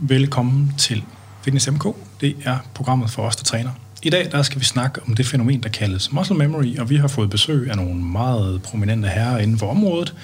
[0.00, 1.04] Velkommen til
[1.42, 1.84] Fitness MK.
[2.20, 3.70] Det er programmet for os, der træner.
[4.02, 6.96] I dag der skal vi snakke om det fænomen, der kaldes muscle memory, og vi
[6.96, 10.14] har fået besøg af nogle meget prominente herrer inden for området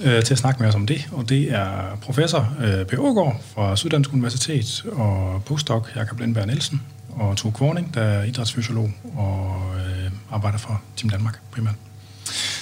[0.00, 1.08] øh, til at snakke med os om det.
[1.12, 6.82] Og det er professor øh, Per Ågaard fra Syddansk Universitet og postdoc Jakob Lindberg Nielsen
[7.10, 11.74] og Tue Kvorning, der er idrætsfysiolog og øh, arbejder for Team Danmark primært.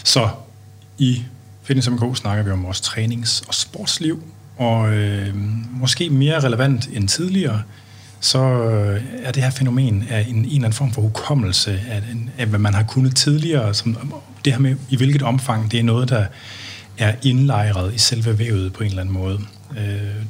[0.05, 0.29] Så
[0.99, 1.23] i
[1.63, 4.23] Fitness MK snakker vi om vores trænings- og sportsliv,
[4.57, 5.29] og øh,
[5.71, 7.63] måske mere relevant end tidligere,
[8.21, 12.03] så øh, er det her fænomen af en, en eller anden form for hukommelse af,
[12.39, 13.75] af, hvad man har kunnet tidligere.
[13.75, 14.13] Som,
[14.45, 16.27] det her med, i hvilket omfang det er noget, der
[16.99, 19.39] er indlejret i selve vævet på en eller anden måde.
[19.77, 19.85] Øh,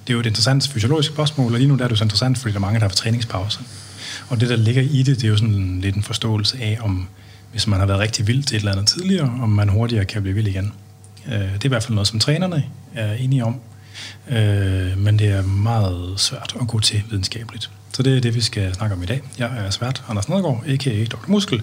[0.07, 2.39] det er jo et interessant fysiologisk spørgsmål, og lige nu der er det så interessant,
[2.39, 3.61] fordi der er mange, der har træningspause.
[4.29, 7.09] Og det, der ligger i det, det er jo sådan lidt en forståelse af, om
[7.51, 10.23] hvis man har været rigtig vild til et eller andet tidligere, om man hurtigere kan
[10.23, 10.73] blive vild igen.
[11.27, 13.61] Øh, det er i hvert fald noget, som trænerne er enige om,
[14.31, 17.71] øh, men det er meget svært at gå til videnskabeligt.
[17.93, 19.21] Så det er det, vi skal snakke om i dag.
[19.39, 21.05] Jeg er svært Anders Nedergaard, a.k.a.
[21.05, 21.17] Dr.
[21.27, 21.63] Muskel,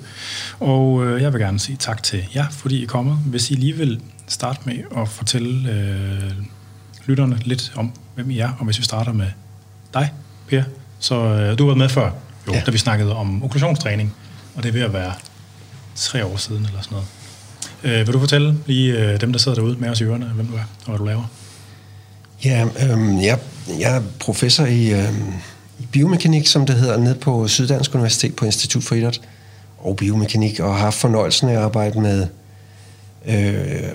[0.59, 3.17] og øh, jeg vil gerne sige tak til jer, fordi I er kommet.
[3.17, 6.31] Hvis I lige vil starte med at fortælle øh,
[7.05, 9.27] lytterne lidt om, hvem I er, og hvis vi starter med
[9.93, 10.13] dig,
[10.47, 10.63] Per,
[10.99, 12.11] så øh, du har været med før,
[12.47, 12.61] jo, ja.
[12.65, 14.15] da vi snakkede om okklusionstræning,
[14.55, 15.13] og det er ved at være
[15.95, 17.99] tre år siden eller sådan noget.
[17.99, 20.47] Øh, vil du fortælle lige øh, dem, der sidder derude med os i ørerne, hvem
[20.47, 21.23] du er, og hvad du laver?
[22.45, 23.39] Ja, øh, jeg,
[23.79, 25.13] jeg er professor i, øh,
[25.79, 29.21] i biomekanik, som det hedder, nede på Syddansk Universitet på Institut for Idræt
[29.77, 32.27] og Biomekanik, og har haft fornøjelsen af at arbejde med
[33.25, 33.91] øh,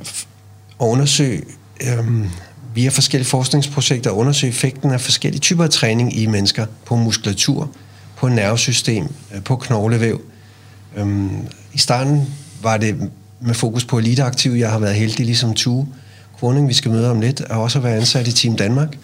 [0.80, 1.42] at undersøge
[1.80, 2.26] øh,
[2.74, 7.70] via forskellige forskningsprojekter at undersøge effekten af forskellige typer af træning i mennesker på muskulatur,
[8.16, 10.20] på nervesystem, øh, på knoglevæv.
[10.96, 11.26] Øh,
[11.72, 14.52] I starten var det med fokus på eliteaktiv.
[14.52, 15.88] Jeg har været heldig ligesom Tue
[16.44, 18.98] Kroning, vi skal møde om lidt, har også været ansat i Team Danmark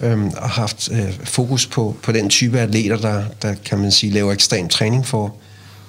[0.00, 4.12] øhm, og haft øh, fokus på, på den type atleter, der, der kan man sige
[4.12, 5.34] laver ekstrem træning for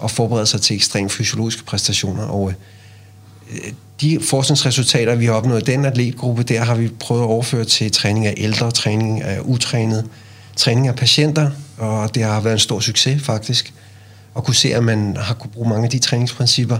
[0.03, 2.23] at forberede sig til ekstrem fysiologiske præstationer.
[2.23, 2.53] Og
[3.51, 3.71] øh,
[4.01, 7.91] de forskningsresultater, vi har opnået i den atletgruppe, der har vi prøvet at overføre til
[7.91, 10.05] træning af ældre, træning af utrænet,
[10.55, 13.73] træning af patienter, og det har været en stor succes faktisk,
[14.37, 16.77] at kunne se, at man har kunne bruge mange af de træningsprincipper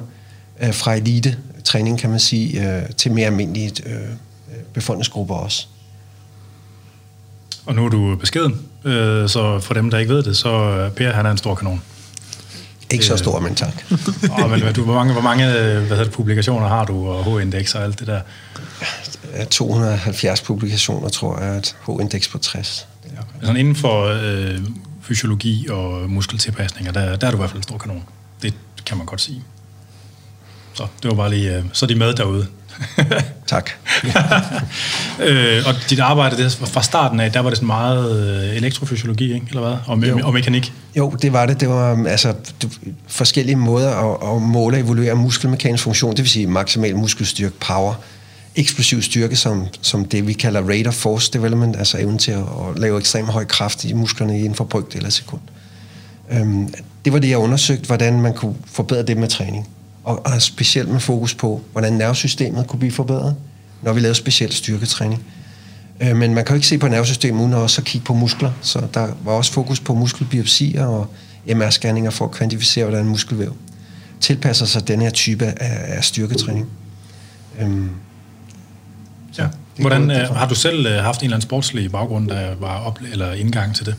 [0.62, 3.96] øh, fra elite træning, kan man sige, øh, til mere almindelige øh,
[4.74, 5.68] befolkningsgrupper også.
[7.66, 10.92] Og nu er du beskeden, øh, så for dem, der ikke ved det, så øh,
[10.92, 11.82] Per, han er en stor kanon.
[12.92, 13.84] Ikke så stor, men tak.
[14.44, 17.76] oh, men, du, hvor mange, hvor mange hvad hedder det, publikationer har du, og H-indeks
[17.76, 18.22] og alt det der?
[19.50, 22.88] 270 publikationer, tror jeg, et H-indeks på 60.
[23.06, 23.18] Ja.
[23.40, 24.60] Altså inden for øh,
[25.02, 28.04] fysiologi og muskeltilpasninger, der, der er du i hvert fald en stor kanon.
[28.42, 28.54] Det
[28.86, 29.44] kan man godt sige.
[30.80, 32.48] Så det var bare lige, øh, så er de med derude.
[33.48, 33.70] tak.
[35.28, 39.34] øh, og dit arbejde, det, fra starten af, der var det sådan meget øh, elektrofysiologi,
[39.34, 39.46] ikke?
[39.50, 39.78] eller hvad?
[39.88, 40.74] Og, me- og mekanik?
[40.98, 41.60] Jo, det var det.
[41.60, 42.34] Det var altså,
[43.08, 47.94] forskellige måder at, at måle og evaluere muskelmekanisk funktion, det vil sige maksimal muskelstyrke, power,
[48.56, 52.40] eksplosiv styrke, som, som det vi kalder rate of force development, altså evnen til at,
[52.40, 55.42] at lave ekstrem høj kraft i musklerne inden for brygte eller sekund.
[56.32, 56.74] Øhm,
[57.06, 59.68] det var det, jeg undersøgte, hvordan man kunne forbedre det med træning
[60.04, 63.36] og, og specielt med fokus på, hvordan nervesystemet kunne blive forbedret,
[63.82, 65.24] når vi lavede specielt styrketræning.
[66.02, 68.52] Øh, men man kan jo ikke se på nervesystemet uden at også kigge på muskler,
[68.62, 71.08] så der var også fokus på muskelbiopsier og
[71.48, 73.56] MR-scanninger for at kvantificere, hvordan muskelvæv
[74.20, 76.68] tilpasser sig den her type af, af styrketræning.
[77.60, 77.90] Øhm,
[79.38, 79.48] ja.
[79.78, 83.00] Hvordan, øh, har du selv øh, haft en eller anden sportslig baggrund, der var op,
[83.12, 83.96] eller indgang til det?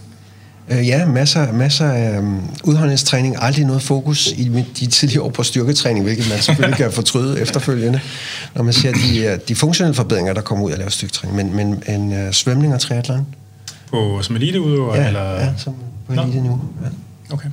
[0.69, 3.37] Øh, ja, masser, masser af um, udholdningstræning.
[3.39, 8.01] Aldrig noget fokus i de tidlige år på styrketræning, hvilket man selvfølgelig kan fortryde efterfølgende,
[8.55, 11.37] når man ser de, øh, de funktionelle forbedringer, der kommer ud af at lave styrketræning.
[11.37, 13.27] Men, men en uh, svømning og triathlon.
[13.91, 14.97] På, som eliteudøver?
[14.97, 15.31] Ja, eller?
[15.31, 15.75] ja som
[16.07, 16.61] på elite nu.
[16.83, 17.35] Ja.
[17.35, 17.49] Okay.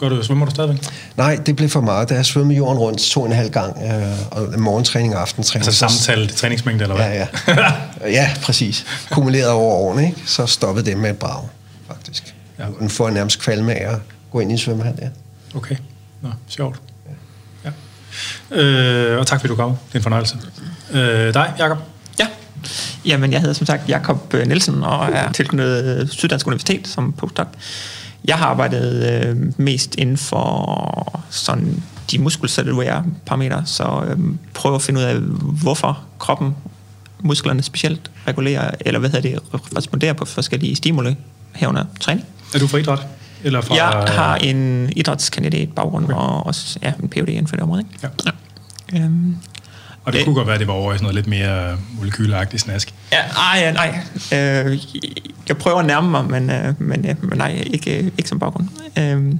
[0.00, 0.78] Gør du, svømmer du stadigvæk?
[1.16, 2.08] Nej, det blev for meget.
[2.08, 5.66] Da jeg svømmede jorden rundt to og en halv gang, øh, og morgentræning og aftentræning.
[5.66, 7.06] Altså samtale træningsmængde, eller hvad?
[7.06, 8.10] Ja, ja.
[8.10, 8.86] ja, præcis.
[9.10, 10.22] Kumuleret over årene, ikke?
[10.26, 11.42] så stoppede det med et brag.
[12.58, 12.66] Ja.
[12.78, 15.08] Den får nærmest kvalme af at gå ind i en svømmehal, ja.
[15.54, 15.76] Okay.
[16.22, 16.80] Nå, sjovt.
[17.64, 17.70] Ja.
[18.50, 18.62] ja.
[18.62, 19.70] Øh, og tak fordi du kom.
[19.70, 20.38] Det er en fornøjelse.
[20.92, 21.78] Øh, dig, Jakob?
[22.18, 22.26] Ja.
[23.04, 27.46] Jamen, jeg hedder som sagt Jakob øh, Nielsen og er tilknyttet Syddansk Universitet som postdoc.
[28.24, 34.18] Jeg har arbejdet øh, mest inden for sådan de muskelcellulære parametre, så øh,
[34.54, 35.16] prøver at finde ud af,
[35.62, 36.56] hvorfor kroppen,
[37.20, 39.38] musklerne specielt, regulerer, eller hvad hedder det,
[39.76, 41.16] responderer på forskellige stimuli,
[41.54, 42.26] herunder træning.
[42.54, 42.98] Er du fra idræt?
[43.44, 46.14] Eller fra, jeg har en idrætskandidat baggrund, okay.
[46.14, 47.80] og også ja, en PhD inden for det område.
[47.80, 48.08] Ikke?
[48.24, 48.32] Ja.
[48.92, 49.04] Ja.
[49.04, 49.36] Øhm,
[50.04, 50.24] Og det Øh.
[50.24, 52.94] kunne godt være, at det var over i sådan noget lidt mere molekyleagtigt snask.
[53.12, 53.18] Ja,
[53.52, 53.98] ej, nej.
[54.32, 54.78] Øh,
[55.48, 58.38] jeg prøver at nærme mig, men, øh, men, øh, men nej, ikke, øh, ikke som
[58.38, 58.68] baggrund.
[58.98, 59.34] Øh,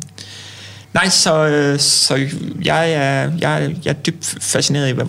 [0.94, 2.28] nej, så, øh, så
[2.64, 5.00] jeg, er, jeg, jeg er dybt fascineret i,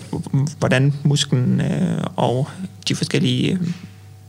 [0.58, 2.48] hvordan musklen øh, og
[2.88, 3.58] de forskellige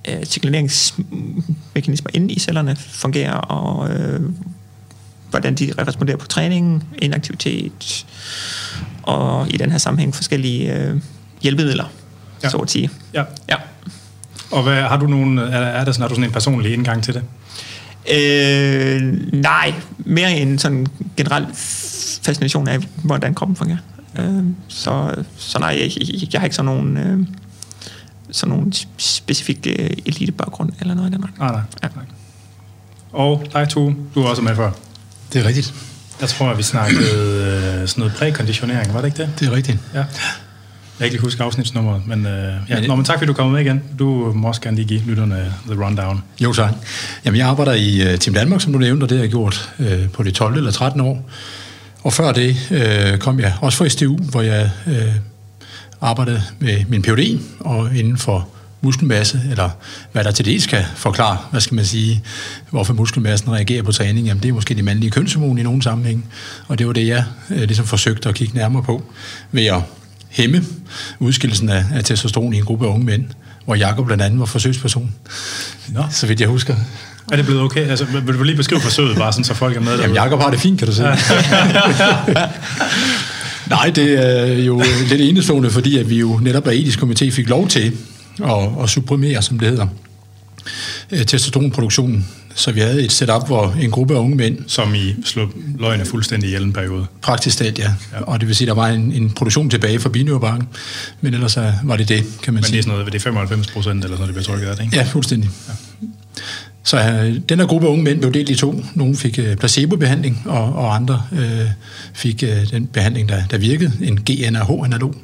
[0.07, 4.21] øh, signaleringsmekanismer inde i cellerne fungerer, og øh,
[5.30, 8.06] hvordan de responderer på træning, inaktivitet,
[9.04, 11.01] og i den her sammenhæng forskellige øh,
[11.42, 11.86] hjælpemidler,
[12.44, 12.50] ja.
[12.50, 12.89] så at sige.
[13.13, 13.24] Ja.
[13.50, 13.56] Ja.
[14.51, 17.04] Og hvad, har du nogen, er, er der sådan, har du sådan en personlig indgang
[17.04, 17.24] til det?
[18.12, 19.01] Øh,
[19.33, 20.88] nej, mere en sådan
[21.18, 21.48] generel
[22.21, 23.77] fascination af, hvordan kroppen fungerer.
[24.19, 27.27] Øh, så, så nej, jeg, jeg, jeg har ikke sådan nogen, øh,
[28.31, 31.39] sådan nogen specifik øh, elitebaggrund eller noget af den retning.
[31.39, 31.62] Nej, nej.
[31.83, 31.88] Ja.
[31.95, 32.03] nej.
[33.12, 34.71] Og dig, Tue, du er også med før.
[35.33, 35.74] Det er rigtigt.
[36.21, 39.29] Jeg tror, at vi snakkede øh, sådan noget prækonditionering, var det ikke det?
[39.39, 39.77] Det er rigtigt.
[39.94, 39.97] Ja.
[40.00, 40.07] Jeg
[40.97, 42.79] kan ikke lige huske afsnitsnummeret, men, øh, ja.
[42.79, 43.83] Men- Nå, men tak fordi du kom med igen.
[44.00, 46.23] Du må også gerne lige give lytterne the rundown.
[46.39, 46.73] Jo, tak.
[47.25, 49.73] Jamen, jeg arbejder i uh, Team Danmark, som du nævnte, og det har jeg gjort
[49.80, 51.30] uh, på det 12 eller 13 år.
[52.03, 52.56] Og før det
[53.13, 54.94] uh, kom jeg også fra STU, hvor jeg uh,
[56.01, 58.47] arbejdede med min PhD og inden for
[58.81, 59.69] muskelmasse, eller
[60.11, 62.23] hvad der til det skal forklare, hvad skal man sige,
[62.69, 66.25] hvorfor muskelmassen reagerer på træning, jamen det er måske de mandlige kønshormon i nogle sammenhæng,
[66.67, 69.03] og det var det, jeg uh, ligesom forsøgte at kigge nærmere på,
[69.51, 69.81] ved at
[70.29, 70.63] hæmme
[71.19, 73.25] udskillelsen af, af testosteron i en gruppe af unge mænd,
[73.65, 75.13] hvor Jakob blandt andet var forsøgsperson,
[75.88, 76.03] Nå.
[76.11, 76.75] så vidt jeg husker.
[77.31, 77.88] Er det blevet okay?
[77.88, 80.15] Altså, vil du lige beskrive forsøget, bare sådan, så folk er med Jamen?
[80.15, 81.03] Jakob har det fint, kan du se.
[83.69, 87.49] Nej, det er jo lidt enestående, fordi at vi jo netop af etisk komité fik
[87.49, 87.91] lov til
[88.43, 89.87] at, at supprimere, som det hedder,
[91.11, 92.27] øh, testosteronproduktionen.
[92.55, 95.49] Så vi havde et setup, hvor en gruppe af unge mænd, Som i slå
[95.79, 97.05] løgene fuldstændig ihjel en periode.
[97.21, 97.91] praktisk talt, ja.
[98.21, 100.67] Og det vil sige, at der var en, en produktion tilbage fra Binørebakken,
[101.21, 102.71] men ellers var det det, kan man Men sige.
[102.73, 104.75] det er sådan noget, det er 95 procent eller sådan noget, det bliver trykket af,
[104.75, 104.95] det, ikke?
[104.97, 105.49] Ja, fuldstændig.
[105.67, 105.73] Ja.
[106.87, 108.83] Så øh, den her gruppe unge mænd blev delt i to.
[108.95, 111.65] Nogle fik øh, placebobehandling, og, og andre øh,
[112.13, 115.15] fik øh, den behandling, der, der virkede, en GnRH-analog,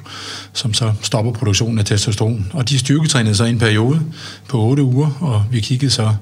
[0.52, 2.50] som så stopper produktionen af testosteron.
[2.52, 4.00] Og de styrketrænede så i en periode
[4.48, 6.14] på 8 uger, og vi kiggede så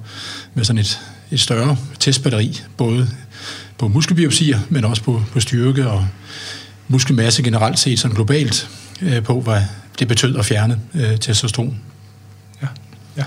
[0.55, 1.01] med sådan et,
[1.31, 3.09] et større testbatteri, både
[3.79, 6.07] på muskelbiopsier, men også på, på styrke og
[6.89, 8.69] muskelmasse generelt set sådan globalt,
[9.01, 9.63] øh, på hvad
[9.99, 11.81] det betød at fjerne øh, testosteron.
[12.63, 12.69] Ja.
[13.17, 13.25] ja.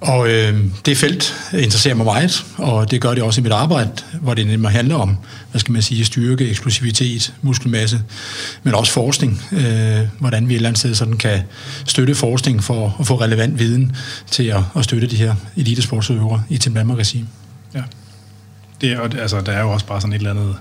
[0.00, 3.90] Og øh, det felt interesserer mig meget, og det gør det også i mit arbejde,
[4.20, 5.16] hvor det nemlig handler om,
[5.50, 8.02] hvad skal man sige, styrke, eksplosivitet, muskelmasse,
[8.62, 9.42] men også forskning.
[9.52, 11.42] Øh, hvordan vi et eller andet sted sådan kan
[11.86, 13.96] støtte forskning for at få relevant viden
[14.30, 17.26] til at, at støtte de her elitesportsøvere i Team Danmark regime.
[17.74, 17.82] ja.
[18.80, 20.56] Det er, altså, der er jo også bare sådan et eller andet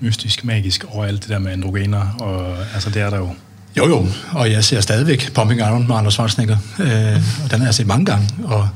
[0.00, 3.34] mystisk, magisk over alt det der med androgener, og altså, det er der jo.
[3.76, 7.66] Jo jo, og jeg ser stadigvæk Pumping Iron med Anders Schwarzenegger, øh, og den har
[7.66, 8.68] jeg set mange gange, og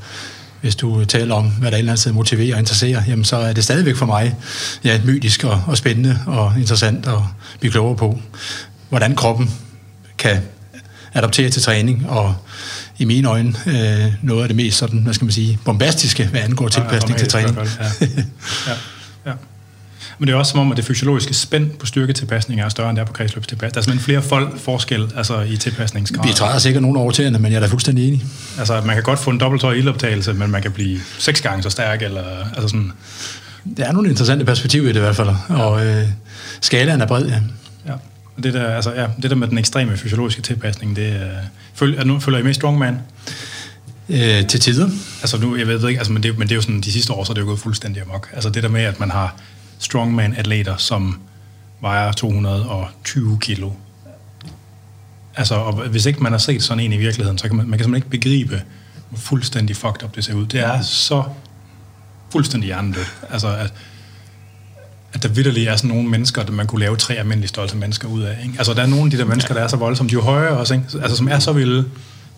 [0.61, 3.37] hvis du taler om, hvad der et eller andet sted motiverer og interesserer, jamen så
[3.37, 4.35] er det stadigvæk for mig
[4.85, 7.19] ja, mytisk og, og spændende og interessant at
[7.61, 8.21] blive klogere på,
[8.89, 9.51] hvordan kroppen
[10.19, 10.39] kan
[11.15, 12.35] adaptere til træning, og
[12.99, 16.41] i mine øjne øh, noget af det mest sådan, hvad skal man sige, bombastiske, hvad
[16.41, 17.57] angår tilpasning til træning.
[17.57, 17.63] Ja,
[18.01, 18.07] ja,
[18.67, 18.73] ja.
[20.19, 22.97] Men det er også som om, at det fysiologiske spænd på styrketilpasning er større end
[22.97, 23.75] det er på kredsløbstilpasning.
[23.75, 26.27] Der er simpelthen flere fold forskel altså i tilpasningsgrad.
[26.27, 28.25] Vi træder sikkert nogle over tæerne, men jeg er da fuldstændig enig.
[28.59, 31.71] Altså, man kan godt få en dobbelttøj ildoptagelse, men man kan blive seks gange så
[31.71, 32.25] stærk, eller
[32.57, 32.93] altså sådan...
[33.77, 36.05] Der er nogle interessante perspektiver i det i hvert fald, og øh,
[36.61, 37.41] skalaen er bred, ja.
[37.87, 37.93] Ja.
[38.37, 41.31] Og Det der, altså, ja, det der med den ekstreme fysiologiske tilpasning, det er...
[41.75, 42.99] Føl, nu, følger I med Strongman?
[44.09, 44.89] Øh, til tider.
[45.21, 47.13] Altså nu, jeg ved ikke, altså, men, det, men det er jo sådan, de sidste
[47.13, 48.29] år, så er det jo gået fuldstændig amok.
[48.33, 49.37] Altså det der med, at man har
[49.79, 51.21] strongman-atleter, som
[51.81, 53.71] vejer 220 kilo.
[55.37, 57.79] Altså, og hvis ikke man har set sådan en i virkeligheden, så kan man, man
[57.79, 58.63] kan simpelthen ikke begribe,
[59.09, 60.47] hvor fuldstændig fucked up det ser ud.
[60.47, 61.23] Det er så
[62.33, 63.15] fuldstændig hjernedødt.
[63.31, 63.73] Altså, at,
[65.13, 68.09] at der vidderligt er sådan nogle mennesker, der man kunne lave tre almindelige stolte mennesker
[68.09, 68.37] ud af.
[68.43, 68.55] Ikke?
[68.59, 70.23] Altså, der er nogle af de der mennesker, der er så voldsomme, de er jo
[70.23, 70.87] høje også, ikke?
[71.03, 71.85] Altså, som er så vilde,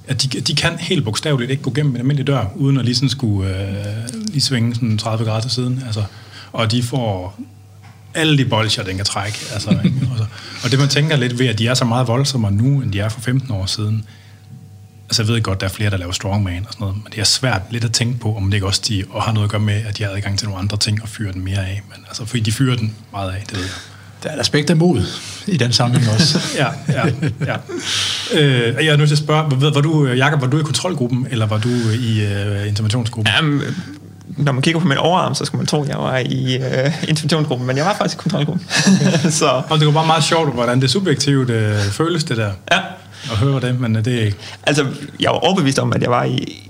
[0.09, 2.95] at de, de kan helt bogstaveligt ikke gå gennem en almindelig dør, uden at lige,
[2.95, 5.83] sådan skulle, øh, lige svinge sådan 30 grader til siden.
[5.87, 6.05] Altså,
[6.53, 7.41] og de får
[8.15, 9.39] alle de bolcher, den kan trække.
[9.53, 10.09] Altså, ikke?
[10.65, 13.01] og, det man tænker lidt ved, at de er så meget voldsommere nu, end de
[13.01, 14.05] er for 15 år siden.
[15.05, 17.21] Altså jeg ved godt, der er flere, der laver strongman og sådan noget, men det
[17.21, 19.51] er svært lidt at tænke på, om det ikke også de, og har noget at
[19.51, 21.83] gøre med, at de har adgang til nogle andre ting og fyrer den mere af.
[21.89, 23.73] Men altså, fordi de fyrer den meget af, det ved jeg.
[24.23, 25.03] Der er et aspekt af mod
[25.47, 26.39] i den sammenhæng også.
[26.59, 27.07] Ja, ja,
[27.47, 27.57] ja.
[28.41, 31.27] Øh, jeg er nødt til at spørge, var, var du, Jakob, var du i kontrolgruppen,
[31.31, 31.69] eller var du
[32.01, 33.35] i uh, interventionsgruppen?
[33.41, 33.63] Um,
[34.37, 37.09] når man kigger på min overarm, så skal man tro, at jeg var i øh,
[37.09, 38.67] interventionsgruppen, men jeg var faktisk i kontrolgruppen.
[39.41, 42.79] så, Og det var bare meget sjovt, hvordan det subjektivt øh, føles, det der, ja.
[43.31, 44.37] at høre det, men øh, det er ikke...
[44.63, 44.87] Altså,
[45.21, 46.67] jeg var overbevist om, at jeg var i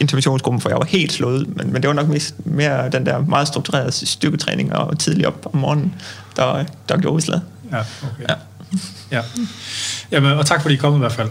[0.00, 3.18] interventionsgruppen, for jeg var helt slået, men, men det var nok mest mere den der
[3.18, 5.94] meget strukturerede styrketræning og tidligt op om morgenen,
[6.36, 7.42] der, der gjorde udslaget.
[7.72, 8.24] Ja, okay.
[8.28, 8.34] Ja.
[9.16, 9.22] ja.
[10.10, 11.28] Jamen, og tak fordi I kom i hvert fald.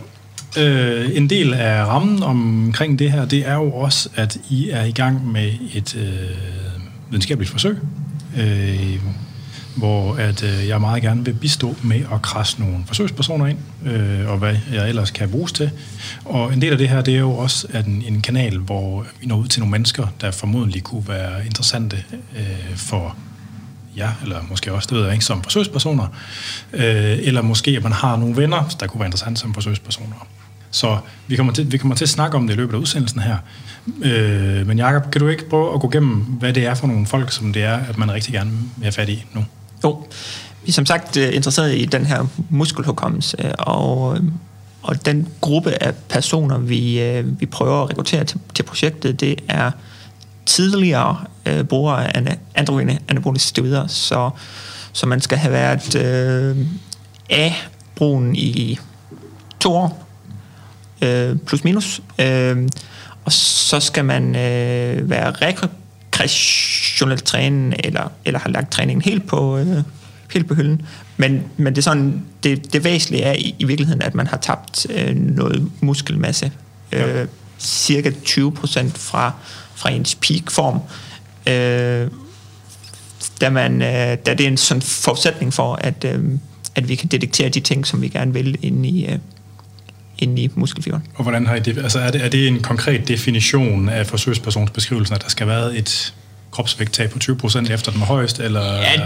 [0.57, 4.83] Øh, en del af rammen omkring det her, det er jo også, at I er
[4.83, 7.77] i gang med et øh, videnskabeligt forsøg,
[8.37, 8.99] øh,
[9.75, 14.29] hvor at øh, jeg meget gerne vil bistå med at krasse nogle forsøgspersoner ind, øh,
[14.29, 15.69] og hvad jeg ellers kan bruges til.
[16.25, 19.05] Og en del af det her, det er jo også at en, en kanal, hvor
[19.19, 22.03] vi når ud til nogle mennesker, der formodentlig kunne være interessante
[22.37, 23.15] øh, for
[23.97, 26.07] ja, eller måske også, det ved jeg ikke, som forsøgspersoner,
[26.73, 30.27] øh, eller måske at man har nogle venner, der kunne være interessante som forsøgspersoner.
[30.77, 33.19] Så vi kommer til, vi kommer til at snakke om det i løbet af udsendelsen
[33.19, 33.37] her.
[34.03, 37.05] Øh, men Jakob, kan du ikke prøve at gå igennem, hvad det er for nogle
[37.05, 39.45] folk, som det er, at man rigtig gerne vil have fat i nu?
[39.83, 40.05] Jo,
[40.63, 44.23] vi er som sagt øh, interesseret i den her muskelhukommelse, øh, og, øh,
[44.81, 49.71] og den gruppe af personer, vi, vi prøver at rekruttere til, til projektet, det er
[50.45, 54.29] tidligere øh, brugere af androgene anaboliske steroider, så,
[54.93, 56.57] så man skal have været øh,
[57.29, 58.79] af brugen i
[59.59, 60.06] to år,
[61.01, 62.67] øh, plus minus, øh,
[63.25, 69.57] og så skal man øh, være rekreationelt træne, eller, eller have lagt træningen helt på,
[69.57, 69.83] øh,
[70.33, 70.81] helt på hylden.
[71.17, 74.37] Men, men det, er sådan, det, det væsentlige er i, i virkeligheden, at man har
[74.37, 76.51] tabt øh, noget muskelmasse.
[76.91, 77.27] Øh,
[77.59, 79.31] cirka 20 procent fra,
[79.75, 80.79] fra ens peakform.
[81.47, 82.11] Øh,
[83.41, 86.23] da, man, øh, da det er en sådan forudsætning for, at, øh,
[86.75, 89.17] at vi kan detektere de ting, som vi gerne vil inde i, øh,
[90.19, 91.03] inde i muskelfiberen.
[91.15, 91.77] Og hvordan har I det?
[91.77, 96.13] Altså er det, er det en konkret definition af forsøgspersonsbeskrivelsen, at der skal være et
[96.51, 98.73] kropsvægttab på 20% efter den højst, eller...
[98.73, 99.05] Ja,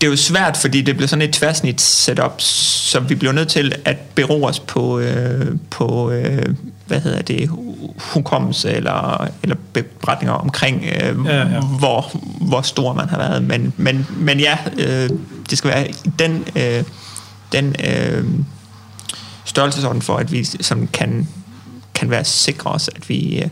[0.00, 3.48] det er jo svært, fordi det bliver sådan et tværsnit setup, så vi bliver nødt
[3.48, 6.54] til at bero os på, øh, på øh,
[6.86, 7.50] hvad hedder det,
[7.96, 9.56] hukommelse eller, eller
[10.00, 11.60] beretninger omkring, øh, ja, ja.
[11.60, 13.42] Hvor, hvor stor man har været.
[13.42, 15.10] Men, men, men ja, øh,
[15.50, 15.86] det skal være
[16.18, 16.84] den, øh,
[17.52, 18.24] den øh,
[19.50, 21.28] størrelsesorden for, at vi som kan,
[21.94, 23.48] kan være sikre os, at vi, øh,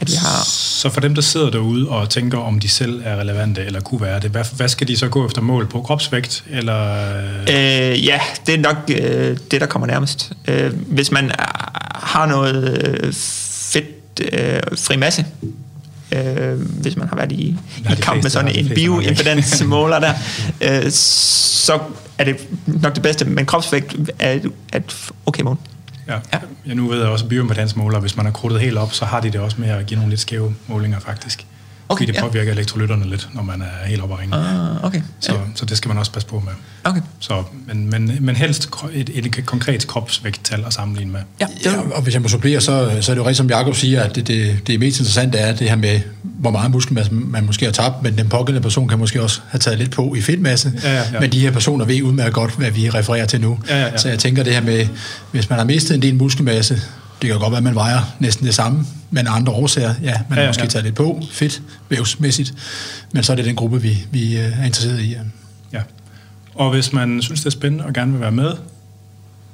[0.00, 0.44] at vi har...
[0.50, 4.00] Så for dem, der sidder derude og tænker, om de selv er relevante eller kunne
[4.00, 5.82] være det, hvad, hvad skal de så gå efter mål på?
[5.82, 6.44] Kropsvægt?
[6.50, 7.06] Eller...
[7.40, 10.32] Øh, ja, det er nok øh, det, der kommer nærmest.
[10.48, 11.30] Øh, hvis man
[11.94, 15.26] har noget øh, fedt øh, fri masse,
[16.12, 17.56] øh, hvis man har været i,
[17.90, 20.12] i kamp med sådan en bioimpedansmåler der,
[20.84, 21.78] øh, så
[22.18, 24.32] er det nok det bedste, men kropsvægt er
[24.74, 25.58] et okay mål.
[26.08, 26.18] Ja.
[26.32, 26.38] ja.
[26.66, 29.20] ja, nu ved jeg også, at bioimpedansmåler, hvis man har krudtet helt op, så har
[29.20, 31.46] de det også med at give nogle lidt skæve målinger faktisk.
[31.88, 32.52] Okay, fordi det påvirker ja.
[32.52, 34.36] elektrolytterne lidt, når man er helt oppe at ringe.
[34.36, 35.00] Ah, okay.
[35.20, 35.38] Så, ja.
[35.54, 36.52] så det skal man også passe på med.
[36.84, 37.00] Okay.
[37.20, 41.20] Så, men, men, men helst et, et konkret kropsvægttal at sammenligne med.
[41.40, 43.74] Ja, ja, og hvis jeg må supplere, så, så er det jo rigtigt, som Jacob
[43.74, 47.46] siger, at det, det, det mest interessante er det her med, hvor meget muskelmasse man
[47.46, 50.20] måske har tabt, men den pågældende person kan måske også have taget lidt på i
[50.20, 50.72] fedtmasse.
[50.82, 51.20] Ja, ja, ja.
[51.20, 53.58] Men de her personer ved udmærket godt, hvad vi refererer til nu.
[53.68, 53.96] Ja, ja, ja.
[53.96, 54.88] Så jeg tænker det her med,
[55.30, 56.80] hvis man har mistet en del muskelmasse,
[57.22, 60.38] det kan godt være, at man vejer næsten det samme, men andre årsager, ja, man
[60.38, 60.68] har ja, måske ja.
[60.68, 62.54] taget lidt på, fedt, vævsmæssigt,
[63.12, 65.10] men så er det den gruppe, vi, vi øh, er interesseret i.
[65.10, 65.18] Ja.
[65.72, 65.82] ja.
[66.54, 68.52] Og hvis man synes, det er spændende og gerne vil være med,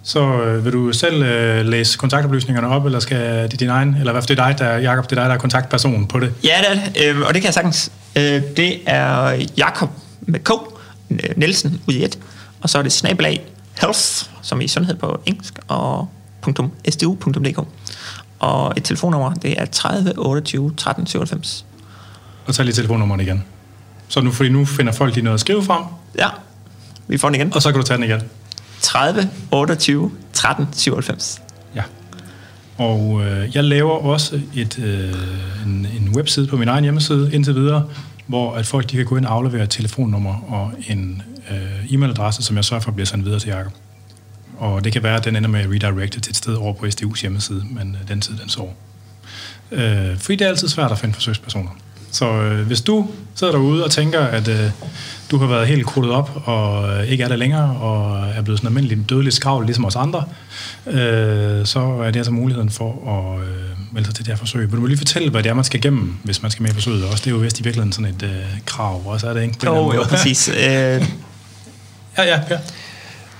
[0.03, 4.13] så øh, vil du selv øh, læse kontaktoplysningerne op, eller skal det din egen, eller
[4.13, 6.33] hvad for det er dig, der, Jacob, det er dig, der er kontaktperson på det?
[6.45, 7.93] Ja, det er det, øh, og det kan jeg sagtens.
[8.17, 9.91] Øh, det er Jakob
[10.21, 10.51] med K,
[11.37, 12.19] Nielsen ud i et,
[12.61, 13.45] og så er det snabelag
[13.81, 14.01] health,
[14.43, 16.09] som i sundhed på engelsk, og
[16.47, 17.67] www.stu.dk.
[18.39, 21.67] Og et telefonnummer, det er 30 28 13 97.
[22.47, 23.45] Og tag lige telefonnummeret igen.
[24.09, 25.85] Så nu, fordi nu finder folk lige noget at skrive frem.
[26.19, 26.29] Ja,
[27.09, 27.55] vi får den igen.
[27.55, 28.21] Og så kan du tage den igen.
[28.81, 31.43] 30 28 13 97.
[31.75, 31.83] Ja.
[32.79, 35.15] Og øh, jeg laver også et, øh,
[35.67, 37.89] en, en webside på min egen hjemmeside indtil videre,
[38.27, 42.43] hvor at folk de kan gå ind og aflevere et telefonnummer og en øh, e-mailadresse,
[42.43, 43.73] som jeg sørger for bliver sendt videre til Jacob.
[44.63, 46.87] Og det kan være, at den ender med at redirect til et sted over på
[46.87, 48.69] SDU's hjemmeside, men øh, den tid, den så.
[49.73, 51.71] Øh, fordi det er altid svært at finde forsøgspersoner.
[52.11, 54.71] Så øh, hvis du sidder derude og tænker, at øh,
[55.31, 58.59] du har været helt krudtet op, og øh, ikke er der længere, og er blevet
[58.59, 60.25] sådan almindelig dødeligt skravl, ligesom os andre,
[60.87, 63.55] øh, så er det altså muligheden for at øh,
[63.93, 64.73] melde sig til det her forsøg.
[64.73, 66.75] Vil du lige fortælle, hvad det er, man skal igennem, hvis man skal med i
[66.75, 67.23] forsøget også?
[67.25, 69.57] Det er jo vist i virkeligheden sådan et øh, krav, også er det ikke?
[69.65, 70.49] Jo, jo, præcis.
[70.69, 71.05] øh...
[72.19, 72.59] Ja, ja, ja.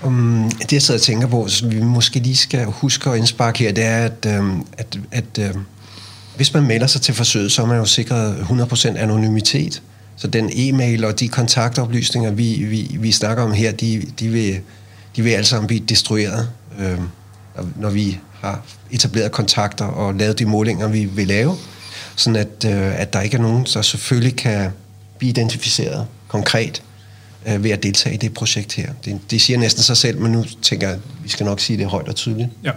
[0.03, 3.59] Um, det jeg sidder og tænker på, som vi måske lige skal huske at indsparke
[3.59, 5.65] her, det er, at, øhm, at, at øhm,
[6.35, 9.81] hvis man melder sig til forsøget, så er man jo sikret 100% anonymitet.
[10.15, 14.59] Så den e-mail og de kontaktoplysninger, vi, vi, vi snakker om her, de, de, vil,
[15.15, 16.99] de vil alle sammen blive destrueret, øh,
[17.75, 21.55] når vi har etableret kontakter og lavet de målinger, vi vil lave.
[22.15, 24.71] Sådan at, øh, at der ikke er nogen, der selvfølgelig kan
[25.17, 26.83] blive identificeret konkret
[27.45, 28.93] øh, ved at deltage i det projekt her.
[29.05, 31.77] Det, det siger næsten sig selv, men nu tænker jeg, at vi skal nok sige
[31.77, 32.49] det højt og tydeligt.
[32.63, 32.71] Ja.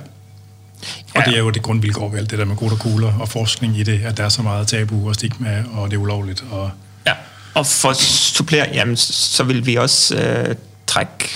[1.15, 3.79] Og det er jo det grundvilkår ved alt det der med og kugler og forskning
[3.79, 6.45] i det, at der er så meget tabu og stigma, og det er ulovligt.
[6.51, 6.71] Og
[7.07, 7.13] ja,
[7.55, 10.55] og for at supplere, jamen, så vil vi også øh,
[10.87, 11.29] trække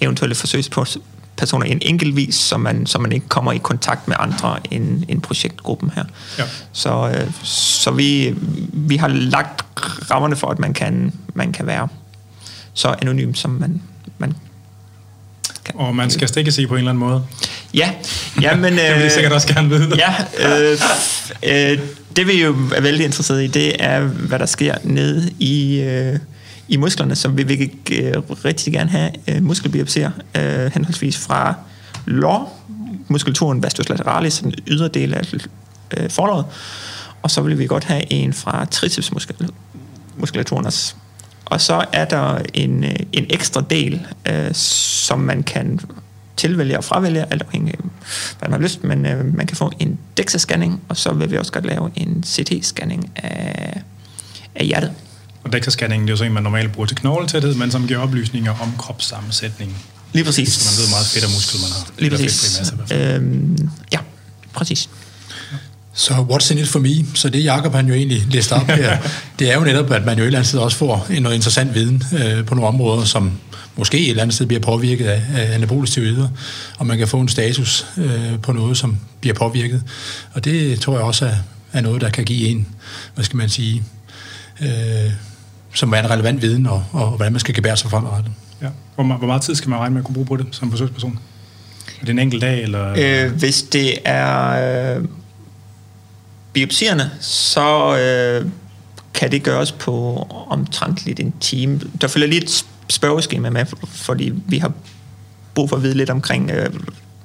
[0.00, 5.02] eventuelle forsøgspersoner en enkeltvis, så man, så man ikke kommer i kontakt med andre end,
[5.08, 6.04] end projektgruppen her.
[6.38, 6.44] Ja.
[6.72, 8.34] Så, øh, så vi,
[8.72, 9.64] vi har lagt
[10.10, 11.88] rammerne for, at man kan, man kan være
[12.74, 13.82] så anonym, som man,
[14.18, 14.34] man
[15.64, 15.74] kan.
[15.76, 17.24] Og man skal stikke sig på en eller anden måde.
[17.74, 17.90] Ja,
[18.42, 18.64] ja men...
[18.64, 19.96] det vil jeg sikkert også gerne vide.
[19.96, 20.78] ja, øh,
[21.42, 21.78] øh,
[22.16, 26.18] det vi jo er vældig interesseret i, det er, hvad der sker nede i, øh,
[26.68, 31.54] i musklerne, så vi vil øh, rigtig gerne have øh, muskelbiopsier, øh, henholdsvis fra
[32.06, 32.66] lår,
[33.08, 35.34] muskulaturen vastus lateralis, den ydre del af
[35.96, 36.44] øh, forløret,
[37.22, 40.94] og så vil vi godt have en fra tricepsmuskulaturen også.
[41.44, 45.80] Og så er der en, øh, en ekstra del, øh, som man kan
[46.36, 47.78] tilvælge og fravælge, alt afhængig af,
[48.38, 51.36] hvad man har lyst, men øh, man kan få en DEXA-scanning, og så vil vi
[51.36, 53.82] også godt lave en CT-scanning af,
[54.54, 54.92] af hjertet.
[55.44, 57.98] Og DEXA-scanning, det er jo så en, man normalt bruger til knogletæthed, men som giver
[57.98, 59.76] oplysninger om kropssammensætning.
[60.12, 60.52] Lige præcis.
[60.52, 61.90] Så man ved meget fedt af muskel, man har.
[61.98, 62.60] Lige præcis.
[62.78, 63.98] Masse, øhm, ja,
[64.52, 64.88] præcis.
[65.96, 67.06] Så what's in it for me?
[67.14, 68.98] Så det Jacob han jo egentlig læste op her,
[69.38, 71.74] det er jo netop, at man jo et eller andet sted også får noget interessant
[71.74, 73.32] viden øh, på nogle områder, som
[73.76, 76.28] måske et eller andet sted bliver påvirket af, af anabolisk steroider,
[76.78, 79.82] og man kan få en status øh, på noget, som bliver påvirket.
[80.32, 81.34] Og det tror jeg også er,
[81.72, 82.66] er noget, der kan give en,
[83.14, 83.82] hvad skal man sige,
[84.60, 84.68] øh,
[85.74, 88.32] som er en relevant viden, og, og hvordan man skal gebære sig fremadrettet.
[88.62, 88.68] Ja.
[88.94, 91.18] Hvor, hvor meget tid skal man regne med at kunne bruge på det som forsøgsperson?
[92.00, 92.62] Er det en enkelt dag?
[92.62, 92.94] Eller?
[92.98, 94.96] Øh, hvis det er...
[94.96, 95.04] Øh
[96.54, 98.50] biopsierne, så øh,
[99.14, 101.80] kan det gøres på omtrent en time.
[102.00, 104.72] Der følger lige et spørgeskema med, fordi vi har
[105.54, 106.70] brug for at vide lidt omkring, øh,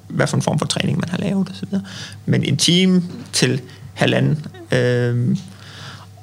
[0.08, 1.78] hvad for en form for træning man har lavet osv.
[2.26, 3.02] Men en time
[3.32, 3.60] til
[3.94, 4.46] halvanden.
[4.72, 5.36] Øh,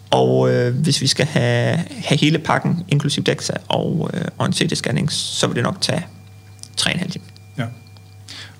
[0.09, 4.53] og øh, hvis vi skal have, have hele pakken, inklusiv DEXA og, øh, og en
[4.53, 6.05] CT-scanning, så vil det nok tage
[6.81, 7.25] 3,5 timer.
[7.57, 7.65] Ja.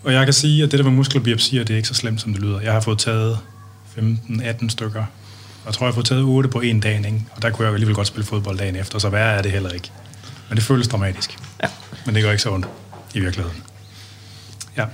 [0.03, 2.33] Og jeg kan sige, at det der med muskelbiopsier, det er ikke så slemt, som
[2.33, 2.61] det lyder.
[2.61, 3.37] Jeg har fået taget
[3.97, 4.99] 15-18 stykker.
[4.99, 7.25] Og jeg tror, jeg har fået taget 8 på en dag, ikke?
[7.35, 9.69] og der kunne jeg alligevel godt spille fodbold dagen efter, så værre er det heller
[9.69, 9.91] ikke.
[10.49, 11.37] Men det føles dramatisk.
[11.63, 11.69] Ja.
[12.05, 12.67] Men det går ikke så ondt
[13.13, 13.63] i virkeligheden.
[14.77, 14.85] Ja.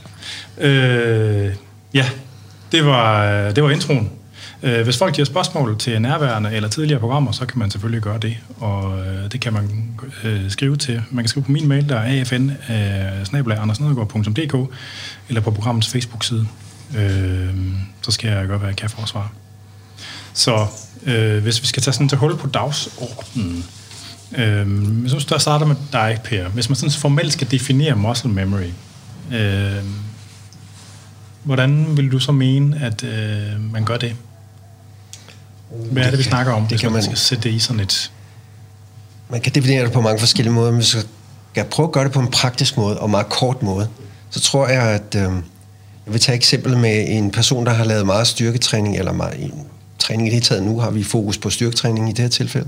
[0.58, 1.56] Øh,
[1.94, 2.06] ja,
[2.72, 4.12] det var, det var introen.
[4.63, 8.18] Øh, hvis folk har spørgsmål til nærværende eller tidligere programmer, så kan man selvfølgelig gøre
[8.18, 9.89] det, og øh, det kan man
[10.24, 11.02] øh, skrive til.
[11.12, 12.13] Man kan skrive på min mail, der er
[13.60, 13.70] afn
[15.30, 16.48] eller på programmets Facebook-side
[16.95, 17.56] øh,
[18.01, 19.29] så skal jeg gøre, hvad jeg kan for at svare.
[20.34, 20.67] Så
[21.06, 23.65] øh, hvis vi skal tage sådan til hul på dagsordenen,
[24.36, 24.67] øh,
[25.08, 26.49] synes, der starter med dig, Per.
[26.49, 28.71] Hvis man sådan formelt skal definere muscle memory,
[29.34, 29.84] øh,
[31.43, 34.15] hvordan vil du så mene, at øh, man gør det?
[35.91, 37.60] Hvad er det, vi snakker om, det hvis kan man, man skal sætte det i
[37.60, 38.12] sådan et...
[39.29, 41.03] Man kan definere det på mange forskellige måder, men hvis jeg
[41.51, 43.88] skal prøve at gøre det på en praktisk måde og meget kort måde,
[44.29, 45.32] så tror jeg, at øh,
[46.06, 49.54] jeg vil tage eksempel med en person, der har lavet meget styrketræning, eller meget, en
[50.00, 50.63] træning i det taget.
[50.63, 52.68] Nu har vi fokus på styrketræning i det her tilfælde.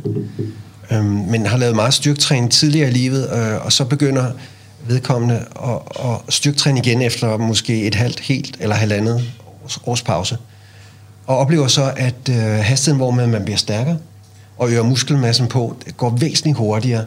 [0.91, 4.31] Øhm, men har lavet meget styrketræning tidligere i livet, øh, og så begynder
[4.87, 9.23] vedkommende at, at styrketræne igen efter måske et halvt, helt eller halvandet
[9.63, 10.37] års, års pause.
[11.27, 13.97] Og oplever så, at øh, hastigheden, hvor man bliver stærkere
[14.57, 17.05] og øger muskelmassen på, går væsentligt hurtigere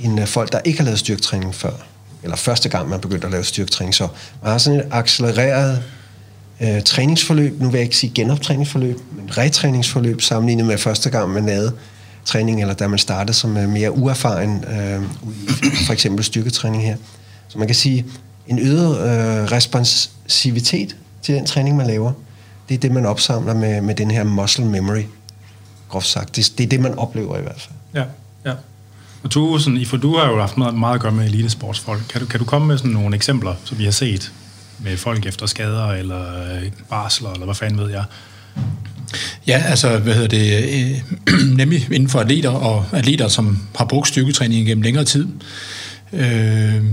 [0.00, 1.85] end øh, folk, der ikke har lavet styrketræning før
[2.22, 3.94] eller første gang, man begyndte at lave styrketræning.
[3.94, 4.08] Så
[4.42, 5.82] man har sådan et accelereret
[6.60, 11.46] øh, træningsforløb, nu vil jeg ikke sige genoptræningsforløb, men retræningsforløb sammenlignet med første gang, man
[11.46, 11.72] lavede
[12.24, 15.02] træning, eller da man startede som øh, mere uerfaren, øh,
[15.86, 16.96] for eksempel styrketræning her.
[17.48, 18.06] Så man kan sige,
[18.46, 22.12] en øget øh, responsivitet til den træning, man laver,
[22.68, 25.02] det er det, man opsamler med, med den her muscle memory,
[25.88, 26.36] groft sagt.
[26.36, 27.74] Det, det er det, man oplever i hvert fald.
[27.94, 28.06] Ja, ja.
[29.22, 32.02] Og du, sådan, for du har jo haft meget, meget at gøre med elitesportsfolk.
[32.08, 34.32] Kan du, kan du komme med sådan nogle eksempler, som vi har set
[34.78, 38.04] med folk efter skader, eller øh, barsler, eller hvad fanden ved jeg?
[39.46, 40.64] Ja, altså, hvad hedder det,
[41.28, 45.28] øh, nemlig inden for atleter og atleter, som har brugt styrketræning gennem længere tid,
[46.12, 46.84] øh,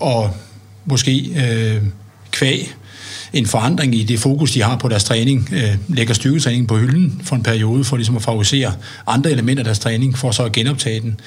[0.00, 0.36] og
[0.84, 1.82] måske øh,
[2.30, 2.74] kvæg
[3.32, 7.20] en forandring i det fokus, de har på deres træning, øh, lægger styrketræningen på hylden
[7.24, 8.72] for en periode, for ligesom at favorisere
[9.06, 11.20] andre elementer af deres træning, for så at genoptage den,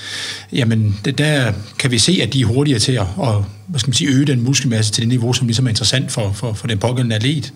[0.54, 3.90] jamen det, der kan vi se, at de er hurtigere til at, og, hvad skal
[3.90, 6.68] man sige, øge den muskelmasse til det niveau, som ligesom er interessant for, for, for
[6.68, 7.54] den pågældende atlet.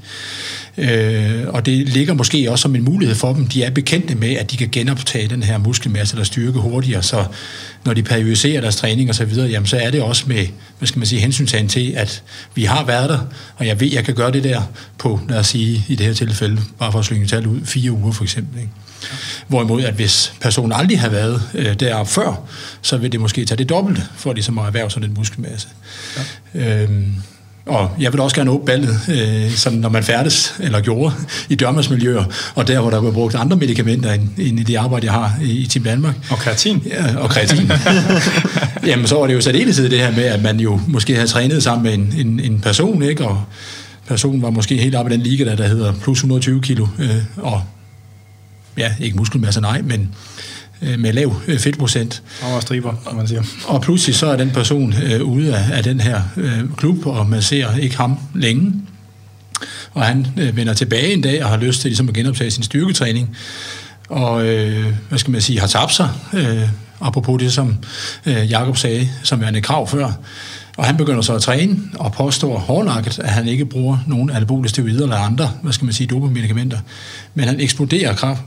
[0.77, 3.47] Øh, og det ligger måske også som en mulighed for dem.
[3.47, 7.25] De er bekendte med, at de kan genoptage den her muskelmasse eller styrke hurtigere, så
[7.85, 10.87] når de periodiserer deres træning og så videre, jamen så er det også med, hvad
[10.87, 12.23] skal man sige, hensyntagen til, at
[12.55, 13.19] vi har været der,
[13.55, 14.61] og jeg ved, jeg kan gøre det der
[14.97, 17.91] på, lad os sige, i det her tilfælde, bare for at slynge tal ud, fire
[17.91, 18.59] uger for eksempel.
[18.59, 18.71] Ikke?
[19.47, 22.47] Hvorimod, at hvis personen aldrig har været øh, deroppe før,
[22.81, 25.67] så vil det måske tage det dobbelte for ligesom at erhverve sådan en muskelmasse.
[26.55, 26.83] Ja.
[26.83, 27.15] Øhm,
[27.65, 31.15] og jeg vil også gerne åbne ballet, øh, som når man færdes, eller gjorde,
[31.49, 32.23] i dørmandsmiljøer,
[32.55, 35.33] og der, hvor der var brugt andre medicamenter end, end i det arbejde, jeg har
[35.41, 36.15] i, i Team Danmark.
[36.29, 36.83] Og kreatin.
[36.85, 37.71] Ja, og kreatin.
[38.89, 41.63] Jamen, så var det jo særdeleshed det her med, at man jo måske havde trænet
[41.63, 43.25] sammen med en, en, en person, ikke?
[43.25, 43.43] og
[44.07, 47.15] personen var måske helt oppe i den liga, der, der hedder plus 120 kilo, øh,
[47.37, 47.63] og
[48.77, 50.15] ja, ikke muskelmasse, nej, men
[50.81, 52.23] med lav øh, fedtprocent.
[52.41, 53.41] Og striber, kan man sige.
[53.67, 57.29] Og pludselig så er den person øh, ude af, af den her øh, klub, og
[57.29, 58.73] man ser ikke ham længe.
[59.93, 62.63] Og han øh, vender tilbage en dag og har lyst til ligesom at genoptage sin
[62.63, 63.37] styrketræning.
[64.09, 66.09] Og øh, hvad skal man sige, har tabt sig.
[66.33, 66.69] Øh,
[67.01, 67.77] apropos det, som
[68.25, 70.11] øh, Jakob sagde, som er en krav før.
[70.77, 74.69] Og han begynder så at træne og påstår hårdnakket, at han ikke bruger nogen anabole
[74.69, 76.79] steroider eller andre, hvad skal man sige, dopamedicamenter.
[77.33, 78.41] Men han eksploderer kraft,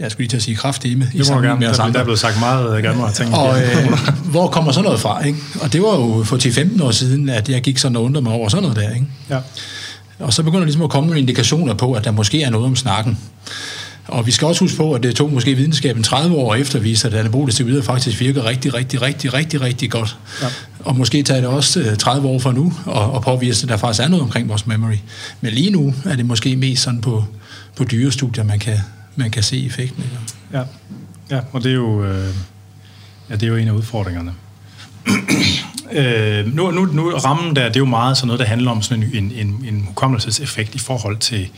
[0.00, 1.10] jeg skulle lige til at sige kraftedeme.
[1.12, 1.60] Det må gerne.
[1.60, 3.34] Med os der, der er blevet sagt meget øh, gerne ting.
[3.34, 5.24] Og øh, hvor kommer sådan noget fra?
[5.24, 5.38] Ikke?
[5.60, 8.32] Og det var jo for 10-15 år siden, at jeg gik sådan og undrede mig
[8.32, 8.94] over sådan noget der.
[8.94, 9.06] Ikke?
[9.30, 9.38] Ja.
[10.18, 12.76] Og så begynder ligesom at komme nogle indikationer på, at der måske er noget om
[12.76, 13.18] snakken.
[14.08, 16.84] Og vi skal også huske på, at det tog måske videnskaben 30 år efter at
[16.84, 20.16] vise, at anabole steroider faktisk virker rigtig, rigtig, rigtig, rigtig, rigtig godt.
[20.42, 20.46] Ja.
[20.80, 23.76] Og måske tager det også 30 øh, år fra nu og, og påvise, at der
[23.76, 24.96] faktisk er noget omkring vores memory.
[25.40, 27.24] Men lige nu er det måske mest sådan på,
[27.76, 28.78] på dyrestudier, man kan,
[29.20, 30.04] man kan se effekten.
[30.04, 30.16] Ikke?
[30.52, 30.62] Ja.
[31.36, 32.34] ja, og det er jo, øh,
[33.30, 34.32] ja, det er jo en af udfordringerne.
[35.92, 38.82] øh, nu, nu, nu rammen der, det er jo meget sådan noget, der handler om
[38.82, 41.48] sådan en, en, en, en hukommelseseffekt i forhold til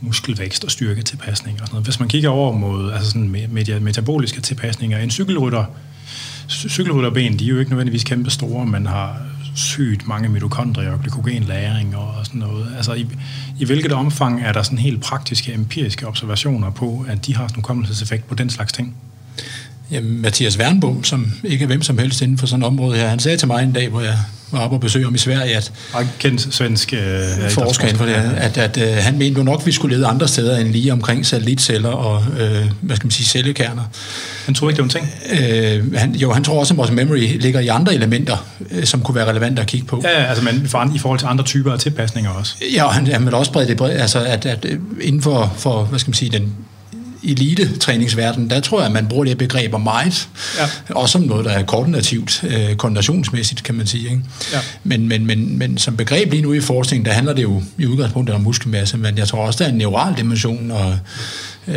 [0.00, 1.86] muskelvækst og styrketilpasning og sådan noget.
[1.86, 5.64] Hvis man kigger over mod altså sådan med, metaboliske tilpasninger, en cykelrytter,
[6.48, 9.16] cykelrytterben, de er jo ikke nødvendigvis kæmpe store, man har
[9.58, 12.72] sygt mange mitokondrier og glykogenlæring og sådan noget.
[12.76, 13.06] Altså i,
[13.58, 17.58] i hvilket omfang er der sådan helt praktiske, empiriske observationer på, at de har sådan
[17.58, 18.96] en kommelseseffekt på den slags ting?
[19.90, 23.08] Jamen, Mathias Wernbom, som ikke er hvem som helst inden for sådan et område her,
[23.08, 24.18] han sagde til mig en dag, hvor jeg
[24.50, 25.72] var oppe og besøge om i Sverige, at...
[25.92, 29.66] Og kendt svensk øh, forsker for det, at, at, øh, han mente jo nok, at
[29.66, 33.26] vi skulle lede andre steder end lige omkring satellitceller og, øh, hvad skal man sige,
[33.26, 33.82] cellekerner.
[34.44, 35.90] Han tror ikke, det var en ting?
[35.90, 39.00] Øh, han, jo, han tror også, at vores memory ligger i andre elementer, øh, som
[39.00, 40.00] kunne være relevante at kigge på.
[40.04, 42.54] Ja, altså men for, i forhold til andre typer af tilpasninger også.
[42.74, 45.84] Ja, han, han vil også brede det bredt, altså at, at øh, inden for, for,
[45.84, 46.54] hvad skal man sige, den
[47.28, 50.28] elite-træningsverden, der tror jeg, at man bruger det begreber meget.
[50.58, 50.94] Ja.
[50.94, 54.04] Også som noget, der er koordinativt, øh, koordinationsmæssigt, kan man sige.
[54.04, 54.22] Ikke?
[54.52, 54.58] Ja.
[54.84, 57.86] Men, men, men, men som begreb lige nu i forskningen, der handler det jo i
[57.86, 60.98] udgangspunktet om muskelmasse, men jeg tror også, der er en neural dimension, og,
[61.68, 61.76] øh,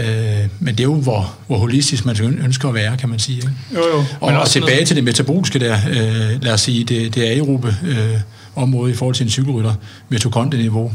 [0.60, 3.38] men det er jo, hvor, hvor holistisk man ønsker at være, kan man sige.
[3.38, 3.50] Ikke?
[3.76, 4.06] Jo, jo.
[4.20, 4.88] Og, men også tilbage noget...
[4.88, 8.20] til det metaboliske der, øh, lad os sige, det, det aerobe øh,
[8.56, 9.74] område i forhold til en cykelrytter,
[10.10, 10.94] mitokondrieniveau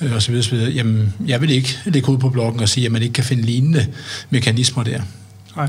[0.00, 0.34] øh, osv.
[0.34, 0.54] osv.
[0.54, 3.42] Jamen, jeg vil ikke lægge ud på bloggen og sige, at man ikke kan finde
[3.42, 3.86] lignende
[4.30, 5.00] mekanismer der.
[5.56, 5.68] Nej.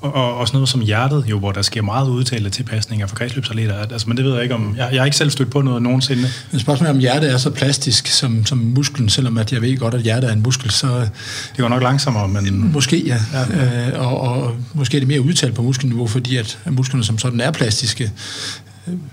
[0.00, 3.74] Og, og også noget som hjertet, jo, hvor der sker meget udtalte tilpasninger for kredsløbsatleter.
[3.74, 4.74] Altså, men det ved jeg ikke om...
[4.76, 6.28] Jeg, jeg har ikke selv stødt på noget nogensinde.
[6.50, 9.94] Men spørgsmålet om hjertet er så plastisk som, som musklen, selvom at jeg ved godt,
[9.94, 11.00] at hjertet er en muskel, så...
[11.00, 12.72] Det går nok langsommere, men...
[12.72, 13.18] Måske, ja.
[13.32, 13.88] ja.
[13.88, 17.40] Øh, og, og måske er det mere udtalt på muskelniveau, fordi at musklerne som sådan
[17.40, 18.12] er plastiske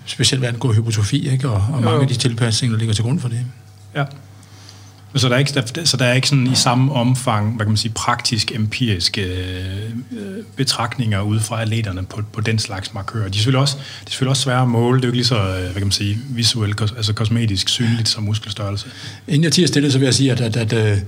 [0.05, 1.49] specielt hvad angår hypotrofi, ikke?
[1.49, 3.39] Og, og mange af de tilpasninger, der ligger til grund for det.
[3.95, 4.05] Ja.
[5.15, 7.71] Så der er ikke, der, så der er ikke sådan i samme omfang, hvad kan
[7.71, 13.23] man sige, praktisk, empiriske øh, betragtninger ud fra atleterne på, på den slags markører.
[13.23, 14.97] De er selvfølgelig også, de er selvfølgelig også svære at måle.
[14.97, 18.09] Det er jo ikke lige så, øh, hvad kan man sige, visuelt, altså kosmetisk synligt
[18.09, 18.87] som muskelstørrelse.
[19.27, 21.03] Inden jeg tiger stille, så vil jeg sige, at, at, at, at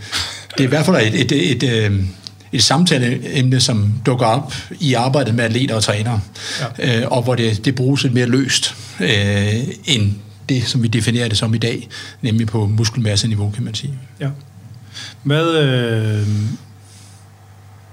[0.58, 2.08] det er i hvert fald et, et, et, et
[2.56, 6.20] et samtaleemne, som dukker op i arbejdet med atleter og trænere,
[6.80, 7.02] ja.
[7.02, 9.54] øh, og hvor det, det bruges lidt mere løst øh,
[9.86, 10.14] end
[10.50, 11.88] det, som vi definerer det som i dag,
[12.22, 13.94] nemlig på muskelmasseniveau, kan man sige.
[14.20, 14.30] Ja.
[15.24, 16.28] Hvad, øh,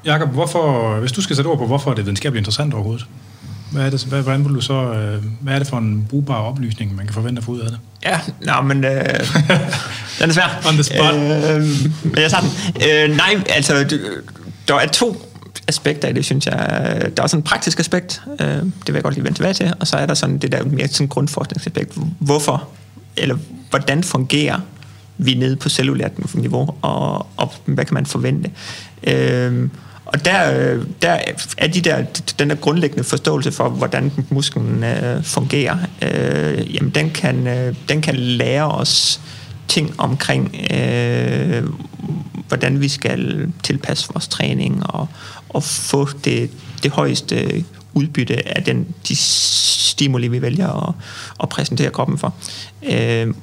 [0.05, 3.07] Jakob, hvorfor, hvis du skal sætte ord på, hvorfor er det videnskabeligt interessant overhovedet?
[3.72, 6.35] Hvad er det, hvad, hvordan vil du så, øh, hvad er det for en brugbar
[6.35, 7.79] oplysning, man kan forvente at få ud af det?
[8.05, 8.92] Ja, nå, men øh,
[10.18, 10.62] den er svær.
[10.68, 11.14] On the spot.
[11.14, 11.62] Øh,
[12.05, 13.11] men jeg tager den.
[13.11, 13.98] Øh, nej, altså,
[14.68, 15.16] der er to
[15.68, 16.57] aspekter i det, synes jeg.
[17.16, 19.72] Der er sådan en praktisk aspekt, øh, det vil jeg godt lige vende tilbage til,
[19.81, 21.98] og så er der sådan det der mere sådan grundforskningsaspekt.
[22.18, 22.68] Hvorfor,
[23.16, 23.37] eller
[23.70, 24.61] hvordan fungerer
[25.18, 28.51] vi nede på cellulært niveau, og, og hvad kan man forvente.
[29.05, 29.68] Øh,
[30.05, 31.18] og der, øh, der
[31.59, 32.05] er de der,
[32.38, 38.03] den der grundlæggende forståelse for, hvordan musklen øh, fungerer, øh, jamen den kan, øh, den
[38.03, 39.20] kan lære os
[39.68, 41.62] ting omkring, øh,
[42.52, 45.08] hvordan vi skal tilpasse vores træning og,
[45.48, 46.50] og få det,
[46.82, 50.94] det højeste udbytte af den, de stimuli, vi vælger at,
[51.42, 52.34] at præsentere kroppen for.
[52.82, 53.34] Øh,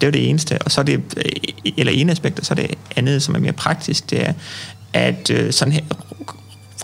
[0.00, 0.58] det er det eneste.
[0.58, 1.00] Og så er det,
[1.76, 4.32] eller en aspekt, og så er det andet, som er mere praktisk, det er,
[4.92, 5.82] at øh, sådan her,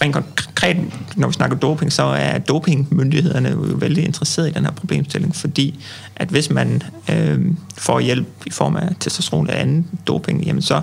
[0.02, 0.76] rent konkret,
[1.16, 5.84] når vi snakker doping, så er dopingmyndighederne jo vældig interesserede i den her problemstilling, fordi
[6.16, 7.40] at hvis man øh,
[7.78, 10.80] får hjælp i form af testosteron eller anden doping, jamen så,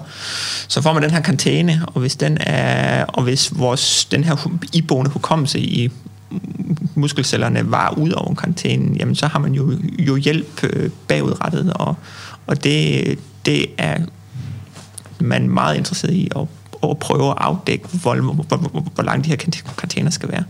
[0.68, 4.52] så får man den her karantæne, og hvis den er, og hvis vores, den her
[4.74, 5.92] iboende hukommelse i
[6.96, 11.96] muskelcellerne var ud over karantænen, jamen så har man jo, jo hjælp øh, bagudrettet, og,
[12.48, 13.98] og det, det er
[15.20, 16.48] man meget interesseret i at
[16.84, 19.36] at prøve at afdække, hvor, hvor, hvor, hvor lang de her
[19.78, 20.44] karantæner skal være.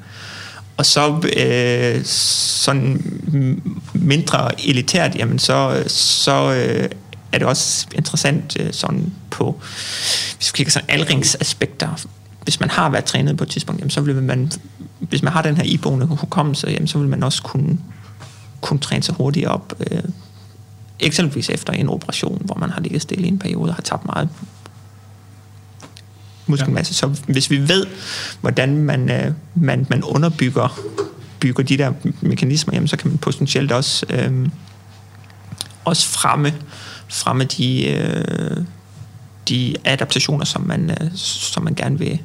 [0.78, 3.02] Og så øh, sådan
[3.94, 6.90] mindre elitært, jamen så, så øh,
[7.32, 9.60] er det også interessant øh, sådan på,
[10.38, 12.06] hvis vi kigger sådan aldringsaspekter,
[12.44, 14.52] hvis man har været trænet på et tidspunkt, jamen så vil man,
[15.00, 17.78] hvis man har den her iboende hukommelse, jamen så vil man også kunne,
[18.62, 20.04] kunne træne sig hurtigt op, øh,
[21.00, 24.06] eksempelvis efter en operation, hvor man har ligget stille i en periode og har tabt
[24.06, 24.30] meget
[26.52, 26.92] muskelmasse.
[26.92, 27.14] Ja.
[27.14, 27.86] Så hvis vi ved,
[28.42, 30.80] hvordan man, øh, man, man underbygger
[31.42, 34.50] bygger de der mekanismer, jamen, så kan man potentielt også, øh,
[35.86, 36.54] også fremme,
[37.10, 38.58] fremme de, øh,
[39.50, 42.20] de adaptationer, som man, øh, som man gerne vil,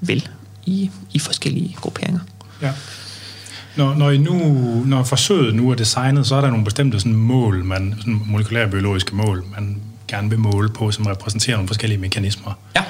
[0.00, 0.28] vil
[0.66, 2.20] i, i forskellige grupperinger.
[2.62, 2.72] Ja.
[3.76, 4.38] Når, når, I nu,
[4.86, 8.68] når forsøget nu er designet, så er der nogle bestemte sådan mål, man, sådan molekylære
[8.68, 12.52] biologiske mål, man gerne vil måle på, som repræsenterer nogle forskellige mekanismer.
[12.76, 12.84] Ja.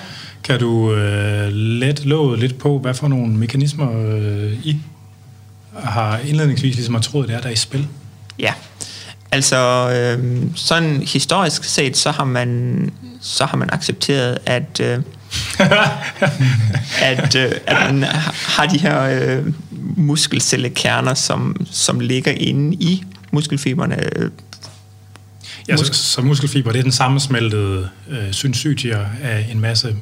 [0.44, 4.76] Kan du øh, let låget lidt på, hvad for nogle mekanismer øh, I
[5.78, 7.88] har indledningsvis ligesom har troet, det er, der er i spil?
[8.38, 8.52] Ja,
[9.32, 14.98] altså øh, sådan historisk set, så har man, så har man accepteret, at, øh,
[17.10, 18.02] at, øh, at man
[18.32, 19.52] har de her øh,
[19.96, 23.96] muskelcellekerner, som, som ligger inde i muskelfiberne,
[25.68, 29.96] Ja, så, så muskelfiber, det er den sammensmeltede øh, syncytier af en masse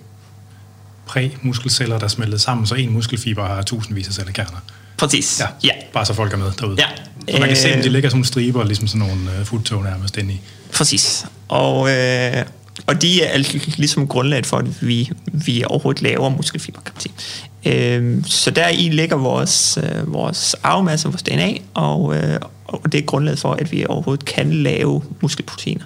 [1.06, 4.58] præmuskelceller, der er smeltet sammen, så en muskelfiber har tusindvis af cellekerner.
[4.96, 5.46] Præcis, ja.
[5.64, 5.72] ja.
[5.92, 6.76] Bare så folk er med derude.
[6.78, 6.86] Ja.
[7.32, 9.82] Så man kan se, at de ligger som nogle striber, ligesom sådan nogle uh, futtog
[9.82, 10.40] nærmest ind i.
[10.72, 11.26] Præcis.
[11.48, 12.44] Og, øh,
[12.86, 13.38] og de er
[13.76, 17.12] ligesom grundlaget for, at vi, vi overhovedet laver muskelfiberkapactet.
[17.66, 22.98] Øh, så der i ligger vores, øh, vores arvemasse, vores DNA, og, øh, og det
[22.98, 25.84] er grundlaget for, at vi overhovedet kan lave muskelproteiner.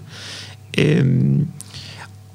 [0.78, 1.38] Øh,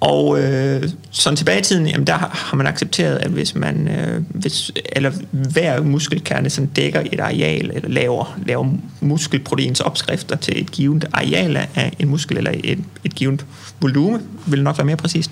[0.01, 4.23] og øh, sådan tilbage i tiden, jamen der har man accepteret, at hvis man, øh,
[4.29, 10.71] hvis, eller hver muskelkerne sådan dækker et areal, eller laver, laver muskelproteins opskrifter til et
[10.71, 13.45] givet areal af en muskel, eller et, et givet
[13.81, 15.31] volume, vil nok være mere præcist.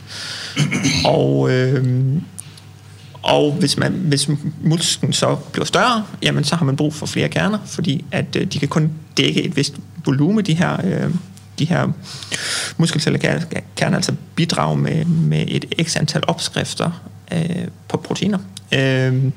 [1.06, 1.86] Og, øh,
[3.22, 4.30] og hvis, man, hvis
[4.62, 8.46] musklen så bliver større, jamen så har man brug for flere kerner, fordi at øh,
[8.46, 11.12] de kan kun dække et vist volume, de her øh,
[11.60, 11.88] de her
[12.78, 13.42] muskelceller kan,
[13.76, 16.92] kan altså bidrage med, med et x antal opskrifter
[17.32, 18.40] øh, på proteiner.
[18.74, 19.32] Øh,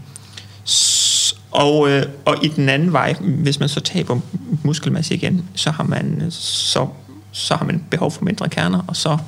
[1.51, 4.21] og, øh, og i den anden vej, hvis man så taber
[4.65, 6.89] muskelmasse igen, så har man, så,
[7.33, 9.19] så har man behov for mindre kerner, og så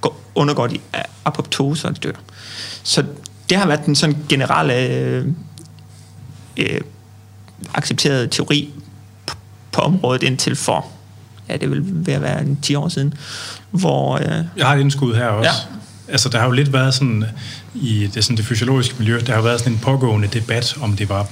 [0.00, 0.78] går, undergår de
[1.24, 2.12] apoptose og dør.
[2.82, 3.04] Så
[3.50, 5.26] det har været den sådan generelle øh,
[6.56, 6.80] øh,
[7.74, 8.70] accepterede teori
[9.26, 9.36] på,
[9.72, 10.86] på området indtil for
[11.50, 13.14] ja, det vil ved at være 10 år siden,
[13.70, 14.16] hvor...
[14.16, 15.50] Øh, jeg har et indskud her også.
[15.50, 16.12] Ja.
[16.12, 17.24] Altså, der har jo lidt været sådan,
[17.74, 21.08] i det, sådan, det fysiologiske miljø, der har været sådan en pågående debat, om det
[21.08, 21.26] var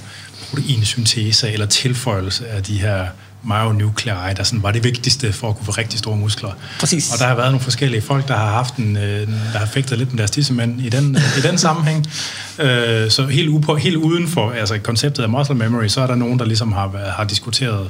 [0.49, 3.05] proteinsyntese eller tilføjelse af de her
[3.43, 6.51] myonuclei, der sådan var det vigtigste for at kunne få rigtig store muskler.
[6.79, 7.13] Præcis.
[7.13, 9.97] Og der har været nogle forskellige folk, der har haft en, øh, der har fægtet
[9.97, 12.07] lidt med deres tissemænd i den, i den sammenhæng.
[12.59, 16.15] Øh, så helt, upo, helt uden for altså konceptet af muscle memory, så er der
[16.15, 17.89] nogen, der ligesom har, har diskuteret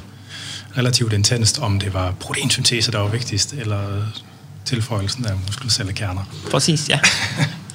[0.76, 3.80] relativt intenst, om det var proteinsyntese, der var vigtigst, eller
[4.64, 6.22] tilføjelsen af muskelcellekerner.
[6.50, 6.98] Præcis, ja.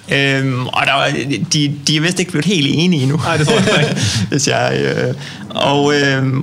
[0.39, 1.09] øhm, og der var,
[1.53, 3.17] de, de er vist ikke blevet helt enige endnu.
[3.17, 4.01] Nej, det tror jeg ikke.
[4.29, 5.15] Hvis jeg, øh,
[5.49, 6.33] og, øh,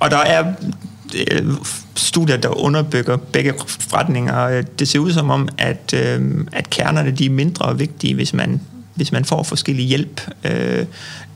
[0.00, 0.52] og der er
[1.30, 1.46] øh,
[1.94, 3.54] studier, der underbygger begge
[3.92, 4.62] retninger.
[4.62, 8.60] Det ser ud som om, at, øh, at kernerne de er mindre vigtige, hvis man,
[8.94, 10.20] hvis man får forskellig hjælp.
[10.44, 10.84] Øh,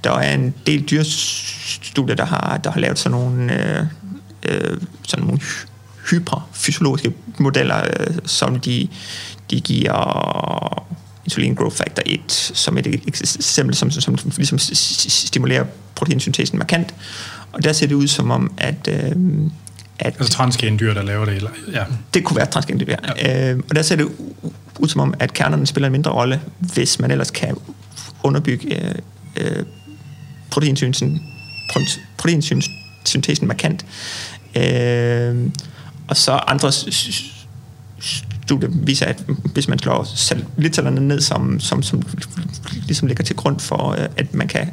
[0.04, 3.86] der er en del dyrstudier, der har, der har lavet sådan nogle, øh,
[4.44, 5.40] øh, sådan nogle
[6.10, 8.88] hyperfysiologiske modeller, øh, som de,
[9.50, 10.84] de giver
[11.24, 16.94] insulin growth factor 1 som et eksempel, som, som, som ligesom stimulerer proteinsyntesen markant.
[17.52, 18.88] Og der ser det ud som om, at...
[18.88, 19.12] Øh,
[19.98, 21.36] at altså transgendyr, der laver det?
[21.36, 21.84] Eller, ja.
[22.14, 22.94] Det kunne være transgendyr.
[23.16, 23.52] Ja.
[23.52, 24.08] Øh, og der ser det
[24.78, 27.56] ud som om, at kernerne spiller en mindre rolle, hvis man ellers kan
[28.22, 28.94] underbygge øh,
[29.36, 29.64] øh,
[30.50, 31.22] proteinsyntesen,
[32.18, 33.86] proteinsyntesen markant.
[34.56, 35.50] Øh,
[36.08, 36.72] og så andre
[38.00, 42.02] studier viser, at hvis man slår satellitcellerne ned, som, som, som
[42.74, 44.70] ligesom ligger til grund for, øh, at man kan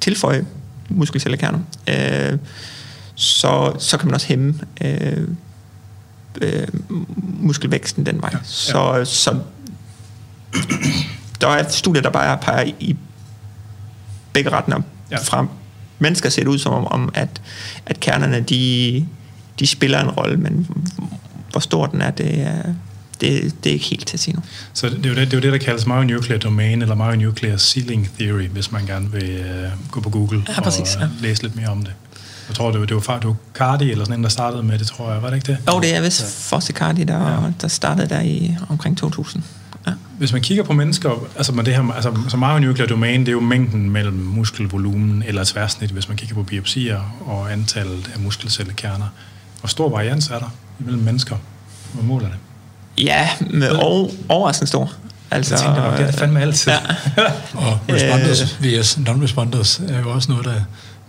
[0.00, 0.46] tilføje
[0.88, 1.58] muskelcellekerner,
[1.88, 2.38] øh,
[3.14, 5.28] så, så kan man også hæmme øh,
[6.40, 6.68] øh,
[7.40, 8.30] muskelvæksten den vej.
[8.32, 8.44] Ja, ja.
[8.44, 9.38] Så, så
[11.40, 12.96] der er studier, der bare peger i
[14.32, 14.82] begge retninger.
[15.10, 15.18] Ja.
[15.18, 15.46] Fra
[15.98, 17.40] mennesker ser det ud som om, om at,
[17.86, 19.06] at kernerne, de,
[19.58, 20.68] de spiller en rolle, men
[21.50, 22.62] hvor stor den er, det er,
[23.20, 24.42] det, det er ikke helt til at sige nu.
[24.72, 27.56] Så det er jo det, det, er jo det der kaldes myonuclear domain, eller myonuclear
[27.56, 31.08] ceiling theory, hvis man gerne vil uh, gå på Google ja, præcis, og ja.
[31.20, 31.92] læse lidt mere om det.
[32.48, 34.78] Jeg tror, det var, det var, det var Cardi eller sådan en, der startede med
[34.78, 35.22] det, tror jeg.
[35.22, 35.58] Var det ikke det?
[35.72, 36.48] Jo, det er vist.
[36.48, 37.52] Fosse Cardi, der, ja.
[37.60, 39.42] der startede der i omkring 2000.
[40.18, 43.32] Hvis man kigger på mennesker, altså med det her, altså, så myonuclear domain, det er
[43.32, 49.06] jo mængden mellem muskelvolumen eller tværsnit, hvis man kigger på biopsier og antallet af muskelcellekerner.
[49.60, 51.36] Hvor stor varians er der imellem mennesker?
[51.92, 52.36] Hvor måler det?
[52.98, 54.92] Ja, med over, overraskende stor.
[55.30, 56.72] Altså, jeg tænkte nok, det er det fandme altid.
[56.72, 56.78] Ja.
[57.68, 60.54] og responders vs non-responders er jo også noget, der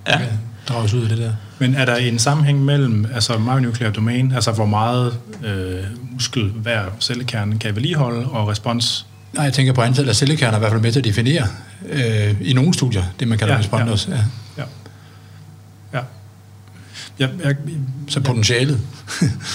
[0.08, 0.18] ja.
[0.18, 0.28] kan
[0.68, 1.32] drages ud af det der.
[1.60, 6.84] Men er der en sammenhæng mellem altså myonuclear domain, altså hvor meget øh, muskel hver
[7.00, 9.06] cellekerne kan vedligeholde, og respons?
[9.34, 11.48] Nej, jeg tænker på antallet af cellekerner, i hvert fald med til at definere
[11.90, 14.08] øh, i nogle studier, det man kalder ja, responders.
[14.08, 14.14] Ja.
[14.58, 14.64] ja.
[15.94, 16.00] ja.
[17.20, 17.56] Ja, jeg,
[18.08, 18.80] så potentialet.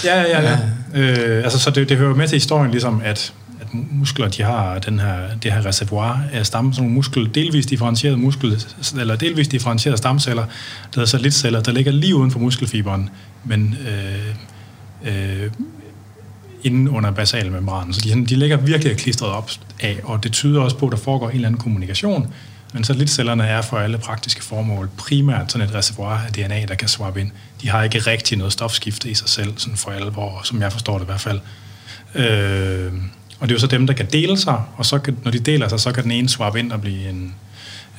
[0.05, 0.57] ja, ja, ja.
[0.93, 0.99] ja.
[0.99, 3.33] Øh, altså, så det, det hører med til historien, ligesom at
[3.71, 8.17] muskler, de har den her, det her reservoir af stam, sådan nogle muskel, delvis differentierede
[8.17, 8.63] muskel,
[8.99, 13.09] eller delvis differentierede stamceller, der hedder satellitceller, der ligger lige uden for muskelfiberen,
[13.43, 15.51] men øh, øh,
[16.63, 17.93] inden under basalmembranen.
[17.93, 20.97] Så de, de ligger virkelig klistret op af, og det tyder også på, at der
[20.97, 22.33] foregår en eller anden kommunikation
[22.73, 26.87] men satellitcellerne er for alle praktiske formål primært sådan et reservoir af DNA, der kan
[26.87, 27.31] swappe ind.
[27.61, 30.97] De har ikke rigtig noget stofskifte i sig selv, sådan for alvor, som jeg forstår
[30.97, 31.39] det i hvert fald.
[32.15, 32.93] Øh,
[33.41, 35.39] og det er jo så dem, der kan dele sig, og så kan, når de
[35.39, 37.35] deler sig, så kan den ene swappe ind og blive en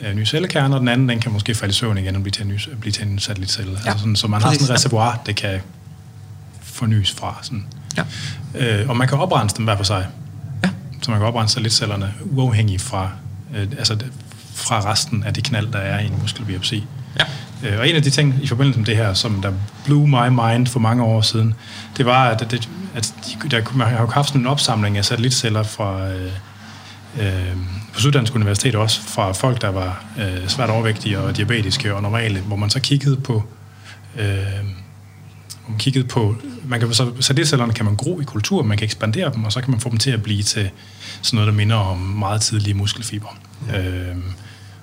[0.01, 2.33] øh, ny cellekerne, og den anden den kan måske falde i søvn igen og blive
[2.33, 3.73] til en, ny, blive til en satellitcelle.
[3.73, 3.91] Ja.
[3.91, 5.61] Altså sådan, så man har sådan et reservoir, det kan
[6.63, 7.39] fornyes fra.
[7.43, 7.67] Sådan.
[7.97, 8.05] Ja.
[8.55, 10.07] Øh, og man kan oprense dem hver for sig.
[10.65, 10.71] Ja.
[11.03, 13.11] Så man kan oprense satellitcellerne uafhængigt fra
[13.55, 13.97] øh, altså
[14.55, 16.85] fra resten af det knald, der er i en muskelbiopsi.
[17.19, 17.25] Ja.
[17.63, 19.53] Øh, og en af de ting i forbindelse med det her, som der
[19.85, 21.55] blew my mind for mange år siden,
[21.97, 25.05] det var, at, det, at de, der, man har jo haft sådan en opsamling af
[25.05, 26.33] satellitceller fra øh,
[27.19, 27.57] øh,
[27.95, 32.41] på Syddansk Universitet også, fra folk, der var øh, svært overvægtige og diabetiske og normale,
[32.41, 33.43] hvor man så kiggede på
[34.19, 34.27] øh,
[35.69, 39.33] man kiggede på, man kan, så satellitcellerne kan man gro i kultur, man kan ekspandere
[39.35, 40.71] dem, og så kan man få dem til at blive til
[41.23, 43.39] sådan noget, der minder om meget tidlige muskelfiber.
[43.69, 43.89] Ja.
[43.89, 44.17] Øh,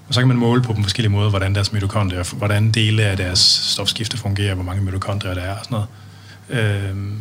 [0.10, 3.17] og så kan man måle på dem forskellige måder, hvordan deres mitokondrier, hvordan dele af
[3.17, 5.78] deres stofskifte fungerer, hvor mange mitokondrier der er og sådan
[6.50, 6.65] noget.
[6.65, 7.17] Øhm,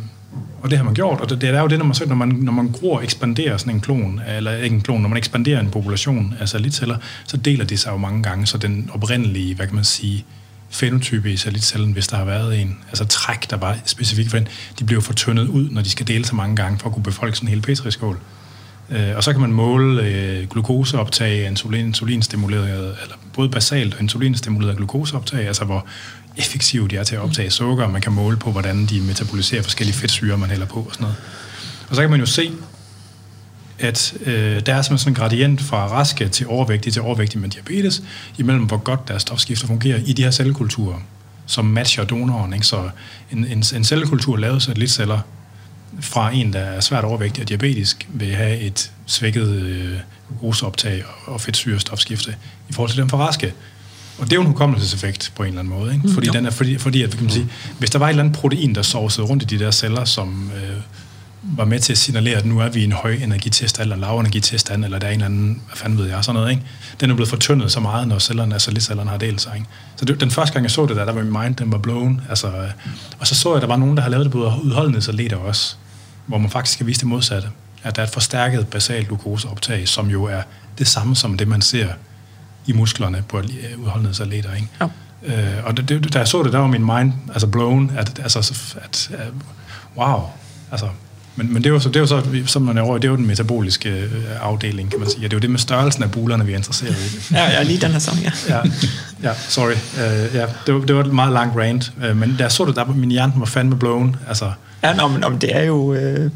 [0.61, 2.27] og det har man gjort, og det, det er jo det, når man, når man,
[2.27, 5.59] når man gror og ekspanderer sådan en klon, eller ikke en klon, når man ekspanderer
[5.59, 9.65] en population af satellitceller, så deler de sig jo mange gange, så den oprindelige, hvad
[9.65, 10.25] kan man sige,
[10.69, 14.47] fenotype i satellitcellen, hvis der har været en, altså træk, der var specifikt for den,
[14.79, 17.37] de bliver fortyndet ud, når de skal dele sig mange gange, for at kunne befolke
[17.37, 18.19] sådan en hel petriskål.
[18.91, 24.77] Øh, og så kan man måle øh, glukoseoptag, insulin, insulinstimuleret, eller både basalt og insulinstimuleret
[24.77, 25.85] glukoseoptag, altså hvor
[26.37, 29.61] effektive de er til at optage sukker, og man kan måle på, hvordan de metaboliserer
[29.61, 31.15] forskellige fedtsyre, man hælder på og sådan noget.
[31.89, 32.51] Og så kan man jo se,
[33.79, 37.49] at øh, der er simpelthen sådan en gradient fra raske til overvægtige til overvægtige med
[37.49, 38.03] diabetes,
[38.37, 40.99] imellem hvor godt deres stofskifter fungerer i de her cellekulturer,
[41.45, 42.53] som matcher donoren.
[42.53, 42.65] Ikke?
[42.65, 42.89] Så
[43.31, 45.19] en, en, en cellekultur lavet så lidt celler
[46.01, 49.97] fra en, der er svært overvægtig og diabetisk, vil have et svækket øh,
[50.29, 52.35] glukoseoptag og fedtsyrestofskifte
[52.69, 53.53] i forhold til dem for raske.
[54.17, 55.93] Og det er jo en hukommelseseffekt på en eller anden måde.
[55.93, 56.09] Ikke?
[56.09, 57.47] Fordi, mm, den er, fordi, fordi at, kan man sige,
[57.79, 60.51] hvis der var et eller andet protein, der sovsede rundt i de der celler, som
[60.55, 60.77] øh,
[61.41, 64.19] var med til at signalere, at nu er vi i en høj energitest eller lav
[64.19, 66.51] energitilstand, eller der er en eller anden, hvad fanden ved jeg, sådan noget.
[66.51, 66.63] Ikke?
[66.99, 69.51] Den er blevet fortyndet så meget, når cellerne, altså cellerne har delt sig.
[69.55, 69.67] Ikke?
[69.95, 71.77] Så det, den første gang, jeg så det der, der var min mind, den var
[71.77, 72.21] blown.
[72.29, 72.69] Altså, øh,
[73.19, 75.75] og så så jeg, at der var nogen, der har lavet det på udholdenhedsatleter også,
[76.25, 77.47] hvor man faktisk skal vise det modsatte.
[77.83, 80.41] At der er et forstærket basalt glukoseoptag, som jo er
[80.77, 81.87] det samme som det, man ser
[82.65, 83.41] i musklerne på
[83.77, 84.53] udholdenhedsatleter.
[84.53, 84.67] Ikke?
[84.81, 84.87] Ja.
[85.23, 88.19] Øh, og det, det, da jeg så det, der var min mind altså blown, at,
[88.19, 89.33] altså, at, at
[89.97, 90.21] wow,
[90.71, 90.87] altså,
[91.35, 93.07] men, men det er jo så, det er jo så som man er over, det
[93.07, 94.11] er jo den metaboliske øh,
[94.41, 95.21] afdeling, kan man sige.
[95.21, 97.33] Ja, det er jo det med størrelsen af bulerne, vi er interesseret i.
[97.35, 98.31] Ja, ja lige den her sang, ja.
[98.49, 98.61] ja,
[99.23, 99.71] ja, sorry.
[99.71, 102.65] Uh, ja, det, var, det var et meget langt rant, uh, men da jeg så
[102.65, 104.15] det, der min hjerne var fandme blown.
[104.27, 104.51] Altså.
[104.83, 106.31] Ja, nå, men, men det er jo øh,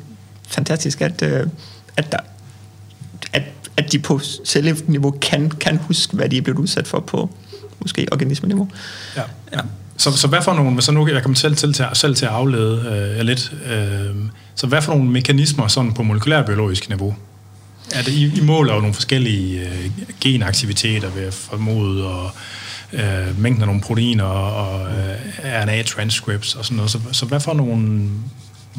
[0.47, 1.47] fantastisk, at, øh,
[1.97, 2.17] at, der,
[3.33, 3.43] at,
[3.77, 7.29] at de på celleniveau kan, kan huske, hvad de er blevet udsat for på
[7.79, 8.69] måske organismeniveau.
[9.15, 9.21] Ja.
[9.53, 9.59] ja.
[9.97, 12.31] Så, så hvad for nogle, så nu jeg kommer selv til, til, selv til at
[12.31, 14.15] aflede øh, lidt, øh,
[14.55, 17.15] så hvad for nogle mekanismer sådan på molekylærbiologisk niveau?
[17.93, 19.91] Er det, I, I måler jo nogle forskellige øh,
[20.21, 22.31] genaktiviteter ved at formode, og
[22.93, 26.91] øh, mængden af nogle proteiner og øh, RNA-transcripts og sådan noget.
[26.91, 28.09] Så, så hvad for nogle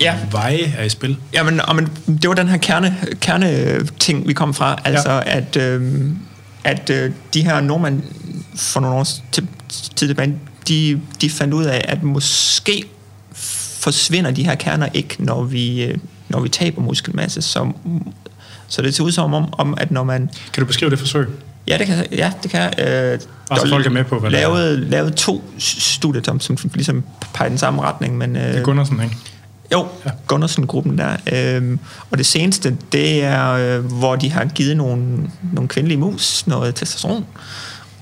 [0.01, 0.17] ja.
[0.31, 1.17] veje er i spil?
[1.33, 4.79] Ja, men, men det var den her kerne, kerne ting, vi kom fra.
[4.85, 5.37] Altså, ja.
[5.37, 6.11] at, øh,
[6.65, 8.03] at øh, de her nordmænd
[8.57, 9.49] for nogle år til,
[9.97, 10.35] tilbage,
[10.69, 12.85] de, de fandt ud af, at måske
[13.81, 15.99] forsvinder de her kerner ikke, når vi, øh,
[16.29, 17.43] når vi taber muskelmasse.
[17.43, 17.73] Så,
[18.69, 20.31] så det ser ud som om, om, at når man...
[20.53, 21.29] Kan du beskrive det forsøg?
[21.69, 23.19] Ja, det kan, ja, det kan øh,
[23.51, 24.91] Altså folk er med på, hvad lavet, det er.
[24.91, 27.05] Lavet to studier, som, som ligesom
[27.35, 28.19] peger den samme retning.
[28.19, 29.17] Men, øh, det er Gunnarsen, ikke?
[29.73, 30.11] Jo, ja.
[30.27, 31.17] Gunnarsen-gruppen der.
[31.33, 31.79] Øhm,
[32.11, 36.75] og det seneste, det er, øh, hvor de har givet nogle, nogle kvindelige mus noget
[36.75, 37.25] testosteron.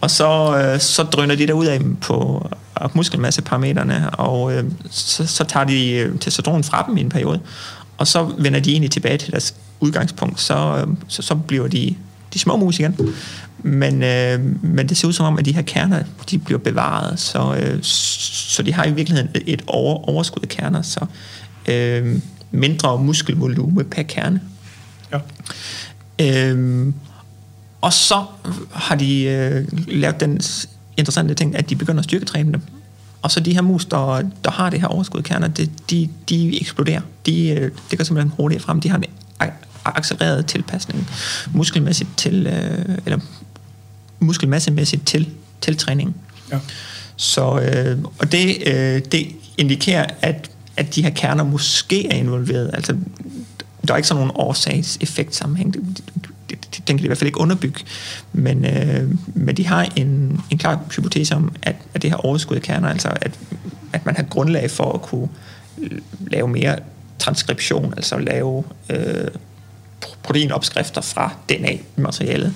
[0.03, 2.48] Og så, øh, så drøner de der ud af på
[2.94, 7.40] muskelmasseparametrene, og øh, så, så tager de øh, testosteron fra dem i en periode,
[7.98, 11.94] og så vender de egentlig tilbage til deres udgangspunkt, så, øh, så, så bliver de
[12.34, 12.96] de små mus igen.
[13.62, 17.20] Men, øh, men det ser ud som om, at de her kerner, de bliver bevaret,
[17.20, 21.07] så, øh, så de har i virkeligheden et over, overskud af kerner, så
[21.68, 22.18] øh,
[22.50, 24.40] mindre muskelvolume per kerne.
[25.12, 25.18] Ja.
[26.20, 26.92] Øh,
[27.83, 28.24] og så
[28.72, 30.41] har de øh, lavet den
[30.97, 32.61] interessante ting, at de begynder at styrketræne dem.
[33.22, 36.61] Og så de her mus, der, der har det her overskud kerner, det, de, de
[36.61, 37.01] eksploderer.
[37.26, 38.80] De, øh, det går simpelthen hurtigt frem.
[38.80, 39.05] De har en
[39.85, 41.09] accelereret tilpasning
[41.53, 43.18] muskelmæssigt til, øh, eller
[44.20, 45.28] muskelmassemæssigt til,
[45.61, 46.16] til træning.
[46.53, 46.59] Ja.
[47.16, 49.28] Så, øh, og det, øh, det
[49.59, 52.70] indikerer, at, at de her kerner måske er involveret.
[52.74, 52.97] Altså,
[53.89, 55.97] der er ikke sådan nogen årsags-effekt sammenhæng
[56.79, 57.85] den kan de i hvert fald ikke underbygge,
[58.33, 62.57] men, øh, men de har en, en klar hypotese om, at, at det her overskud
[62.57, 63.39] af kerner, altså at,
[63.93, 65.29] at man har grundlag for at kunne
[65.79, 66.79] øh, lave mere
[67.18, 69.29] transkription, altså lave øh,
[70.23, 72.55] proteinopskrifter fra DNA-materialet.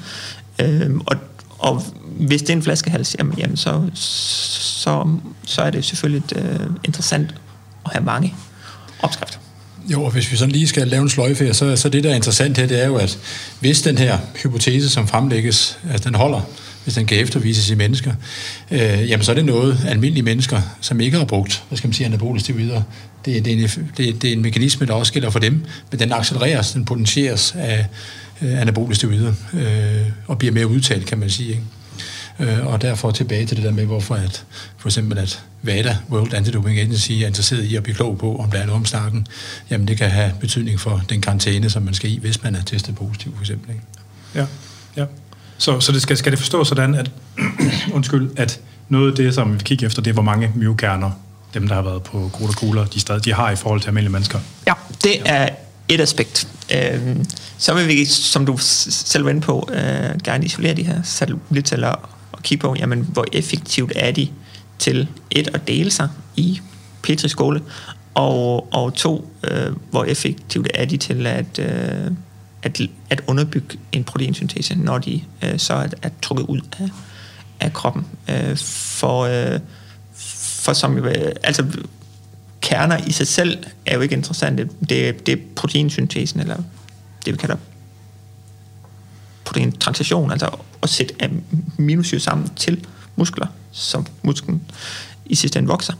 [0.60, 1.16] Øh, og,
[1.58, 6.70] og hvis det er en flaskehals, jamen, jamen så, så, så er det selvfølgelig øh,
[6.84, 7.34] interessant
[7.84, 8.34] at have mange
[9.02, 9.38] opskrifter.
[9.92, 12.14] Jo, og hvis vi sådan lige skal lave en sløjfe, så, så det, der er
[12.14, 13.18] interessant her, det er jo, at
[13.60, 16.40] hvis den her hypotese, som fremlægges, at den holder,
[16.84, 18.12] hvis den kan eftervises i mennesker,
[18.70, 21.94] øh, jamen så er det noget, almindelige mennesker, som ikke har brugt, hvad skal man
[21.94, 22.82] sige, anabole videre,
[23.24, 26.00] det, det, er en, det, det er en mekanisme, der også gælder for dem, men
[26.00, 27.86] den accelereres, den potentieres af
[28.42, 31.48] øh, anabole videre, øh, og bliver mere udtalt, kan man sige.
[31.48, 31.62] Ikke?
[32.40, 34.44] Øh, og derfor tilbage til det der med, hvorfor at,
[34.76, 38.50] for eksempel at WADA, World Anti-Doping Agency, er interesseret i at blive klog på, om
[38.50, 39.26] der er noget om snakken.
[39.70, 42.62] Jamen det kan have betydning for den karantæne, som man skal i, hvis man er
[42.62, 43.70] testet positiv for eksempel.
[43.70, 43.82] Ikke?
[44.34, 44.46] Ja,
[44.96, 45.04] ja.
[45.58, 47.10] Så, så det skal, skal det forstås sådan, at,
[47.92, 51.10] undskyld, at noget af det, som vi kigger efter, det er, hvor mange myokerner,
[51.54, 54.12] dem der har været på Grutter Kugler, de, stadig, de har i forhold til almindelige
[54.12, 54.38] mennesker.
[54.66, 54.72] Ja,
[55.04, 55.48] det er
[55.88, 56.48] et aspekt.
[56.74, 57.24] Øhm,
[57.58, 62.15] så vil vi, som du selv var inde på, øh, gerne isolere de her satellitceller
[62.46, 64.28] kigge på, jamen, hvor effektivt er de
[64.78, 66.60] til et at dele sig i
[67.02, 67.62] petriskåle,
[68.14, 72.10] og, og to, øh, hvor effektivt er de til at, øh,
[72.62, 72.80] at,
[73.10, 76.88] at underbygge en proteinsyntese, når de øh, så er, er trukket ud af,
[77.60, 78.06] af kroppen.
[78.28, 79.60] Øh, for, øh,
[80.14, 81.66] for som, øh, altså,
[82.60, 84.68] kerner i sig selv er jo ikke interessante.
[84.88, 86.56] Det, det er proteinsyntesen, eller
[87.24, 87.56] det vi kalder
[89.44, 90.50] proteintransition, altså
[90.82, 91.14] at sætte
[91.78, 94.62] aminosyre sammen til muskler, som musklen
[95.26, 95.92] i sidste ende vokser,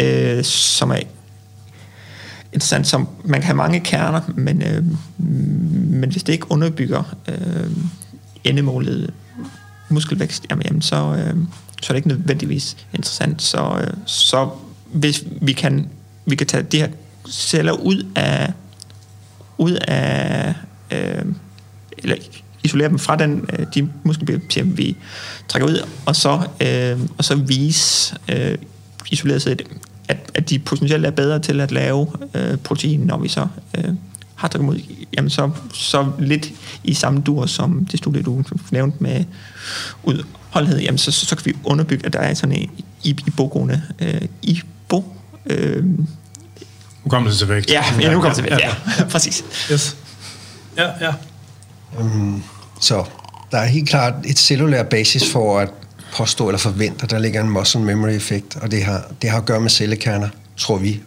[0.00, 0.98] øh, som er
[2.52, 4.84] interessant, som man kan have mange kerner, men, øh,
[6.00, 7.70] men hvis det ikke underbygger øh,
[8.44, 9.14] endemålet
[9.88, 11.36] muskelvækst, jamen, jamen så, øh,
[11.82, 13.42] så er det ikke nødvendigvis interessant.
[13.42, 14.50] Så, øh, så
[14.92, 15.88] hvis vi kan,
[16.26, 16.88] vi kan tage de her
[17.28, 18.52] celler ud af,
[19.58, 20.54] ud af
[20.90, 21.24] øh,
[21.98, 22.16] eller
[22.64, 24.96] isolere dem fra den, øh, de muskelbiotier, vi
[25.48, 28.58] trækker ud, og så, øh, og så vise øh,
[29.10, 29.62] isoleret set,
[30.08, 33.46] at, at de potentielt er bedre til at lave øh, protein, når vi så
[33.78, 33.94] øh,
[34.34, 34.80] har trykket ud.
[35.16, 36.48] Jamen så, så lidt
[36.84, 39.24] i samme dur som det studie, du nævnte med
[40.02, 42.70] ud holdhed, jamen så, så, så kan vi underbygge, at der er sådan en
[43.04, 45.04] iboende, øh, ibo,
[45.46, 45.84] øh,
[47.02, 47.70] Hukommelseseffekt.
[47.70, 49.44] Ja, ja, hukommelseseffekt, ja, ja, præcis.
[49.72, 49.96] Yes.
[50.76, 51.12] Ja, ja.
[52.00, 52.42] Øhm,
[52.80, 53.04] så
[53.50, 55.70] der er helt klart et cellulær basis for at
[56.16, 59.38] påstå eller forvente, at der ligger en muscle memory effekt, og det har, det har
[59.38, 61.00] at gøre med cellekerner, tror vi.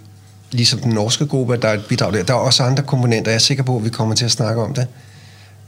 [0.51, 2.23] Ligesom den norske gruppe, der er et bidrag der.
[2.23, 4.61] Der er også andre komponenter, jeg er sikker på, at vi kommer til at snakke
[4.61, 4.87] om det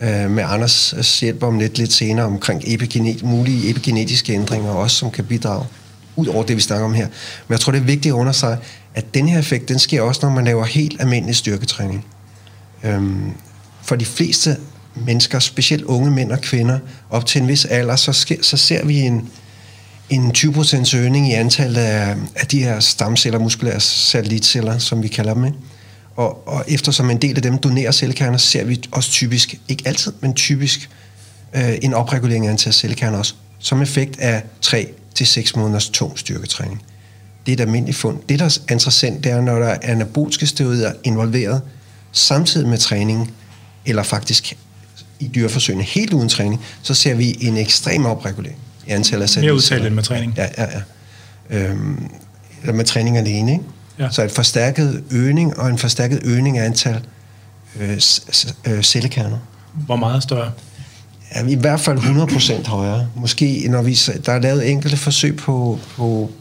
[0.02, 5.12] øh, med Anders hjælp om lidt, lidt senere omkring epigenet, mulige epigenetiske ændringer også, som
[5.12, 5.66] kan bidrage
[6.16, 7.08] ud over det, vi snakker om her.
[7.48, 8.58] Men jeg tror, det er vigtigt at understrege,
[8.96, 12.06] at den her effekt, den sker også, når man laver helt almindelig styrketræning.
[12.84, 13.32] Øhm,
[13.82, 14.58] for de fleste
[14.96, 16.80] mennesker, specielt unge mænd og kvinder,
[17.10, 19.30] op til en vis alder, så, sker, så ser vi en,
[20.10, 25.34] en 20% øgning i antallet af, af de her stamceller, muskulære satellitceller, som vi kalder
[25.34, 25.46] dem.
[25.46, 25.58] Ikke?
[26.16, 30.14] Og, og eftersom en del af dem donerer cellekerner, ser vi også typisk, ikke altid,
[30.22, 30.90] men typisk,
[31.54, 36.20] øh, en opregulering af antal cellekerner også, som effekt af 3 til 6 måneders tung
[36.20, 36.84] styrketræning.
[37.46, 38.18] Det er et almindeligt fund.
[38.30, 41.62] Det, der er interessant, det er, når der er anaboliske steroider involveret
[42.12, 43.34] samtidig med træning,
[43.86, 44.58] eller faktisk
[45.24, 48.58] i dyreforsøgene helt uden træning, så ser vi en ekstrem opregulering
[48.88, 50.34] i antallet af Mere udtalt end med træning.
[50.38, 50.82] Ja, ja, ja.
[51.50, 52.10] Øhm,
[52.62, 53.64] eller med træning alene, ikke?
[54.00, 54.10] Ja.
[54.12, 57.00] Så et forstærket øgning og en forstærket øgning af antal
[57.80, 58.02] øh,
[58.68, 59.38] øh, cellekerner.
[59.74, 60.52] Hvor meget større?
[61.36, 63.08] Ja, I hvert fald 100% højere.
[63.16, 66.32] Måske, når vi, der er lavet enkelte forsøg på, på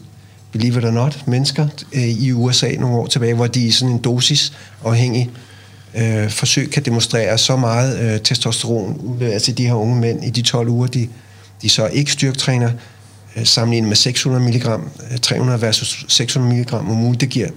[0.51, 3.93] believe it or not, mennesker øh, i USA nogle år tilbage, hvor de i sådan
[3.93, 4.53] en dosis
[4.85, 5.29] afhængig
[5.95, 10.29] øh, forsøg kan demonstrere så meget øh, testosteron øh, altså de her unge mænd i
[10.29, 11.07] de 12 uger, de,
[11.61, 12.71] de så ikke styrketræner,
[13.35, 14.65] øh, sammenlignet med 600 mg,
[15.21, 17.49] 300 versus 600 mg om ugen, det giver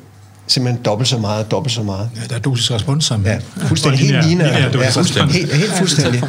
[0.48, 2.08] simpelthen dobbelt så meget, dobbelt så meget.
[2.16, 3.26] Ja, der er dosis respons sammen.
[3.28, 4.00] Ja, fuldstændig.
[4.00, 4.46] Helt lineær- lineær.
[4.46, 5.34] lineær Ja, dosis respons.
[5.34, 6.20] helt, helt fuldstændig.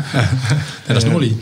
[0.88, 1.38] Den er snorlig.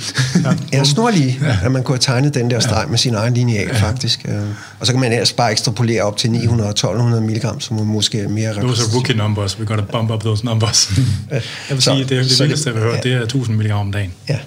[0.74, 4.26] Ja, snorlig, at man kunne have tegnet den der streg med sin egen lineal, faktisk.
[4.28, 4.36] Øh,
[4.80, 7.84] Og så kan man ellers bare ekstrapolere op til 900 og 1200 mg, som er
[7.84, 9.60] måske mere Those are rookie numbers.
[9.60, 10.90] We gotta bump up those numbers.
[11.32, 13.10] jeg vil Så- sige, det, det vildeste, jeg har hørt, ja.
[13.10, 14.12] det er 1000 mg om dagen.
[14.30, 14.38] Ja.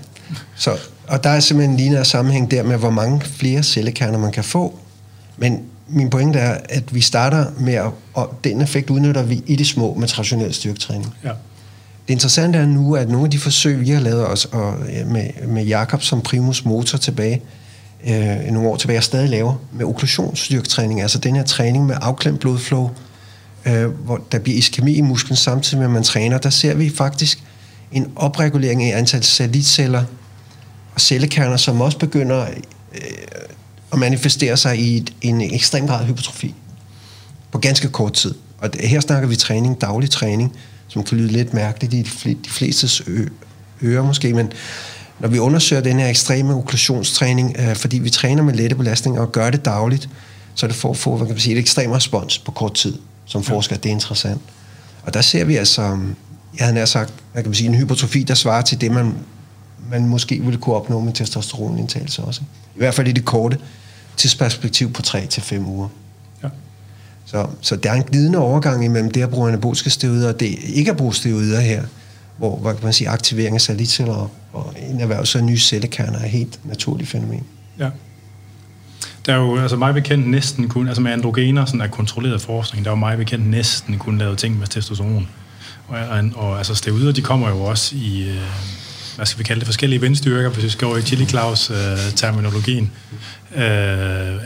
[0.56, 0.70] Så,
[1.08, 4.44] og der er simpelthen en lineær sammenhæng der med, hvor mange flere cellekerner man kan
[4.44, 4.78] få.
[5.36, 9.56] Men min pointe er, at vi starter med, at, og den effekt udnytter vi i
[9.56, 11.14] det små med traditionel styrketræning.
[11.24, 11.28] Ja.
[12.08, 14.74] Det interessante er nu, at nogle af de forsøg, vi har lavet os og,
[15.06, 17.42] med, med Jakob som primus motor tilbage,
[18.06, 22.40] øh, nogle år tilbage, er stadig laver med okklusionsstyrketræning, altså den her træning med afklemt
[22.40, 22.90] blodflow,
[23.66, 26.90] øh, hvor der bliver iskemi i musklen samtidig med, at man træner, der ser vi
[26.90, 27.42] faktisk
[27.92, 30.04] en opregulering i antal satellitceller
[30.94, 33.00] og cellekerner, som også begynder øh,
[33.92, 36.54] at manifestere sig i et, en ekstrem grad af hypertrofi
[37.50, 38.34] på ganske kort tid.
[38.58, 40.56] Og det, her snakker vi træning, daglig træning,
[40.88, 43.28] som kan lyde lidt mærkeligt i de, fl- de flestes ø-
[43.82, 44.52] ører måske, men
[45.20, 49.32] når vi undersøger den her ekstreme okklusionstræning, øh, fordi vi træner med lette belastninger og
[49.32, 50.08] gør det dagligt,
[50.54, 52.74] så er det for at få hvad kan man sige, et ekstrem respons på kort
[52.74, 52.98] tid.
[53.24, 54.40] Som forsker, det er interessant.
[55.02, 55.82] Og der ser vi altså,
[56.58, 59.14] jeg havde nær sagt, hvad kan man sige, en hypertrofi, der svarer til det, man,
[59.90, 62.40] man måske ville kunne opnå med testosteronindtagelse også.
[62.78, 63.58] I hvert fald i det korte
[64.16, 65.88] tidsperspektiv på 3-5 uger.
[66.42, 66.48] Ja.
[67.24, 70.58] Så, så der er en glidende overgang imellem det at bruge anaboliske steroider og det
[70.74, 71.84] ikke at bruge steroider her,
[72.36, 76.18] hvor hvad kan man sige, aktivering af satellitceller og, og en erhvervelse af nye cellekerner
[76.18, 77.44] er et helt naturligt fænomen.
[77.78, 77.90] Ja.
[79.26, 82.84] Der er jo altså mig bekendt næsten kun, altså med androgener, sådan er kontrolleret forskning,
[82.84, 85.28] der er jo mig bekendt næsten kun lavet ting med testosteron.
[85.88, 88.42] Og, og, og altså steroider, de kommer jo også i, øh,
[89.18, 92.90] hvad skal vi kalde det, forskellige vindstyrker, hvis vi skal over i Chili Claus-terminologien.
[93.56, 93.68] Øh, øh,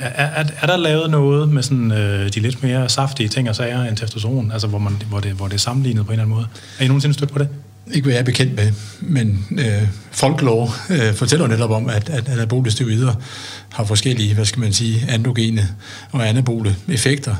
[0.00, 3.56] er, er, er, der lavet noget med sådan, øh, de lidt mere saftige ting og
[3.56, 6.24] sager end testosteron, altså hvor, man, hvor, det, hvor det er sammenlignet på en eller
[6.24, 6.46] anden måde?
[6.78, 7.48] Er I nogensinde stødt på det?
[7.92, 12.28] Ikke hvad jeg er bekendt med, men øh, folklore øh, fortæller netop om, at, at
[12.28, 13.14] anabole steroider
[13.72, 15.68] har forskellige, hvad skal man sige, androgene
[16.12, 17.34] og anabole effekter.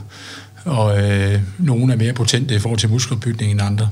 [0.64, 3.88] Og øh, nogle er mere potente i forhold til muskelopbygning end andre.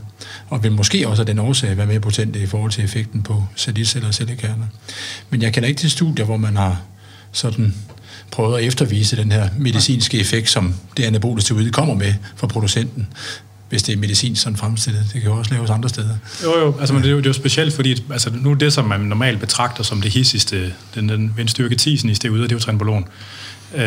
[0.51, 3.45] Og vil måske også af den årsag være mere potente i forhold til effekten på
[3.57, 4.67] satellitceller og cellekerner.
[5.31, 6.83] Men jeg kender ikke til studier, hvor man har
[7.33, 7.75] sådan
[8.31, 13.09] prøvet at eftervise den her medicinske effekt, som det anabole steroid kommer med fra producenten
[13.71, 15.05] hvis det er medicin sådan fremstillet.
[15.13, 16.17] Det kan jo også laves andre steder.
[16.45, 18.73] Jo, jo, altså, men det, er jo, det er jo specielt, fordi altså, nu det,
[18.73, 22.57] som man normalt betragter som det hissigste, den, den vindstyrke 10 i stedet, det er
[22.57, 23.09] jo trenbolon.
[23.75, 23.83] Øh,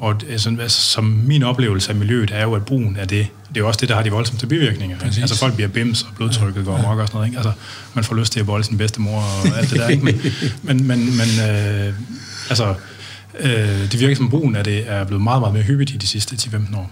[0.00, 3.56] og altså, altså, som min oplevelse af miljøet er jo, at brugen af det, det
[3.56, 4.96] er jo også det, der har de voldsomste bivirkninger.
[4.96, 5.06] Ikke?
[5.06, 5.22] Præcis.
[5.22, 7.26] Altså folk bliver bims, og blodtrykket går amok og sådan noget.
[7.26, 7.38] Ikke?
[7.38, 7.52] Altså,
[7.94, 9.88] man får lyst til at bolde sin bedstemor og alt det der.
[9.88, 10.04] Ikke?
[10.04, 10.20] Men,
[10.62, 11.94] men, men, men øh,
[12.48, 12.74] altså,
[13.40, 16.06] øh, det virker som brugen af det er blevet meget, meget mere hyppigt i de
[16.06, 16.90] sidste 10-15 år.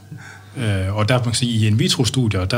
[0.56, 2.56] Øh, og der man kan sige, i in vitro-studier, der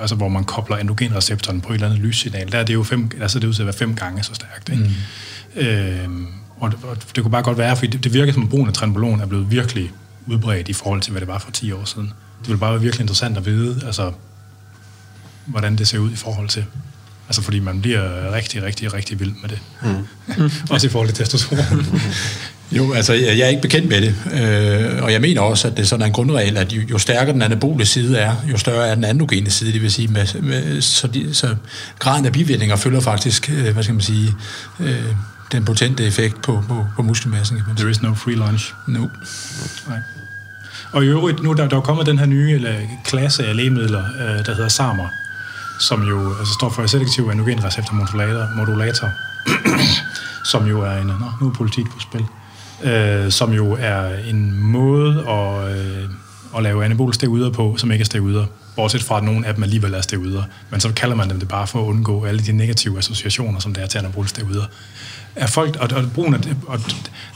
[0.00, 3.10] altså, hvor man kobler endogenreceptoren på et eller andet lyssignal, der er det jo fem,
[3.20, 4.68] altså det ud til at være fem gange så stærkt.
[4.68, 4.94] Ikke?
[5.56, 5.60] Mm.
[5.60, 6.08] Øh,
[6.60, 8.68] Og det, og det kunne bare godt være, fordi det, det virker som, at brugen
[8.68, 9.92] af trenbolon er blevet virkelig
[10.26, 12.06] udbredt i forhold til, hvad det var for 10 år siden.
[12.40, 14.12] Det ville bare være virkelig interessant at vide, altså,
[15.46, 16.64] hvordan det ser ud i forhold til.
[17.28, 19.58] Altså fordi man bliver rigtig, rigtig, rigtig vild med det.
[19.82, 20.50] Mm.
[20.70, 21.86] også i forhold til testosteron.
[22.72, 25.82] Jo, altså jeg er ikke bekendt med det, øh, og jeg mener også, at det
[25.82, 28.94] er sådan en grundregel, at jo, jo stærkere den anabole side er, jo større er
[28.94, 31.56] den androgene side, det vil sige, med, med, så, de, så
[31.98, 34.34] graden af bivirkninger følger faktisk, øh, hvad skal man sige,
[34.80, 35.04] øh,
[35.52, 37.56] den potente effekt på, på, på muskelmassen.
[37.56, 37.84] Kan man sige.
[37.84, 38.74] There is no free lunch.
[38.86, 39.06] No.
[39.88, 39.98] Nej.
[40.92, 42.74] Og i øvrigt, nu der, der er kommet den her nye eller,
[43.04, 45.08] klasse af lægemidler, øh, der hedder SAMR,
[45.80, 49.08] som jo altså, står for selektiv androgenreceptor modulator, modulator
[50.52, 51.06] som jo er en...
[51.06, 52.24] Nå, nu er politik på spil.
[52.82, 56.08] Øh, som jo er en måde at, øh,
[56.56, 58.46] at lave anabole steroider på, som ikke er steroider.
[58.76, 60.42] Bortset fra, at nogle af dem alligevel er steroider.
[60.70, 63.74] Men så kalder man dem det bare for at undgå alle de negative associationer, som
[63.74, 64.64] der er til anabole steroider.
[65.36, 66.80] Er folk, og, og brugen af, og,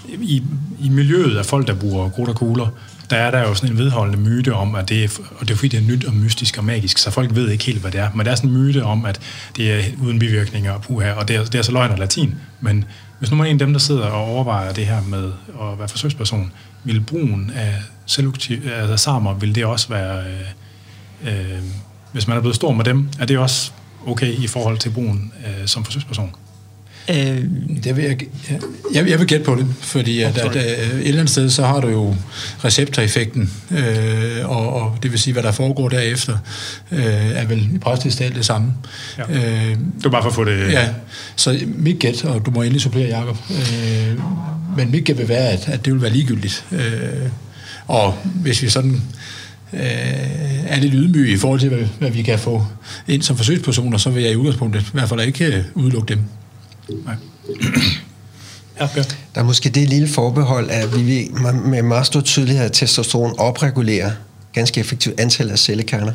[0.08, 0.42] i,
[0.80, 2.68] i miljøet af folk, der bruger krudt og kugler,
[3.10, 5.56] der er der jo sådan en vedholdende myte om, at det er, og det er
[5.56, 8.00] fordi, det er nyt og mystisk og magisk, så folk ved ikke helt, hvad det
[8.00, 8.10] er.
[8.14, 9.20] Men der er sådan en myte om, at
[9.56, 12.34] det er uden bivirkninger og puha, og det er, det er så løgn og latin.
[12.60, 12.84] Men
[13.18, 15.78] hvis nu man er en af dem, der sidder og overvejer det her med at
[15.78, 16.52] være forsøgsperson,
[16.84, 17.74] vil brugen af
[18.06, 20.24] selektiv, altså samer, vil det også være,
[21.24, 21.62] øh, øh,
[22.12, 23.72] hvis man er blevet stor med dem, er det også
[24.06, 26.34] okay i forhold til brugen øh, som forsøgsperson?
[27.10, 27.44] Øh,
[27.84, 28.18] Det vil jeg,
[28.94, 31.64] jeg, jeg vil gætte på det, fordi at, at, at et eller andet sted, så
[31.66, 32.16] har du jo
[32.64, 36.38] receptoreffekten, øh, og, og det vil sige, hvad der foregår derefter,
[36.92, 38.72] øh, er vel i praktisk talt det samme.
[39.18, 39.22] Ja.
[39.34, 40.72] Øh, Det var bare for at få det...
[40.72, 40.88] ja,
[41.36, 44.18] så mit gæt, og du må endelig supplere, Jacob, øh,
[44.76, 46.64] men mit gæt vil være, at, at det vil være ligegyldigt.
[46.72, 47.28] Øh,
[47.86, 49.02] og hvis vi sådan
[49.72, 49.80] øh,
[50.66, 52.66] er lidt ydmyge i forhold til, hvad, hvad vi kan få
[53.08, 56.22] ind som forsøgspersoner, så vil jeg i udgangspunktet i hvert fald ikke øh, udelukke dem.
[56.88, 57.14] Nej.
[58.80, 58.88] Ja,
[59.34, 61.30] Der er måske det lille forbehold, at vi
[61.64, 64.10] med meget stor tydelighed, at testosteron opregulerer
[64.52, 66.12] ganske effektivt antallet af cellekerner.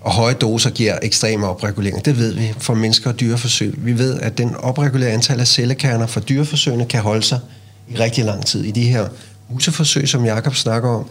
[0.00, 2.04] Og høje doser giver ekstrem opregulering.
[2.04, 3.74] Det ved vi fra mennesker og dyreforsøg.
[3.78, 7.40] Vi ved, at den opregulerede antal af cellekerner fra dyreforsøgene kan holde sig
[7.88, 8.64] i rigtig lang tid.
[8.64, 9.08] I de her
[9.48, 11.06] museforsøg, som Jakob snakker om,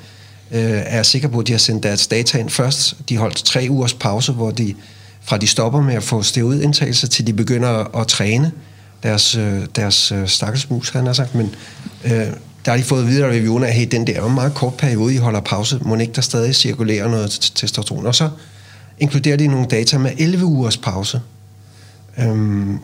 [0.51, 2.95] øh, er jeg sikker på, at de har sendt deres data ind først.
[3.09, 4.75] De holdt tre ugers pause, hvor de
[5.21, 8.51] fra de stopper med at få steroidindtagelser, til de begynder at træne
[9.03, 11.35] deres, øh, deres øh, stakkels mus, han har sagt.
[11.35, 11.55] Men
[12.05, 12.11] øh,
[12.65, 15.13] der har de fået videre af reviewen af, hey, den der er meget kort periode,
[15.13, 15.79] I holder pause.
[15.81, 18.05] Må ikke der stadig cirkulerer noget testosteron?
[18.05, 18.29] Og så
[18.99, 21.21] inkluderer de nogle data med 11 ugers pause.
[22.17, 22.79] Øhm,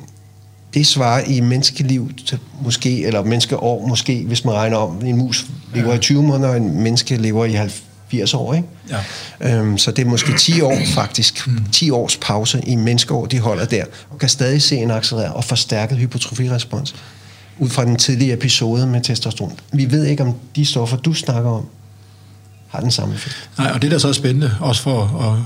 [0.73, 5.45] det svarer i menneskeliv til måske, eller menneskeår måske, hvis man regner om, en mus
[5.73, 7.53] lever i 20 måneder, og en menneske lever i
[8.11, 8.67] 80 år, ikke?
[9.41, 9.59] Ja.
[9.59, 13.65] Øhm, så det er måske 10 år faktisk, 10 års pause i menneskeår, de holder
[13.65, 16.95] der, og kan stadig se en accelereret og forstærket hypotrofirespons
[17.59, 19.59] ud fra den tidlige episode med testosteron.
[19.73, 21.65] Vi ved ikke, om de stoffer, du snakker om,
[22.69, 23.49] har den samme effekt.
[23.57, 25.03] Nej, og det der så er spændende, også for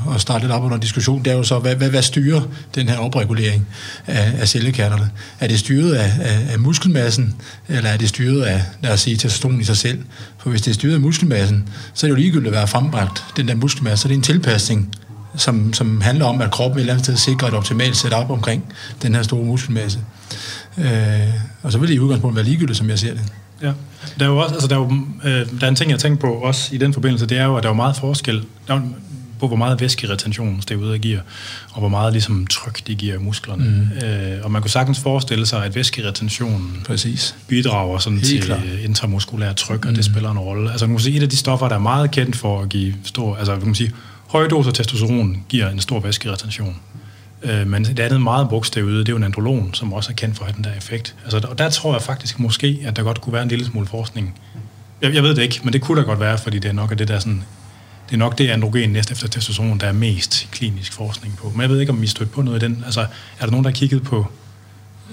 [0.08, 2.42] at, at starte lidt op under diskussion, det er jo så, hvad, hvad, hvad styrer
[2.76, 3.68] den her opregulering
[4.08, 5.10] af, af cellekernerne?
[5.40, 7.36] Er det styret af, af, af muskelmassen,
[7.68, 10.04] eller er det styret af, lad os sige, testosteron i sig selv?
[10.38, 13.24] For hvis det er styret af muskelmassen, så er det jo ligegyldigt at være frembragt,
[13.38, 14.96] den der muskelmasse, så det er en tilpasning,
[15.36, 18.64] som, som handler om, at kroppen et eller andet sted sikrer et optimalt setup omkring
[19.02, 20.00] den her store muskelmasse.
[20.78, 20.88] Øh,
[21.64, 23.22] og så vil det i udgangspunktet være ligegyldigt, som jeg ser det.
[23.64, 23.74] Ja.
[24.20, 24.92] Der er jo også, altså der er, jo,
[25.24, 27.56] øh, der er en ting, jeg tænker på også i den forbindelse, det er jo,
[27.58, 28.84] at der er jo meget forskel der er jo,
[29.40, 31.20] på, hvor meget væskeretention steroider giver,
[31.72, 33.90] og hvor meget ligesom tryk de giver musklerne.
[34.02, 34.08] Mm.
[34.08, 37.36] Øh, og man kunne sagtens forestille sig, at væskeretentionen Præcis.
[37.48, 38.60] bidrager sådan Helt til klart.
[38.74, 39.96] øh, intramuskulær tryk, og mm.
[39.96, 40.72] det spiller en rolle.
[40.72, 42.94] Altså man kan sige, et af de stoffer, der er meget kendt for at give
[43.04, 43.92] stor, altså kan man sige,
[44.28, 46.76] høje doser testosteron giver en stor væskeretention.
[47.44, 50.14] Øh, men det andet meget brugt steroide, det er jo en androlon, som også er
[50.14, 51.16] kendt for at have den der effekt.
[51.24, 53.88] Altså, og der tror jeg faktisk måske, at der godt kunne være en lille smule
[53.88, 54.40] forskning.
[55.02, 56.92] Jeg, jeg ved det ikke, men det kunne der godt være, fordi det er nok
[56.92, 57.44] af det der sådan,
[58.10, 61.50] det er nok det androgen næst efter testosteron, der er mest klinisk forskning på.
[61.50, 62.84] Men jeg ved ikke, om I stødt på noget i den.
[62.86, 64.28] Altså, er der nogen, der har kigget på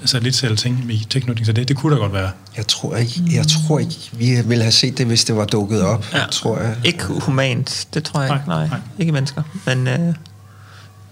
[0.04, 1.68] satellitcelle ting i tilknytning til det?
[1.68, 2.30] Det kunne da godt være.
[2.56, 5.82] Jeg tror ikke, jeg tror ikke vi ville have set det, hvis det var dukket
[5.82, 6.24] op, ja.
[6.30, 6.76] tror jeg.
[6.84, 8.48] Ikke humant, det tror jeg Nej, ikke.
[8.48, 8.78] Nej, nej.
[8.98, 9.42] ikke mennesker.
[9.66, 10.14] Men, øh,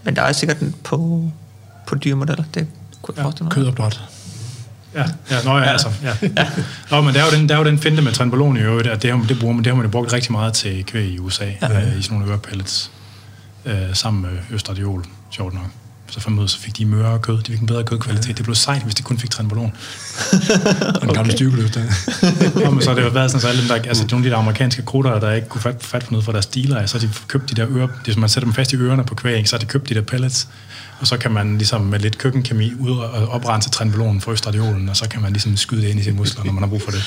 [0.02, 1.30] men der er sikkert på,
[1.86, 2.44] på dyremodeller.
[2.54, 2.66] Det
[3.02, 3.52] kunne jeg Ja, forestille mig.
[3.52, 4.00] Kødopdræt.
[4.94, 6.12] Ja, ja, nå, ja, altså, ja.
[6.90, 8.88] Nå, men der er jo den, der er jo den finte med tranbolon i øvrigt,
[8.88, 11.06] at det, har- det, bruger man, det har man jo brugt rigtig meget til kvæg
[11.06, 11.80] i USA, ja.
[11.80, 12.90] øh, i sådan nogle ørepellets,
[13.64, 15.64] øh, sammen med østradiol, sjovt nok.
[16.10, 18.36] Så ud af, så fik de mørere kød, de fik en bedre kødkvalitet.
[18.36, 19.72] Det blev sejt, hvis de kun fik trenbolon.
[20.94, 21.82] Og den gamle styrkeløft der.
[22.66, 24.30] Og men så har det jo været sådan, så alle dem, der, altså nogle af
[24.30, 26.98] de der amerikanske krutter, der ikke kunne fat, fat for noget for deres dealer, så
[26.98, 29.14] har de købt de der ører, det er man sætter dem fast i ørerne på
[29.14, 30.48] kvæg, så har de købt de der pellets,
[31.00, 34.96] og så kan man ligesom med lidt køkkenkemi ud og oprense trenbolonen for østradiolen, og
[34.96, 36.90] så kan man ligesom skyde det ind i sine muskler, når man har brug for
[36.90, 37.02] det.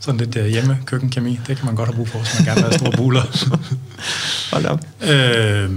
[0.00, 2.54] Sådan lidt uh, hjemme køkkenkemi, det kan man godt have brug for, hvis man gerne
[2.54, 3.22] vil have store buler.
[4.52, 4.80] Hold op.
[5.02, 5.70] Øh,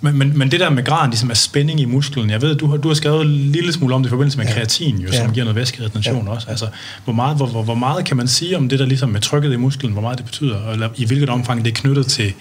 [0.00, 2.66] men, men, men det der med graden ligesom af spænding i musklen, jeg ved, du
[2.66, 4.52] har, du har skrevet en lille smule om det i forbindelse med ja.
[4.52, 5.32] kreatin, jo, som Ja.
[5.32, 6.30] giver noget væskeretention ja.
[6.32, 6.50] også.
[6.50, 6.66] Altså,
[7.04, 9.52] hvor, meget, hvor, hvor, hvor meget kan man sige om det der ligesom med trykket
[9.52, 12.32] i musklen, hvor meget det betyder, eller i hvilket omfang det er knyttet til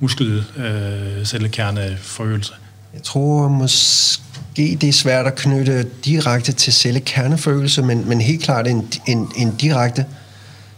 [0.00, 2.52] muskelcellekerneforøgelse?
[2.94, 8.66] Jeg tror måske, det er svært at knytte direkte til cellekerneforøgelse, men, men helt klart
[8.66, 10.04] en, en, en direkte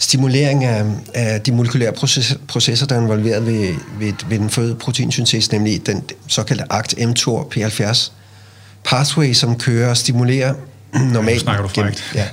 [0.01, 0.85] stimulering af,
[1.15, 5.87] af de molekylære processer, processer der er involveret ved, ved, ved den fødte proteinsyntese, nemlig
[5.87, 8.11] den såkaldte ACT-mTOR P70
[8.85, 10.55] pathway, som kører og stimulerer
[11.13, 11.41] normalt.
[11.41, 12.05] snakker du frækt.
[12.15, 12.25] ja.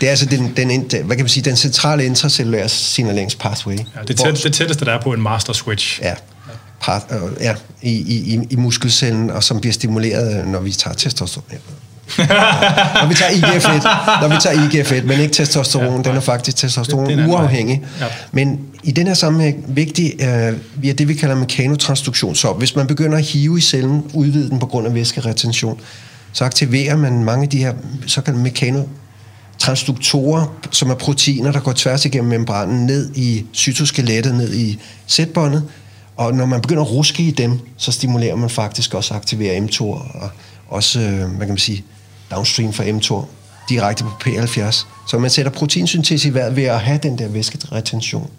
[0.00, 0.68] Det er altså den, den,
[1.04, 3.76] hvad kan man sige, den centrale intracellulære signaleringspathway.
[3.76, 6.00] Ja, det, tæt, det tætteste, der er på en master switch.
[6.02, 6.14] Ja,
[6.80, 10.72] part, øh, ja i, i, i- i muskelcellen, og som bliver stimuleret, øh, når vi
[10.72, 11.44] tager testosteron.
[12.18, 13.82] Når vi tager IGF-1,
[14.22, 17.28] når vi tager IGF-1, men ikke testosteron, ja, den er faktisk testosteron Det- det er
[17.28, 17.82] uafhængig.
[18.00, 18.06] Ja.
[18.32, 22.34] Men i den her sammenhæng vigtig øh, via det, vi kalder mekanotransduktion.
[22.34, 25.80] Så hvis man begynder at hive i cellen, udvide den på grund af væskeretention,
[26.32, 27.72] så aktiverer man mange af de her
[28.06, 34.78] såkaldte mekanotransduktorer, som er proteiner, der går tværs igennem membranen ned i cytoskelettet, ned i
[35.06, 35.62] sætbåndet.
[36.16, 39.60] Og når man begynder at ruske i dem, så stimulerer man faktisk også at aktivere
[39.60, 40.30] mTOR, og
[40.68, 41.84] også, øh, hvad kan man sige,
[42.30, 43.28] downstream fra mTOR,
[43.68, 44.86] direkte på P70.
[45.08, 48.30] Så man sætter proteinsyntese i vejret ved at have den der væskeretention.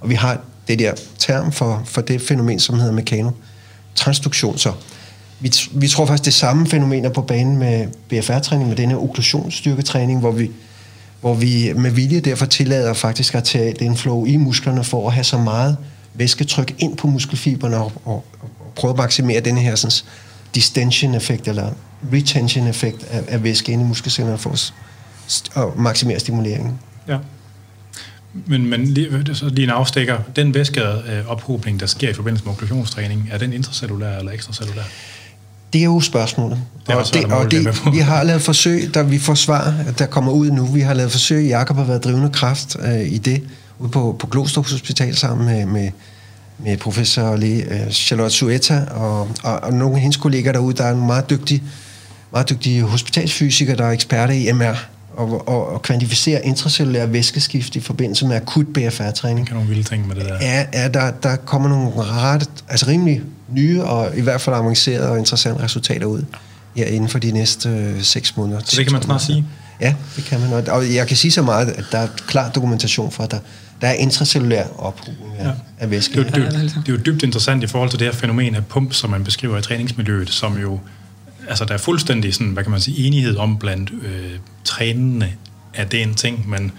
[0.00, 3.30] Og vi har det der term for, for det fænomen, som hedder mekano.
[3.94, 4.72] Transduktion Så
[5.40, 10.20] vi, vi tror faktisk, det samme fænomen er på banen med BFR-træning, med denne okklusionsstyrketræning,
[10.20, 10.50] hvor vi,
[11.20, 15.24] hvor vi med vilje derfor tillader faktisk at tage inflow i musklerne for at have
[15.24, 15.76] så meget
[16.14, 20.06] væsketryk ind på muskelfiberne og, og, og prøve at maksimere den her sådan,
[20.54, 21.72] distension-effekt eller
[22.12, 24.72] retention-effekt af, af væske ind i muskelcellerne for at
[25.56, 26.78] at maksimere stimuleringen.
[27.08, 27.18] Ja.
[28.46, 30.18] Men, men lige, så lige en afstikker.
[30.36, 34.82] Den væskeophobning, der sker i forbindelse med okklusionstræning, er den intracellulær eller ekstracellulær?
[35.72, 36.58] Det er jo spørgsmålet.
[36.86, 40.06] Det er og det, og det vi har lavet forsøg, der vi får svar, der
[40.06, 40.66] kommer ud nu.
[40.66, 43.42] Vi har lavet forsøg, Jakob har været drivende kraft øh, i det,
[43.78, 45.90] ude på, på Glostrup Hospital sammen med, med,
[46.58, 50.84] med professor læge, øh, Charlotte Sueta og, og, og nogle af hendes kolleger derude, der
[50.84, 51.62] er nogle meget dygtige,
[52.32, 54.74] meget dygtige hospitalsfysikere, der er eksperter i MR
[55.16, 60.08] og, og, og kvantificere intracellulær væskeskift i forbindelse med akut BFR-træning kan nogle vilde ting
[60.08, 60.34] med det der.
[60.40, 63.22] er, er der, der kommer nogle ret, altså rimelig
[63.52, 66.22] nye og i hvert fald avancerede og interessante resultater ud
[66.76, 68.60] her inden for de næste øh, seks måneder.
[68.64, 69.44] Så det kan man snart sige?
[69.80, 70.68] Ja, det kan man.
[70.68, 73.38] Og- jeg kan sige så meget, at der er klar dokumentation for, at der,
[73.80, 75.48] der er intracellulær ophobning af, Ja.
[75.48, 75.54] ja.
[75.78, 76.12] af væske.
[76.12, 76.80] Det er, jo, det, er, Ja, jo- altså.
[76.86, 79.24] det er jo dybt interessant i forhold til det her fænomen af pump, som man
[79.24, 80.80] beskriver i træningsmiljøet, som jo,
[81.50, 85.28] altså der er fuldstændig sådan, hvad kan man sige, enighed om blandt øh, trænende,
[85.74, 86.72] at det er en ting, men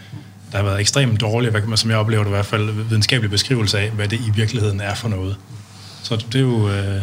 [0.51, 2.71] der har været ekstremt dårligt, hvad kan man, som jeg oplever det i hvert fald,
[2.89, 5.35] videnskabelig beskrivelse af, hvad det i virkeligheden er for noget.
[6.03, 7.01] Så det er jo, øh,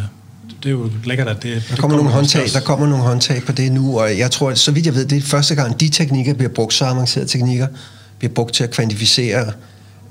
[0.63, 1.63] det er jo lækkert, at det...
[1.71, 4.59] Der kommer nogle håndtag, der kommer nogle håndtag på det nu, og jeg tror, at
[4.59, 7.67] så vidt jeg ved, det er første gang, de teknikker bliver brugt, så avancerede teknikker,
[8.19, 9.53] bliver brugt til at kvantificere,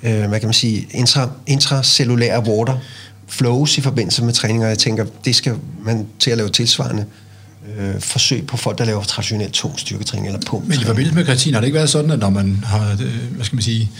[0.03, 2.77] øh, hvad kan man sige, intra, intracellulære water
[3.27, 7.05] flows i forbindelse med træning, og jeg tænker, det skal man til at lave tilsvarende
[7.77, 10.67] øh, forsøg på folk, der laver traditionelt tung styrketræning eller pump.
[10.67, 13.31] Men i forbindelse med kreatin har det ikke været sådan, at når man har, øh,
[13.35, 13.91] hvad skal man sige,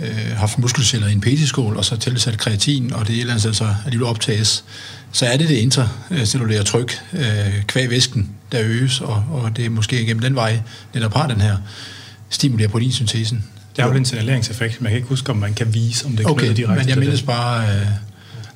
[0.00, 3.42] øh, haft muskelceller i en petisskål, og så tilsat kreatin, og det et eller andet
[3.42, 4.64] sted så alligevel optages,
[5.12, 9.70] så er det det intracellulære tryk, øh, kvæg væsken, der øges, og, og det er
[9.70, 10.60] måske gennem den vej,
[10.94, 11.56] netop har den her
[12.28, 13.44] stimulerer proteinsyntesen.
[13.76, 16.16] Det er jo en signaleringseffekt, men jeg kan ikke huske, om man kan vise, om
[16.16, 17.68] det er Okay, knyttet direkte men jeg mindes bare...
[17.68, 17.86] Øh,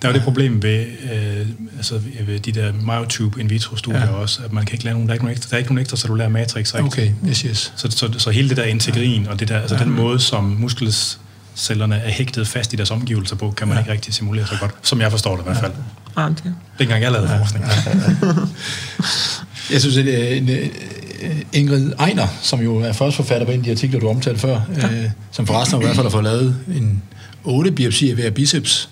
[0.02, 1.46] Der er jo det problem ved, øh,
[1.76, 4.06] altså ved de der myotube in vitro studier Ja.
[4.06, 4.12] ja.
[4.12, 5.70] også, at man kan ikke lave nogen, der er ikke nogen ekstra, der er ikke
[5.72, 6.74] nogen ekstra cellulære matrix.
[6.74, 7.72] okay, yes, yes.
[7.76, 11.96] Så, så, så hele det der integrin og det der, altså den måde, som muskelcellerne
[11.96, 13.80] er hægtet fast i deres omgivelser på, kan man ja.
[13.82, 15.72] ikke rigtig simulere så godt, som jeg forstår det i hvert fald.
[16.16, 16.32] Okay.
[16.34, 17.64] Det er ikke engang jeg lavede forskning.
[19.72, 20.66] Jeg synes, at øh, en, øh,
[21.52, 24.60] Ingrid Ejner, som jo er først forfatter på en af de artikler, du omtalte før,
[24.76, 27.02] øh, som forresten i hvert fald har fået lavet en
[27.44, 28.88] 8 biopsier ved biceps,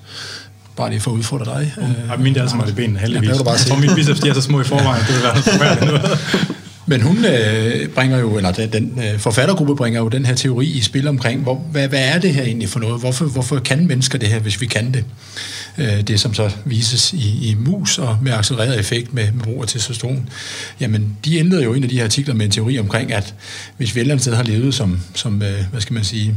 [0.79, 1.75] bare lige for at udfordre dig.
[1.79, 3.29] Øh, Og mine er altså i benene, heldigvis.
[3.29, 6.05] Ja, bare tror, mine biceps de er så små i forvejen, det vil være forfærdeligt.
[6.91, 10.81] Men hun øh, bringer jo, eller den, øh, forfattergruppe bringer jo den her teori i
[10.81, 13.01] spil omkring, hvor, hvad, hvad er det her egentlig for noget?
[13.01, 15.05] Hvorfor, hvorfor kan mennesker det her, hvis vi kan det?
[15.79, 19.63] Øh, det, som så vises i, i mus og med accelereret effekt med, med brug
[19.63, 20.29] af testosteron.
[20.81, 23.35] Jamen, de ændrede jo en af de her artikler med en teori omkring, at
[23.77, 26.37] hvis vi et eller andet sted har levet som, som øh, hvad skal man sige,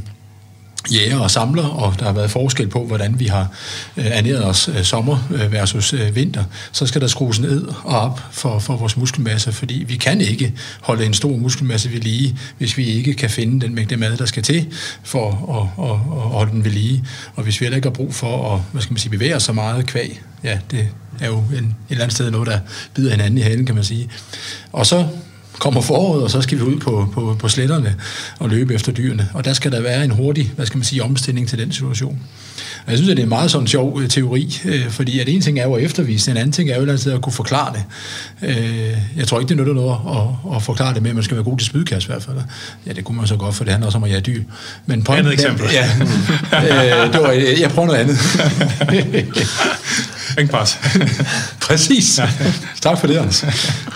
[0.91, 3.47] jæger og samler, og der har været forskel på, hvordan vi har
[3.97, 7.99] øh, ernæret os øh, sommer øh, versus øh, vinter, så skal der skrues ned og
[7.99, 12.37] op for, for vores muskelmasse, fordi vi kan ikke holde en stor muskelmasse ved lige,
[12.57, 14.67] hvis vi ikke kan finde den mængde mad, der skal til
[15.03, 17.03] for at, at, at holde den ved lige.
[17.35, 19.43] Og hvis vi heller ikke har brug for at hvad skal man sige, bevæge os
[19.43, 20.87] så meget kvæg, ja, det
[21.19, 22.59] er jo en, et eller andet sted noget, der
[22.95, 24.09] bider hinanden i halen, kan man sige.
[24.71, 25.07] Og så
[25.61, 27.95] kommer foråret, og så skal vi ud på, på, på sletterne
[28.39, 29.29] og løbe efter dyrene.
[29.33, 32.19] Og der skal der være en hurtig, hvad skal man sige, omstilling til den situation.
[32.85, 35.29] Og jeg synes, at det er en meget sådan sjov øh, teori, øh, fordi at
[35.29, 37.73] en ting er jo at eftervise, en anden ting er jo altid at kunne forklare
[37.73, 37.83] det.
[38.49, 41.37] Øh, jeg tror ikke, det nytter noget at, at forklare det med, at man skal
[41.37, 42.37] være god til spydkast i hvert fald.
[42.87, 44.43] Ja, det kunne man så godt, for det handler også om at jage dyr.
[44.85, 45.65] Men på Andet eksempel.
[45.73, 45.83] Ja,
[47.05, 47.31] øh, det var,
[47.61, 48.17] jeg prøver noget andet.
[50.37, 50.79] Ringpres.
[51.67, 52.19] Præcis.
[52.19, 52.29] Ja.
[52.81, 53.45] Tak for det, altså.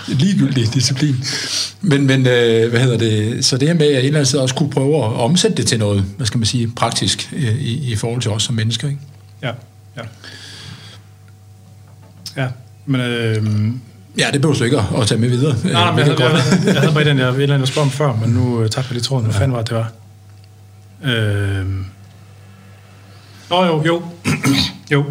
[0.08, 1.24] Ligegyldig disciplin.
[1.80, 3.44] Men, men øh, hvad hedder det?
[3.44, 5.78] Så det her med, at en eller anden også kunne prøve at omsætte det til
[5.78, 9.00] noget, hvad skal man sige, praktisk øh, i, i forhold til os som mennesker, ikke?
[9.42, 9.50] Ja,
[9.96, 10.02] ja.
[12.36, 12.48] Ja,
[12.86, 13.00] men...
[13.00, 13.72] Øh,
[14.18, 15.56] Ja, det behøver du ikke at tage med videre.
[15.64, 16.30] Nej, nej, men jeg, jeg,
[16.66, 18.92] jeg, jeg havde bare den, jeg ville spørge om før, men nu øh, tabte jeg
[18.92, 19.24] lige tråden.
[19.24, 19.40] Hvad ja.
[19.40, 19.92] fanden var det, det var?
[21.12, 21.66] Øh,
[23.50, 24.02] Nå jo, jo.
[24.92, 25.04] jo.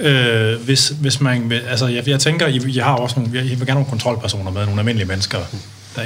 [0.00, 3.48] Øh, hvis, hvis man vil, altså jeg, jeg tænker, I, I har også nogle, I
[3.48, 5.38] vil gerne nogle kontrolpersoner med, nogle almindelige mennesker.
[5.96, 6.02] Der,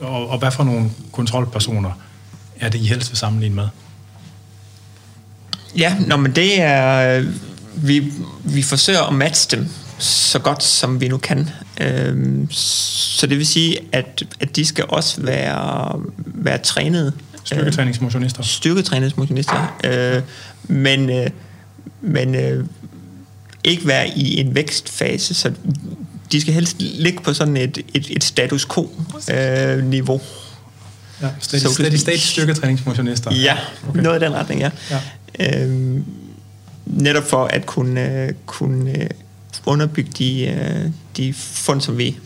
[0.00, 1.90] og, og hvad for nogle kontrolpersoner
[2.60, 3.68] er det, I helst vil sammenligne med?
[5.76, 7.24] Ja, nå, men det er,
[7.74, 8.12] vi,
[8.44, 9.68] vi forsøger at matche dem
[9.98, 11.50] så godt, som vi nu kan.
[11.80, 17.14] Øhm, så det vil sige, at, at de skal også være, være trænet.
[17.44, 18.42] Styrketræningsmotionister.
[18.42, 19.78] Styrketræningsmotionister.
[19.84, 20.22] Øh,
[20.68, 21.30] men øh,
[22.00, 22.64] men øh,
[23.64, 25.52] ikke være i en vækstfase, så
[26.32, 30.14] de skal helst ligge på sådan et, et, et status quo-niveau.
[30.14, 33.34] Øh, ja, steady, så, steady state styrketræningsmotionister.
[33.34, 33.56] Ja,
[33.88, 34.00] okay.
[34.00, 34.70] noget i den retning, ja.
[34.90, 35.64] ja.
[35.64, 36.04] Øhm,
[36.86, 39.06] netop for at kunne, uh, kunne uh,
[39.66, 42.18] underbygge de, uh, de fund, som vi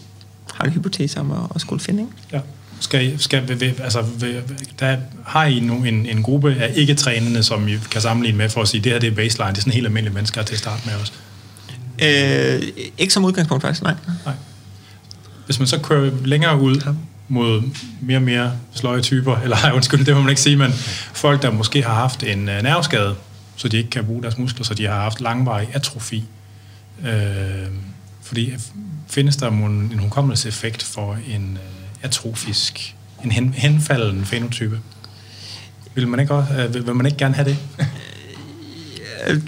[0.54, 2.02] har en hypotese om at, at skulle finde.
[2.02, 2.12] Ikke?
[2.32, 2.40] Ja.
[2.84, 4.04] Skal, skal, altså,
[4.80, 8.62] der har I nu en, en gruppe af ikke-trænende, som I kan sammenligne med for
[8.62, 10.58] at sige, det her det er baseline, det er sådan helt almindelige mennesker til at
[10.58, 11.12] starte med også?
[12.02, 12.62] Øh,
[12.98, 13.94] ikke som udgangspunkt faktisk, nej.
[14.24, 14.34] nej.
[15.46, 16.94] Hvis man så kører længere ud
[17.28, 17.62] mod
[18.00, 20.72] mere og mere sløje typer, eller ej, undskyld, det må man ikke sige, men
[21.14, 23.14] folk, der måske har haft en uh, nerveskade,
[23.56, 26.24] så de ikke kan bruge deres muskler, så de har haft langvarig atrofi.
[27.06, 27.12] Øh,
[28.22, 28.52] fordi
[29.08, 31.73] findes der en, en hukommelseseffekt for en uh,
[32.04, 32.94] atrofisk,
[33.24, 34.80] en hen, henfalden fenotype.
[35.94, 37.58] Vil man ikke, også, øh, vil man ikke gerne have det?
[39.26, 39.40] Øh,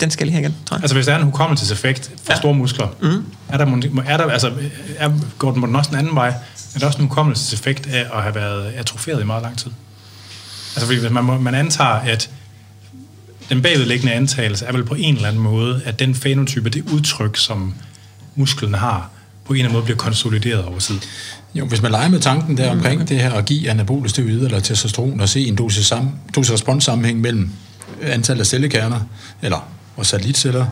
[0.00, 0.82] den skal lige have igen, tror jeg.
[0.82, 2.38] Altså hvis der er en hukommelseseffekt for ja.
[2.38, 3.24] store muskler, mm.
[3.48, 3.66] er der,
[4.06, 4.52] er der, altså,
[4.96, 6.28] er, går den også den anden vej?
[6.74, 9.70] Er der også en hukommelseseffekt af at have været atroferet i meget lang tid?
[10.74, 12.30] Altså fordi hvis man, man antager, at
[13.48, 17.36] den bagvedliggende antagelse er vel på en eller anden måde, at den fenotype, det udtryk,
[17.36, 17.74] som
[18.34, 19.10] musklen har,
[19.44, 20.98] på en eller anden måde bliver konsolideret over tid.
[21.54, 23.06] Jo, hvis man leger med tanken der omkring mm.
[23.06, 26.84] det her at give anabole steroider eller testosteron og se en dosis, sam, dosis respons
[26.84, 27.50] sammenhæng mellem
[28.02, 29.00] antallet af cellekerner,
[29.42, 30.66] eller og satellitceller,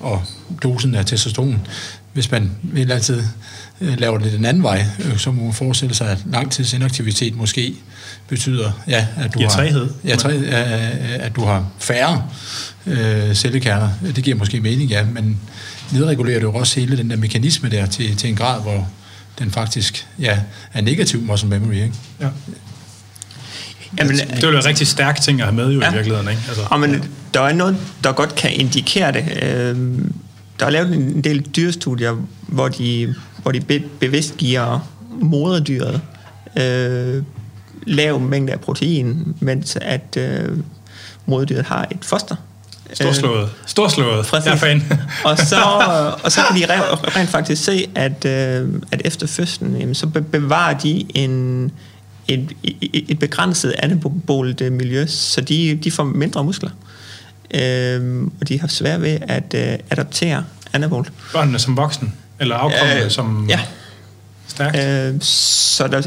[0.00, 0.22] og
[0.62, 1.66] dosen af testosteron.
[2.12, 3.22] Hvis man vil altid
[3.80, 7.74] øh, lave det den anden vej, øh, så må man forestille sig, at langtidsinaktivitet måske
[8.28, 10.32] betyder, ja, at du ja, har, ja, træ,
[11.20, 12.24] at du har færre
[12.86, 13.88] øh, cellekerner.
[14.16, 15.40] Det giver måske mening, ja, men
[15.92, 18.88] nedregulerer du også hele den der mekanisme der til, til en grad, hvor
[19.42, 20.38] den faktisk ja,
[20.72, 21.72] er negativ muscle memory.
[21.72, 21.94] Ikke?
[22.20, 22.28] Ja.
[23.98, 25.90] Jamen, det er jo en rigtig stærk ting at have med jo ja.
[25.90, 26.28] i virkeligheden.
[26.28, 26.42] Ikke?
[26.48, 29.24] Altså, og men, der er noget, der godt kan indikere det.
[29.42, 29.98] Øh,
[30.60, 34.88] der er lavet en del dyrestudier, hvor de, hvor de be, bevidst giver
[35.20, 36.00] moderdyret
[36.58, 37.22] øh,
[37.86, 40.58] lav mængde af protein, mens at øh,
[41.26, 42.36] moderdyret har et foster,
[42.92, 43.50] Storslået.
[43.66, 44.26] Storslået.
[44.26, 44.46] Præcis.
[44.46, 44.82] Jeg er fan.
[45.24, 45.56] og, så,
[46.24, 46.66] og så kan de
[47.16, 51.64] rent, faktisk se, at, øh, at efter fødslen, jamen, så bevarer de en,
[52.28, 56.70] et, et, et begrænset anabolt øh, miljø, så de, de får mindre muskler.
[57.54, 61.12] Øh, og de har svært ved at øh, adaptere anabolt.
[61.32, 62.14] Børnene som voksen?
[62.40, 63.46] Eller afkommende øh, som...
[63.48, 63.60] Ja.
[64.46, 64.76] Stærkt.
[64.76, 66.02] Øh, så der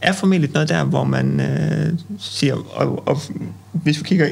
[0.00, 3.20] er formentlig noget der, hvor man øh, siger, og, og
[3.72, 4.28] hvis vi kigger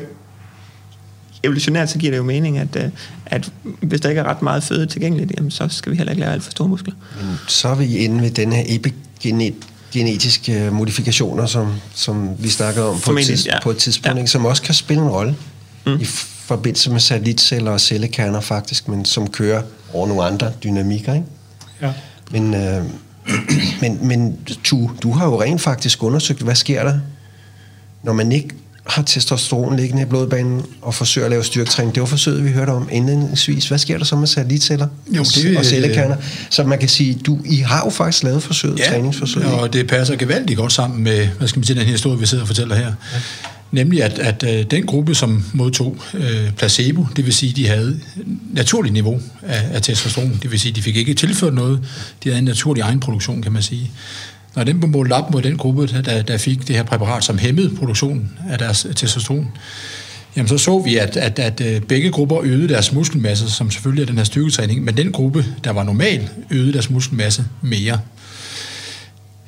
[1.42, 2.84] evolutionært så giver det jo mening, at, øh,
[3.26, 6.20] at hvis der ikke er ret meget føde tilgængeligt, jamen, så skal vi heller ikke
[6.20, 6.94] lave alt for store muskler.
[7.20, 13.00] Men så er vi inde ved den her epigenetiske modifikationer, som, som vi snakkede om
[13.00, 13.62] på et, tids, ja.
[13.62, 14.26] på et tidspunkt, ja.
[14.26, 15.36] som også kan spille en rolle
[15.86, 16.00] mm.
[16.00, 16.04] i
[16.46, 19.62] forbindelse med satellitceller og cellekerner faktisk, men som kører
[19.92, 21.14] over nogle andre dynamikker.
[21.14, 21.26] Ikke?
[21.82, 21.92] Ja.
[22.30, 22.84] Men, øh,
[23.82, 24.38] men, men
[24.70, 26.98] du, du har jo rent faktisk undersøgt, hvad sker der,
[28.02, 28.48] når man ikke
[28.88, 31.94] har testosteron liggende i blodbanen og forsøger at lave styrketræning.
[31.94, 33.68] Det var forsøget, vi hørte om indledningsvis.
[33.68, 36.16] Hvad sker der så med satellitceller jo, det, og cellekerner?
[36.50, 39.46] Så man kan sige, du, I har jo faktisk lavet forsøget, ja, træningsforsøget.
[39.46, 42.44] og det passer gevaldigt godt sammen med, hvad skal man sige, den historie, vi sidder
[42.44, 42.86] og fortæller her.
[42.86, 43.18] Ja.
[43.70, 48.00] Nemlig, at, at øh, den gruppe, som modtog øh, placebo, det vil sige, de havde
[48.52, 51.80] naturligt niveau af, af testosteron, det vil sige, de fik ikke tilført noget,
[52.24, 53.90] de havde en naturlig egenproduktion, kan man sige.
[54.56, 57.38] Når den blev målt op mod den gruppe, der, der fik det her præparat, som
[57.38, 59.48] hæmmede produktionen af deres testosteron,
[60.36, 64.02] jamen så så vi, at, at, at øh, begge grupper øgede deres muskelmasse, som selvfølgelig
[64.02, 68.00] er den her styrketræning, men den gruppe, der var normal, øgede deres muskelmasse mere.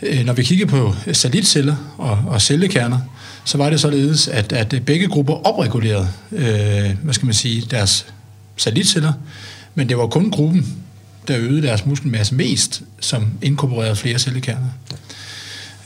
[0.02, 2.98] Øh, når vi kiggede på satellitceller og, og cellekerner,
[3.44, 8.06] så var det således, at, at begge grupper opregulerede, øh, hvad skal man sige, deres
[8.56, 9.12] satellitceller,
[9.74, 10.66] men det var kun gruppen,
[11.28, 14.68] der øgede deres muskelmasse mest, som inkorporerede flere cellekerner.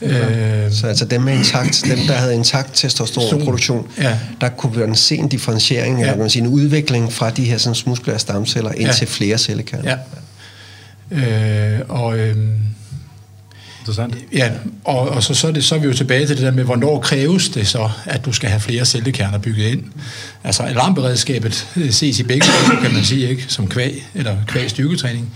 [0.01, 0.65] Ja.
[0.65, 4.19] Øh, så altså dem med intakt, dem der havde intakt testosteronproduktion, ja.
[4.41, 6.01] der kunne se en differentiering, ja.
[6.01, 8.93] eller man sige, en udvikling fra de her sådan, muskulære stamceller ind ja.
[8.93, 9.97] til flere cellekerner.
[11.11, 11.77] Ja.
[11.77, 12.37] Øh, og øh,
[13.83, 14.17] Interessant.
[14.33, 14.51] Ja,
[14.83, 16.63] og, og så, så, er det, så er vi jo tilbage til det der med,
[16.63, 19.83] hvornår kræves det så, at du skal have flere cellekerner bygget ind.
[20.43, 22.47] Altså alarmberedskabet øh, ses i begge
[22.81, 25.33] kan man sige, ikke, som kvæg, eller kvæg styrketræning.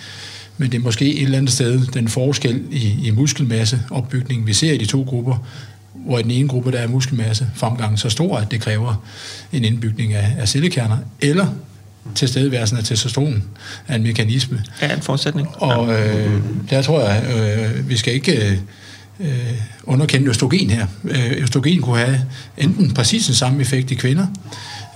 [0.57, 4.73] Men det er måske et eller andet sted den forskel i, i muskelmasseopbygning, vi ser
[4.73, 5.47] i de to grupper,
[5.93, 9.03] hvor i den ene gruppe, der er muskelmasse fremgangen så stor, at det kræver
[9.51, 11.47] en indbygning af, af cellekerner, eller
[12.15, 13.43] tilstedeværelsen af testosteron
[13.87, 14.63] er en mekanisme.
[14.81, 15.47] Ja, en forudsætning.
[15.53, 18.59] Og øh, der tror jeg, øh, vi skal ikke
[19.19, 19.27] øh,
[19.83, 20.87] underkende østrogen her.
[21.03, 22.21] Øh, østrogen kunne have
[22.57, 24.27] enten præcis den samme effekt i kvinder,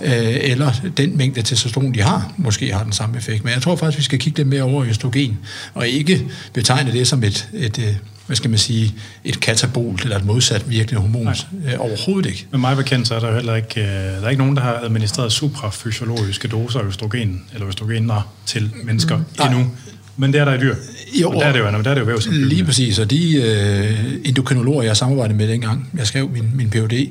[0.00, 3.44] øh, eller den mængde testosteron, de har, måske har den samme effekt.
[3.44, 5.38] Men jeg tror faktisk, vi skal kigge lidt mere over østrogen,
[5.74, 8.94] og ikke betegne det som et, et, et hvad skal man sige,
[9.24, 11.28] et katabol eller et modsat virkende hormon.
[11.28, 12.46] Øh, overhovedet ikke.
[12.50, 14.74] Med mig bekendt, så er der heller ikke, øh, der er ikke nogen, der har
[14.74, 19.24] administreret suprafysiologiske doser af østrogen, eller østrogener til mennesker mm.
[19.46, 19.70] endnu.
[20.16, 20.74] Men det er der i dyr.
[21.20, 22.20] Jo, og der er det jo, der er det jo.
[22.30, 27.08] Lige præcis, og de øh, endokrinologer, jeg samarbejdede med dengang, jeg skrev min, min Ph.D.,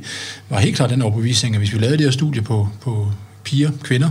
[0.49, 3.11] var helt klart den overbevisning, at hvis vi lavede det her studie på, på
[3.43, 4.09] piger, kvinder,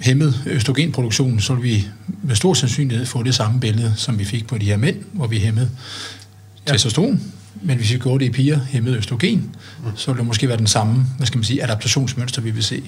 [0.00, 1.86] hæmmet østrogenproduktion, så vil vi
[2.22, 5.26] med stor sandsynlighed få det samme billede, som vi fik på de her mænd, hvor
[5.26, 5.70] vi hæmmede
[6.68, 6.72] ja.
[6.72, 7.20] testosteron.
[7.62, 9.90] Men hvis vi gjorde det i piger, hæmmet østrogen, mm.
[9.96, 12.82] så vil det måske være den samme, hvad skal man sige, adaptationsmønster, vi vil se.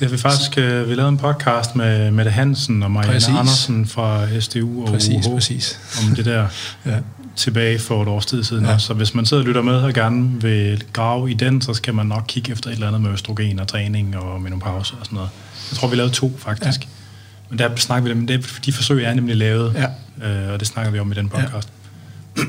[0.00, 3.28] Det har vi faktisk, øh, vi lavede en podcast med Mette Hansen og Marianne præcis.
[3.28, 5.80] Andersen fra SDU og præcis, UH, præcis.
[6.02, 6.46] om det der
[6.86, 6.96] ja.
[7.36, 8.64] tilbage for et års tid siden.
[8.64, 8.78] Ja.
[8.78, 11.94] Så hvis man sidder og lytter med og gerne vil grave i den, så skal
[11.94, 15.16] man nok kigge efter et eller andet med østrogen og træning og menopause og sådan
[15.16, 15.30] noget.
[15.72, 16.80] Jeg tror, vi lavede to, faktisk.
[16.80, 16.88] Ja.
[17.48, 19.74] Men der snakker vi om, det, de forsøg er nemlig lavet,
[20.20, 20.28] ja.
[20.28, 21.68] øh, og det snakker vi om i den podcast.
[22.36, 22.42] Ja.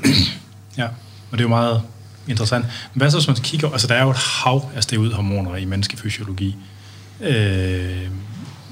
[0.84, 0.86] ja,
[1.32, 1.82] og det er jo meget
[2.28, 2.66] interessant.
[2.66, 5.66] Men hvad så, hvis man kigger, altså der er jo et hav af steroidhormoner i
[5.66, 6.56] menneskefysiologi,
[7.22, 8.08] øh,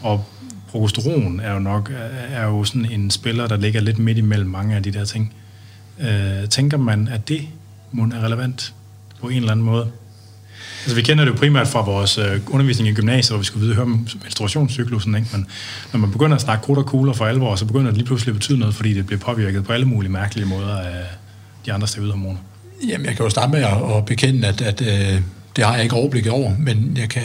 [0.02, 0.26] og
[0.68, 1.92] progesteron er jo nok
[2.30, 5.34] er jo sådan en spiller, der ligger lidt midt imellem mange af de der ting.
[6.00, 7.48] Øh, tænker man, at det
[7.92, 8.74] må er relevant
[9.22, 9.92] på en eller anden måde?
[10.82, 13.64] Altså, vi kender det jo primært fra vores øh, undervisning i gymnasiet, hvor vi skulle
[13.64, 15.28] vide høre om menstruationscyklusen, ikke?
[15.32, 15.48] men
[15.94, 18.32] når man begynder at snakke krudt og kugler for alvor, så begynder det lige pludselig
[18.32, 21.06] at betyde noget, fordi det bliver påvirket på alle mulige mærkelige måder af
[21.66, 22.40] de andre steroidhormoner.
[22.88, 25.22] Jamen, jeg kan jo starte med at, at bekende, at, at øh,
[25.56, 27.24] det har jeg ikke overblik over, men jeg kan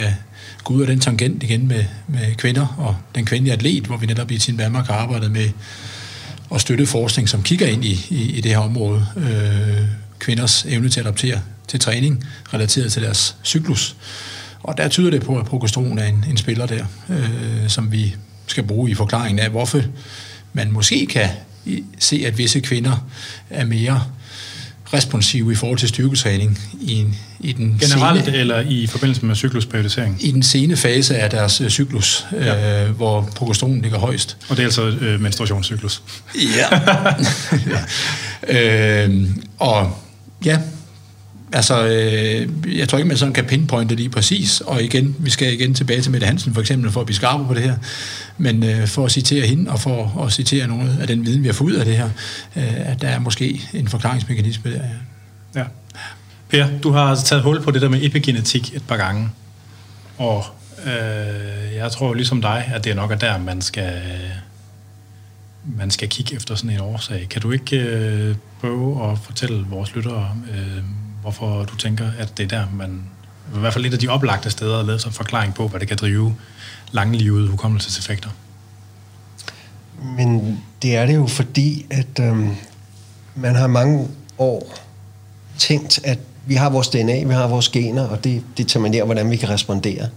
[0.63, 4.05] gå ud af den tangent igen med, med kvinder og den kvindelige atlet, hvor vi
[4.05, 5.49] netop i Team Danmark har arbejdet med
[6.55, 9.05] at støtte forskning, som kigger ind i, i, i det her område.
[9.17, 13.95] Øh, kvinders evne til at adoptere til træning relateret til deres cyklus.
[14.63, 18.15] Og der tyder det på, at progesteron er en, en spiller der, øh, som vi
[18.47, 19.81] skal bruge i forklaringen af, hvorfor
[20.53, 21.29] man måske kan
[21.99, 23.07] se, at visse kvinder
[23.49, 24.03] er mere
[24.93, 27.05] responsive i forhold til styrketræning i,
[27.39, 30.17] i den Generelt sene, eller i forbindelse med cyklusperiodisering?
[30.19, 32.85] I den sene fase af deres øh, cyklus, ja.
[32.85, 34.37] øh, hvor progesteron ligger højst.
[34.49, 36.01] Og det er altså øh, menstruationscyklus?
[36.35, 36.79] Ja.
[38.47, 39.05] ja.
[39.05, 39.97] Øh, og
[40.45, 40.59] ja,
[41.53, 45.53] altså, øh, jeg tror ikke, man sådan kan pinpointe lige præcis, og igen, vi skal
[45.53, 47.75] igen tilbage til Mette Hansen for eksempel, for at blive skarpe på det her,
[48.37, 51.47] men øh, for at citere hende, og for at citere noget af den viden, vi
[51.47, 52.09] har fået ud af det her,
[52.55, 54.81] øh, at der er måske en forklaringsmekanisme der.
[55.55, 55.59] Ja.
[55.59, 55.65] ja.
[56.49, 59.29] Per, du har altså taget hul på det der med epigenetik et par gange,
[60.17, 60.45] og
[60.85, 63.93] Øh, jeg tror ligesom dig, at det er nok er der, man skal,
[65.75, 67.27] man skal kigge efter sådan en årsag.
[67.29, 70.83] Kan du ikke øh, prøve at fortælle vores lyttere, øh,
[71.21, 73.03] hvorfor du tænker, at det er der, man...
[73.55, 75.87] I hvert fald et af de oplagte steder at lave som forklaring på, hvad det
[75.87, 76.35] kan drive
[76.91, 78.29] langlivede hukommelseseffekter.
[80.17, 82.47] Men det er det jo fordi, at øh,
[83.35, 84.07] man har mange
[84.37, 84.73] år
[85.57, 89.35] tænkt, at vi har vores DNA, vi har vores gener, og det determinerer, hvordan vi
[89.35, 90.09] kan respondere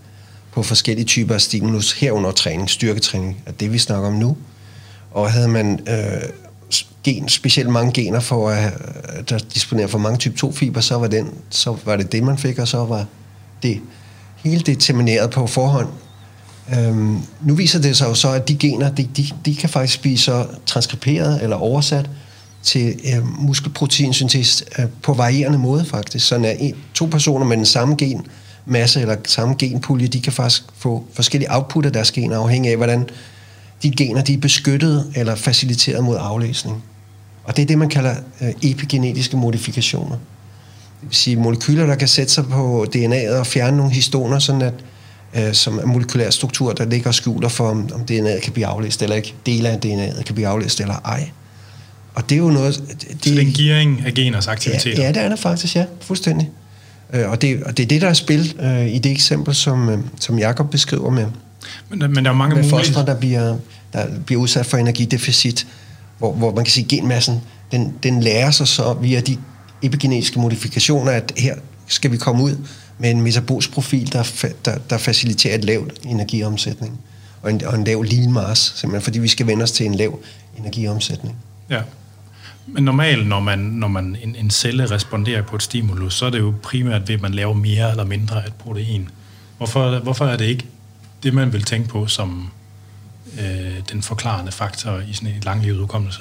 [0.52, 4.36] på forskellige typer af stimulus, herunder træning, styrketræning, er det, vi snakker om nu.
[5.10, 6.30] Og havde man øh,
[7.04, 11.06] gen, specielt mange gener, for at, øh, der disponerer for mange type 2-fiber, så var,
[11.06, 13.06] den, så var det det, man fik, og så var
[13.62, 13.80] det
[14.36, 15.88] hele determineret på forhånd.
[16.74, 20.00] Øhm, nu viser det sig jo så, at de gener, de, de, de kan faktisk
[20.00, 22.10] blive så transkriberet eller oversat
[22.62, 26.26] til øh, muskelproteinsyntese øh, på varierende måde faktisk.
[26.26, 28.26] Så at en, to personer med den samme gen
[28.66, 32.76] masse eller samme genpulje, de kan faktisk få forskellige output af deres gener, afhængig af,
[32.76, 33.08] hvordan
[33.82, 36.84] de gener de er beskyttet eller faciliteret mod aflæsning.
[37.44, 40.16] Og det er det, man kalder øh, epigenetiske modifikationer.
[41.00, 44.62] Det vil sige molekyler, der kan sætte sig på DNA'et og fjerne nogle histoner, sådan
[44.62, 44.74] at,
[45.36, 48.66] øh, som er molekylær struktur, der ligger og skjuler for, om, om DNA'et kan blive
[48.66, 49.34] aflæst eller ikke.
[49.46, 51.30] Dele af DNA'et kan blive aflæst eller ej.
[52.14, 52.82] Og det er jo noget...
[53.00, 55.02] Det, Så det er en gearing af geners aktiviteter?
[55.02, 55.84] Ja, ja, det er det faktisk, ja.
[56.00, 56.50] Fuldstændig.
[57.12, 59.88] Øh, og, det, og det er det, der er spil øh, i det eksempel, som,
[59.88, 61.26] øh, som Jakob beskriver med,
[61.90, 63.56] men, men der er mange med fostre, der bliver,
[63.92, 65.66] der bliver udsat for energideficit,
[66.18, 67.40] hvor, hvor man kan sige, at genmassen,
[67.72, 69.36] den, den lærer sig så via de
[69.82, 71.54] epigenetiske modifikationer, at her
[71.86, 72.56] skal vi komme ud
[72.98, 77.00] med en metabolsk profil, der, der, der faciliterer et lavt energiomsætning
[77.42, 79.94] og en, og en lav lean mass, simpelthen fordi vi skal vende os til en
[79.94, 80.18] lav
[80.58, 81.36] energiomsætning.
[81.70, 81.80] Ja.
[82.66, 86.30] Men normalt, når man, når man en, en celle responderer på et stimulus, så er
[86.30, 89.08] det jo primært ved, at man laver mere eller mindre af et protein.
[89.56, 90.64] Hvorfor, hvorfor er det ikke
[91.22, 92.50] det, man vil tænke på som
[93.40, 96.20] øh, den forklarende faktor i sådan en langlevet udkommelse?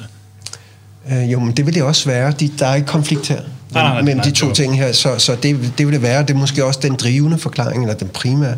[1.11, 2.31] Øh, jo, men det vil det også være.
[2.31, 3.41] De, der er ikke konflikt her
[3.71, 6.21] nej, nej, mellem de to nej, ting her, så, så det, det vil det være.
[6.21, 8.57] Det er måske også den drivende forklaring, eller den primære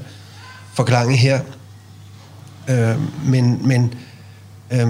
[0.74, 1.40] forklaring her.
[2.70, 3.94] Øh, men men
[4.72, 4.88] øh,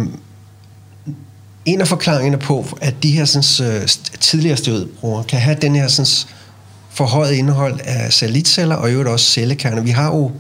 [1.65, 3.87] en af forklaringerne på, at de her sådan, uh,
[4.19, 6.09] tidligere stødbrugere kan have den her sådan,
[6.89, 9.81] forhøjet indhold af satellitceller og i øvrigt også cellekerner.
[9.81, 10.31] Vi har jo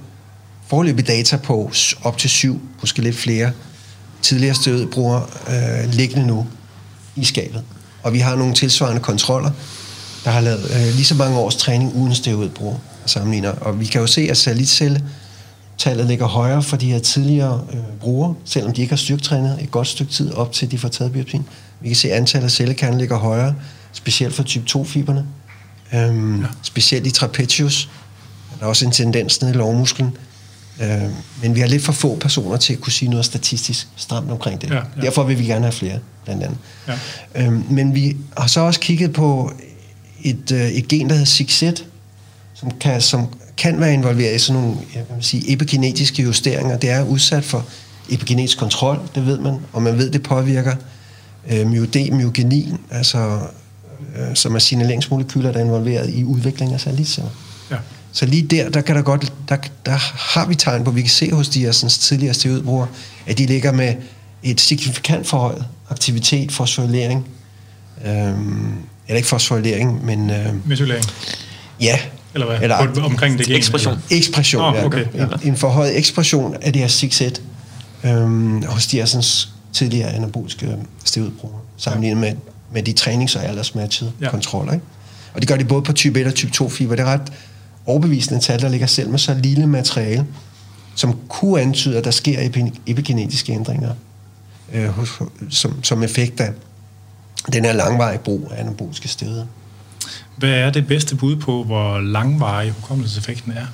[0.71, 1.71] forløbig data på
[2.03, 3.51] op til syv, måske lidt flere
[4.21, 6.47] tidligere stødbrugere uh, liggende nu
[7.15, 7.63] i skabet.
[8.03, 9.51] Og vi har nogle tilsvarende kontroller,
[10.25, 13.51] der har lavet uh, lige så mange års træning uden steroidbrug sammenligner.
[13.51, 15.03] Og vi kan jo se, at satellitcelle
[15.77, 19.71] tallet ligger højere for de her tidligere øh, brugere, selvom de ikke har styrketrænet et
[19.71, 21.45] godt stykke tid op til de får taget biopsien.
[21.81, 23.55] Vi kan se, at antallet af cellekerner ligger højere,
[23.91, 25.25] specielt for type 2-fiberne.
[25.93, 26.47] Øhm, ja.
[26.61, 27.89] Specielt i trapezius.
[28.59, 30.17] Der er også en tendens nede i lovmusklen.
[30.81, 34.31] Øhm, men vi har lidt for få personer til at kunne sige noget statistisk stramt
[34.31, 34.69] omkring det.
[34.69, 34.81] Ja, ja.
[35.01, 36.57] Derfor vil vi gerne have flere, blandt andet.
[36.87, 36.93] Ja.
[37.35, 39.51] Øhm, men vi har så også kigget på
[40.23, 41.83] et, øh, et gen, der hedder 6Z,
[42.53, 43.27] som kan, som
[43.57, 46.77] kan være involveret i sådan nogle jeg kan sige, epigenetiske justeringer.
[46.77, 47.65] Det er udsat for
[48.09, 50.75] epigenetisk kontrol, det ved man, og man ved, det påvirker
[51.51, 53.39] øh, myod myogenin, altså,
[54.15, 57.31] øh, som er signaleringsmolekyler, der er involveret i udvikling af satellitceller.
[57.71, 57.77] Ja.
[58.11, 59.97] Så lige der, der, kan der, godt, der, der
[60.33, 62.87] har vi tegn på, vi kan se hos de her sådan, tidligere steroidbrugere,
[63.25, 63.95] at de ligger med
[64.43, 67.27] et signifikant forhøjet aktivitet, fosforylering,
[68.05, 68.75] øhm,
[69.07, 70.29] eller ikke fosforylering, men...
[70.29, 71.05] Øh, Mesylering.
[71.79, 71.99] Ja,
[72.33, 72.61] eller hvad?
[72.61, 73.55] Eller, på, omkring det gen?
[73.55, 73.97] Ekspression.
[74.09, 75.05] Ekspression, oh, okay.
[75.13, 75.23] ja.
[75.23, 77.21] En, en forhøjet ekspression af det her 6
[78.03, 79.23] øhm, hos de her sådan,
[79.73, 82.33] tidligere anaboliske steroidbrugere, sammenlignet med,
[82.73, 84.29] med de trænings- og aldersmatchede ja.
[84.29, 84.73] kontroller.
[84.73, 84.85] Ikke?
[85.33, 86.95] Og det gør de både på type 1 og type 2 fiber.
[86.95, 87.31] Det er ret
[87.85, 90.25] overbevisende tal, der ligger selv med så lille materiale,
[90.95, 92.49] som kunne antyde, at der sker
[92.87, 93.93] epigenetiske ændringer
[94.73, 96.51] øh, hos, som, som effekt af
[97.53, 99.45] den her langvarige brug af anaboliske steroider.
[100.37, 103.65] Hvad er det bedste bud på, hvor langvarig hukommelseseffekten er?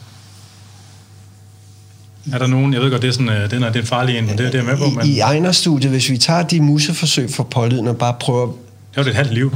[2.34, 4.18] Er der nogen, jeg ved godt, det er, sådan, øh, den er, det er farlig
[4.18, 4.90] en, det er det, med på.
[4.90, 5.08] Men...
[5.08, 8.46] I Ejner-studiet, hvis vi tager de museforsøg for pålyden og bare prøver...
[8.46, 8.56] Det
[8.96, 9.56] var det et halvt liv.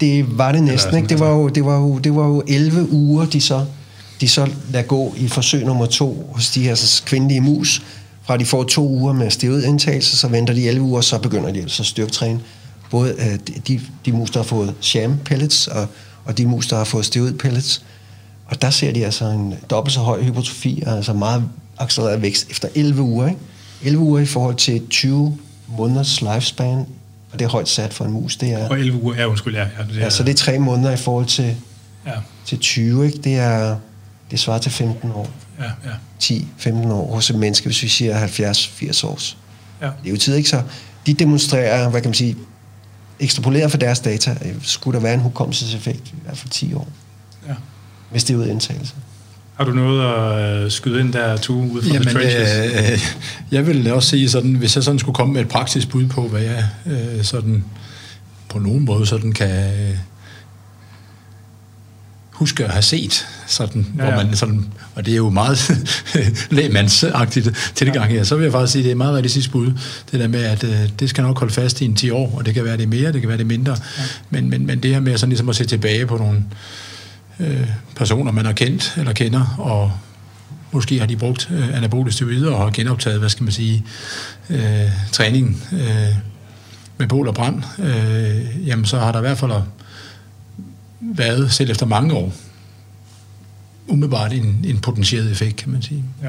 [0.00, 1.08] Det var det næsten, ikke?
[1.08, 3.66] Det var, jo, det, var jo, det var jo 11 uger, de så,
[4.20, 7.82] de så lader gå i forsøg nummer to hos de her så kvindelige mus.
[8.22, 11.60] Fra de får to uger med steroidindtagelse, så venter de 11 uger, så begynder de
[11.60, 12.40] altså at styrketræne.
[12.90, 15.88] Både uh, de, de mus, der har fået sham pellets, og
[16.24, 17.82] og de mus, der har fået steroid pellets.
[18.46, 21.44] Og der ser de altså en dobbelt så høj hypotrofi, altså meget
[21.78, 23.28] accelereret vækst efter 11 uger.
[23.28, 23.40] Ikke?
[23.82, 25.38] 11 uger i forhold til 20
[25.68, 26.78] måneders lifespan,
[27.32, 28.36] og det er højt sat for en mus.
[28.36, 29.60] Det er, og 11 uger, ja undskyld, ja.
[29.60, 31.56] ja, det er, ja så det er tre måneder i forhold til,
[32.06, 32.12] ja.
[32.46, 33.18] til 20, ikke?
[33.18, 33.76] Det er,
[34.30, 35.30] Det svarer til 15 år.
[35.58, 36.40] Ja, ja.
[36.70, 39.36] 10-15 år hos et menneske, hvis vi siger 70-80 års.
[39.82, 39.86] Ja.
[39.86, 40.62] Det er jo tid, ikke så?
[41.06, 42.36] De demonstrerer, hvad kan man sige,
[43.20, 46.88] ekstrapoleret for deres data, øh, skulle der være en hukommelseseffekt i hvert fald 10 år,
[47.48, 47.54] ja.
[48.10, 48.94] hvis det er ud af indtagelse.
[49.54, 52.92] Har du noget at øh, skyde ind der, to ud fra Jamen, the trenches?
[52.92, 53.14] øh,
[53.52, 56.28] jeg vil også sige sådan, hvis jeg sådan skulle komme med et praktisk bud på,
[56.28, 57.64] hvad jeg øh, sådan
[58.48, 59.96] på nogen måde sådan kan øh,
[62.40, 64.14] huske at have set, sådan, Ja, ja, ja.
[64.14, 64.64] hvor man sådan,
[64.94, 65.58] og det er jo meget
[66.50, 69.66] lægmandsagtigt tilgang her, så vil jeg faktisk sige, at det er et meget realistisk bud,
[70.12, 72.46] det der med, at øh, det skal nok holde fast i en 10 år, og
[72.46, 74.02] det kan være det mere, det kan være det mindre, ja.
[74.30, 76.44] men, men, men det her med sådan ligesom at se tilbage på nogle
[77.40, 79.92] øh, personer, man har kendt eller kender, og
[80.72, 83.84] måske har de brugt øh, anabole steroider og har genoptaget, hvad skal man sige,
[84.50, 86.14] øh, træning øh,
[86.98, 89.52] med bål og brand, øh, jamen så har der i hvert fald
[91.00, 92.32] været, selv efter mange år,
[93.88, 96.04] umiddelbart en, en potentieret effekt, kan man sige.
[96.22, 96.28] Ja.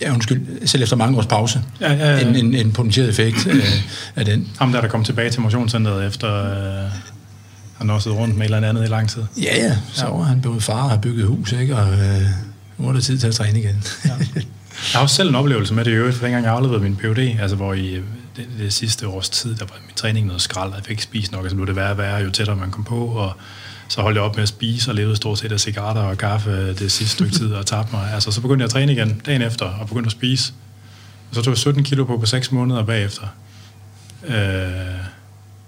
[0.00, 2.28] Ja, undskyld, selv efter mange års pause, Ja, ja, ja.
[2.28, 3.64] En, en, en potentieret effekt øh,
[4.16, 4.48] af den.
[4.58, 6.44] Ham der, der kom tilbage til motionscenteret efter...
[6.84, 6.90] Øh,
[7.74, 9.22] han har siddet rundt med et eller andet i lang tid.
[9.42, 11.76] Ja, ja, så var han blevet far og har bygget hus, ikke?
[11.76, 12.22] og øh,
[12.78, 13.84] nu er det tid til at træne igen.
[14.04, 14.10] Ja.
[14.38, 14.44] Jeg
[14.94, 17.40] har også selv en oplevelse med det i øvrigt, for dengang jeg afleverede min PhD,
[17.40, 18.00] altså hvor i
[18.36, 21.02] det, det sidste års tid, der var min træning noget skrald, og jeg fik ikke
[21.02, 23.32] spist nok, og så blev det værre og værre, jo tættere man kom på, og
[23.88, 26.74] så holdt jeg op med at spise og levede stort set af cigaretter og kaffe
[26.74, 28.12] det sidste stykke tid og tabte mig.
[28.12, 30.52] Altså, så begyndte jeg at træne igen dagen efter og begyndte at spise.
[31.30, 33.26] Og så tog jeg 17 kilo på på 6 måneder bagefter.
[34.26, 34.34] Øh,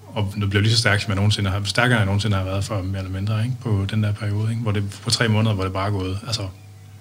[0.07, 2.37] og nu blev jeg lige så stærk, som jeg nogensinde har, stærkere end jeg nogensinde
[2.37, 3.57] har været for mere eller mindre, ikke?
[3.61, 4.63] på den der periode, ikke?
[4.63, 6.19] hvor det på tre måneder, hvor det bare er gået.
[6.27, 6.49] Altså, der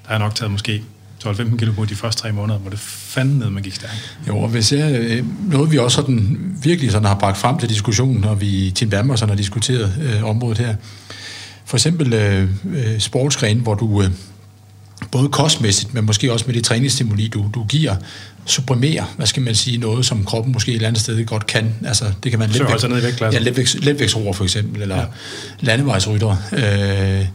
[0.06, 0.84] har jeg nok taget måske
[1.26, 4.18] 12-15 kilo på de første tre måneder, hvor det fanden ned, man gik stærkt.
[4.28, 7.70] Jo, og hvis jeg, øh, noget vi også sådan, virkelig sådan har bragt frem til
[7.70, 10.76] diskussionen, når vi i Team Danmark sådan har diskuteret øh, området her.
[11.66, 14.10] For eksempel øh, øh, sportsgren, hvor du øh,
[15.12, 17.96] både kostmæssigt, men måske også med det træningsstimuli, du, du giver,
[18.46, 21.76] supprimerer, hvad skal man sige, noget, som kroppen måske et eller andet sted godt kan.
[21.86, 23.42] Altså, det kan man Så holde sig ned i vægtklassen.
[23.42, 25.06] Ja, letvægts, letvægtsroer for eksempel, eller ja.
[25.60, 26.36] landevejsrytter.
[26.52, 27.26] Øh,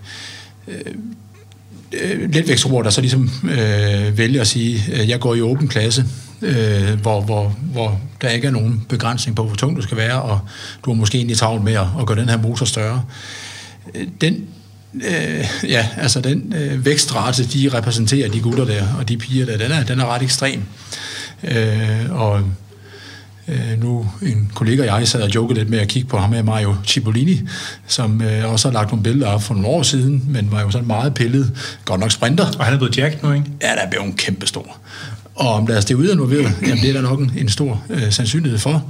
[1.93, 6.05] øh, letvægtsroer, der så ligesom øh, vælger at sige, at jeg går i åben klasse,
[6.43, 10.23] øh, hvor, hvor, hvor der ikke er nogen begrænsning på, hvor tung du skal være,
[10.23, 10.41] og
[10.85, 13.03] du har måske egentlig travlt med at, at gøre den her motor større.
[13.95, 14.47] Øh, den,
[14.95, 19.57] øh, ja, altså den øh, vækstrate, de repræsenterer de gutter der, og de piger der,
[19.57, 20.63] den er, den er ret ekstrem.
[21.45, 22.43] Øh, og
[23.51, 26.33] Øh, nu en kollega og jeg sad og jokede lidt med at kigge på ham
[26.33, 27.41] her, Mario Cipollini,
[27.87, 30.71] som øh, også har lagt nogle billeder op for nogle år siden, men var jo
[30.71, 31.53] sådan meget pillet,
[31.85, 32.47] godt nok sprinter.
[32.59, 33.47] Og han er blevet jacked nu, ikke?
[33.63, 34.77] Ja, der er blevet en kæmpe stor.
[35.35, 38.13] Og om der er steroider involveret, jamen det er der nok en, en stor øh,
[38.13, 38.85] sandsynlighed for.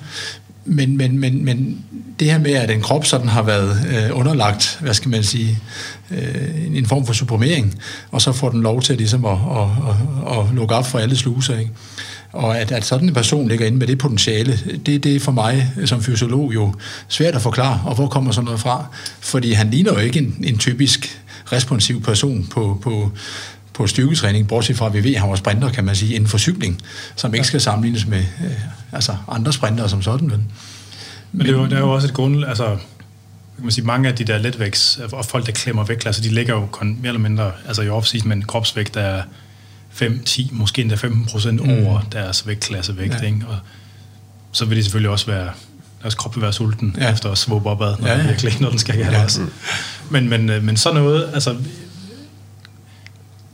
[0.64, 1.84] Men, men, men, men
[2.20, 5.58] det her med, at en krop sådan har været øh, underlagt, hvad skal man sige,
[6.10, 7.74] øh, en, en form for supprimering,
[8.10, 11.16] og så får den lov til ligesom at, at, at, at lukke op for alle
[11.16, 11.70] sluser, ikke?
[12.32, 15.32] Og at, at sådan en person ligger inde med det potentiale, det, det er for
[15.32, 16.74] mig som fysiolog jo
[17.08, 18.86] svært at forklare, og hvor kommer sådan noget fra?
[19.20, 23.10] Fordi han ligner jo ikke en, en typisk responsiv person på, på,
[23.72, 26.28] på styrketræning, bortset fra, at vi ved, at han var sprinter, kan man sige, inden
[26.28, 26.80] for cykling,
[27.16, 28.50] som ikke skal sammenlignes med øh,
[28.92, 30.28] altså andre sprinter som sådan.
[30.28, 30.52] Men,
[31.32, 32.66] Men det er jo, der er jo også et grund, altså
[33.56, 36.28] kan man sige, mange af de der letvægts, og folk, der klemmer vægt, altså de
[36.28, 39.22] ligger jo kon, mere eller mindre, altså i off med en kropsvægt, er
[39.90, 41.70] 5, 10, måske endda 15 procent mm.
[41.70, 43.26] over deres vægtklassevægt, ja.
[43.26, 43.44] ikke?
[43.48, 43.56] Og
[44.52, 45.50] så vil det selvfølgelig også være,
[46.02, 47.12] deres krop vil være sulten ja.
[47.12, 48.26] efter at svobe opad, når, Ja, ja.
[48.26, 49.24] virkelig, når den skal have ja.
[49.24, 49.46] også.
[50.10, 51.56] Men, men, øh, men så noget, altså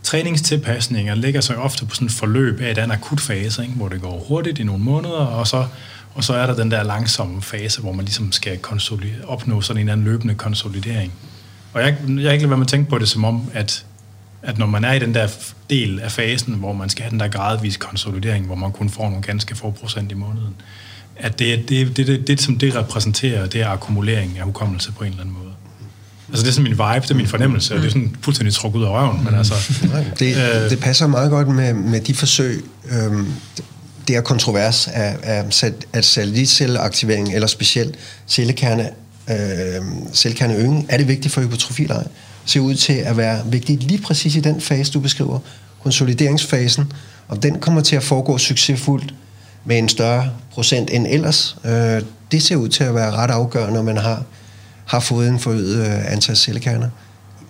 [0.02, 3.74] træningstilpasninger ligger sig ofte på sådan et forløb af den akut fase, ikke?
[3.74, 5.66] hvor det går hurtigt i nogle måneder, og så,
[6.14, 8.58] og så er der den der langsomme fase, hvor man ligesom skal
[9.26, 11.12] opnå sådan en eller anden løbende konsolidering.
[11.72, 13.84] Og jeg, jeg har ikke lade være med at tænke på det som om, at,
[14.46, 15.28] at når man er i den der
[15.70, 19.02] del af fasen, hvor man skal have den der gradvis konsolidering, hvor man kun får
[19.02, 20.54] nogle ganske få procent i måneden,
[21.16, 25.04] at det, det, det, det, det som det repræsenterer, det er akkumulering af hukommelse på
[25.04, 25.52] en eller anden måde.
[26.28, 28.54] Altså det er sådan min vibe, det er min fornemmelse, og det er sådan fuldstændig
[28.54, 29.54] trukket ud af røven, men altså...
[29.92, 30.70] Nej, det, Øh.
[30.70, 33.26] det passer meget godt med, med de forsøg, øhm,
[34.08, 35.44] det er kontrovers af, af,
[35.92, 37.94] at satellitcelleaktivering, eller specielt
[38.28, 38.90] cellekerne,
[39.30, 42.06] øh, cellekerneøgning, er det vigtigt for hypotrofi eller ej?
[42.46, 45.38] Ser ud til at være vigtigt lige præcis i den fase, du beskriver,
[45.82, 46.92] konsolideringsfasen,
[47.28, 49.14] og den kommer til at foregå succesfuldt
[49.64, 51.56] med en større procent end ellers.
[51.64, 52.02] Øh,
[52.32, 54.22] det ser ud til at være ret afgørende, når man har,
[54.84, 56.88] har fået en forøget øh, antal cellekerner.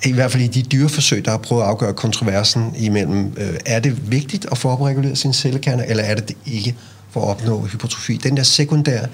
[0.04, 3.80] I hvert fald i de dyreforsøg, der har prøvet at afgøre kontroversen imellem, øh, er
[3.80, 6.74] det vigtigt at få opreguleret sine cellekerner, eller er det det ikke
[7.10, 8.16] for at opnå hypotrofi?
[8.16, 9.06] Den der sekundære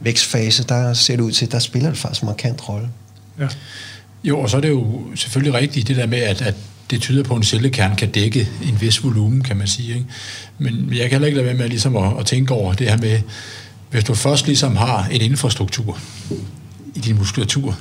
[0.00, 2.88] vækstfase, der ser det ud til, der spiller det faktisk en markant rolle.
[3.38, 3.48] Ja.
[4.24, 6.54] Jo, og så er det jo selvfølgelig rigtigt det der med, at, at
[6.90, 9.94] det tyder på, at en cellekerne kan dække en vis volumen, kan man sige.
[9.94, 10.06] Ikke?
[10.58, 12.96] Men jeg kan heller ikke lade være med ligesom at, at tænke over det her
[12.96, 13.20] med,
[13.90, 15.98] hvis du først ligesom har en infrastruktur
[16.94, 17.78] i din muskulatur,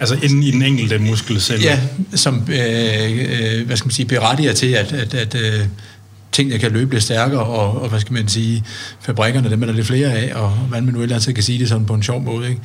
[0.00, 1.64] Altså inden i den enkelte muskelcelle?
[1.64, 1.80] Ja,
[2.14, 5.66] som øh, øh, hvad skal man sige, berettiger til, at, at, at øh,
[6.32, 8.64] tingene kan løbe lidt stærkere, og, og hvad skal man sige,
[9.00, 11.68] fabrikkerne, dem er der lidt flere af, og hvad man nu ellers kan sige det
[11.68, 12.48] sådan på en sjov måde.
[12.48, 12.60] Ikke?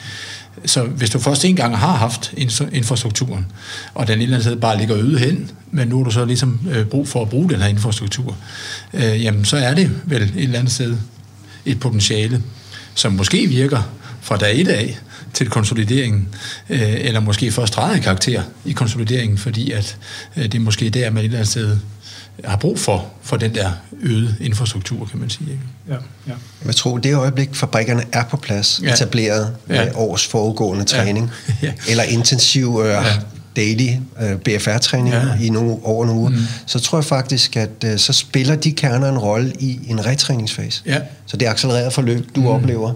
[0.65, 2.33] Så hvis du først en gang har haft
[2.71, 3.45] infrastrukturen,
[3.93, 6.25] og den et eller andet sted bare ligger øde hen, men nu har du så
[6.25, 8.37] ligesom øh, brug for at bruge den her infrastruktur,
[8.93, 10.97] øh, jamen så er det vel et eller andet sted
[11.65, 12.43] et potentiale,
[12.95, 14.97] som måske virker fra dag et af
[15.33, 16.27] til konsolideringen,
[16.69, 19.97] øh, eller måske først drejer karakter i konsolideringen, fordi at
[20.37, 21.77] øh, det er måske der, man et eller andet sted
[22.43, 23.71] har brug for, for den der
[24.01, 25.51] øgede infrastruktur, kan man sige.
[25.51, 25.63] Ikke?
[25.89, 25.95] Ja,
[26.27, 26.33] ja.
[26.65, 28.93] Jeg tror, det øjeblik, fabrikkerne er på plads, ja.
[28.93, 29.95] etableret med ja.
[29.95, 31.53] års foregående træning, ja.
[31.67, 31.73] Ja.
[31.89, 33.03] eller intensiv øh, ja.
[33.55, 33.89] daily
[34.21, 35.21] øh, BFR-træning ja.
[35.41, 36.37] i nogle, over nogle uger, mm.
[36.65, 40.81] så tror jeg faktisk, at øh, så spiller de kerner en rolle i en retræningsfase.
[40.85, 40.99] Ja.
[41.25, 42.47] Så det accelererede forløb, du mm.
[42.47, 42.93] oplever,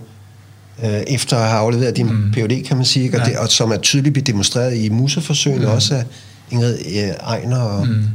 [0.84, 2.32] øh, efter at have afleveret din mm.
[2.32, 3.26] PhD, kan man sige, og, ja.
[3.26, 5.72] det, og som er tydeligt blevet demonstreret i museforsøgene mm.
[5.72, 6.04] også af
[6.52, 7.88] Ingrid øh, Ejner og...
[7.88, 8.08] Mm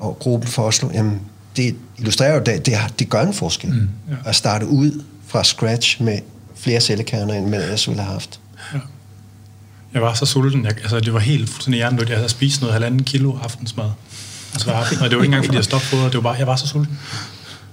[0.00, 1.20] og gruppen for Oslo, jamen,
[1.56, 4.14] det illustrerer jo, at det, det gør en forskel mm, ja.
[4.24, 6.18] at starte ud fra scratch med
[6.56, 8.40] flere cellekerner, end man ellers ville have haft.
[8.74, 8.78] Ja.
[9.94, 10.64] Jeg var så sulten.
[10.64, 12.08] Jeg, altså, det var helt fuldstændig hjernedødt.
[12.08, 13.90] Jeg havde spist noget halvanden kilo aftensmad.
[14.52, 14.98] Altså aften.
[14.98, 16.12] Og det var ikke engang, fordi jeg stoppede fodret.
[16.12, 16.98] Det var bare, jeg var så sulten.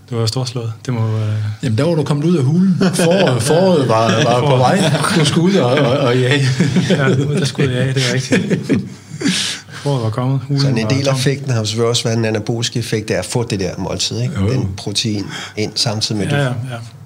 [0.09, 0.73] Det var storslået.
[0.85, 1.33] Det må, øh...
[1.63, 2.77] Jamen, der var du kommet ud af hulen.
[2.79, 4.91] Foråret, foråret var, var på vej.
[5.15, 6.45] Du skulle ud og, og, og ja.
[6.89, 8.81] ja, der skulle jeg, det er rigtigt.
[9.69, 10.41] Foråret var kommet.
[10.61, 13.25] Så en del af effekten har selvfølgelig også været en anabolisk effekt, det er at
[13.25, 14.39] få det der måltid, ikke?
[14.39, 14.51] Jo.
[14.51, 15.25] den protein
[15.57, 16.51] ind, samtidig med, ja, ja, ja.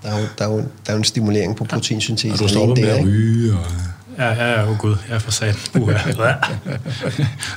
[0.04, 2.32] Der, er jo, der, er jo, der er jo en stimulering på proteinsyntesen.
[2.32, 3.54] Og du stopper med at ryge.
[3.54, 3.66] Og...
[4.18, 5.56] Ja, ja, ja, oh gud, jeg er for sat.
[5.80, 5.90] Uh,
[6.20, 6.34] ja.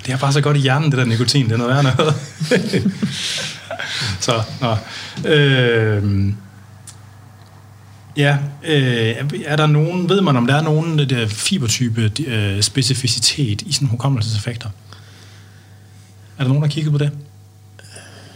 [0.06, 2.14] det er bare så godt i hjernen, det der nikotin, det er noget værd noget.
[4.20, 4.76] så, nå.
[5.30, 6.32] Øh,
[8.16, 13.62] Ja, øh, er der nogen, ved man om der er nogen der fibertype øh, specificitet
[13.62, 14.68] i sådan hukommelseseffekter?
[16.38, 17.12] Er der nogen, der har kigget på det?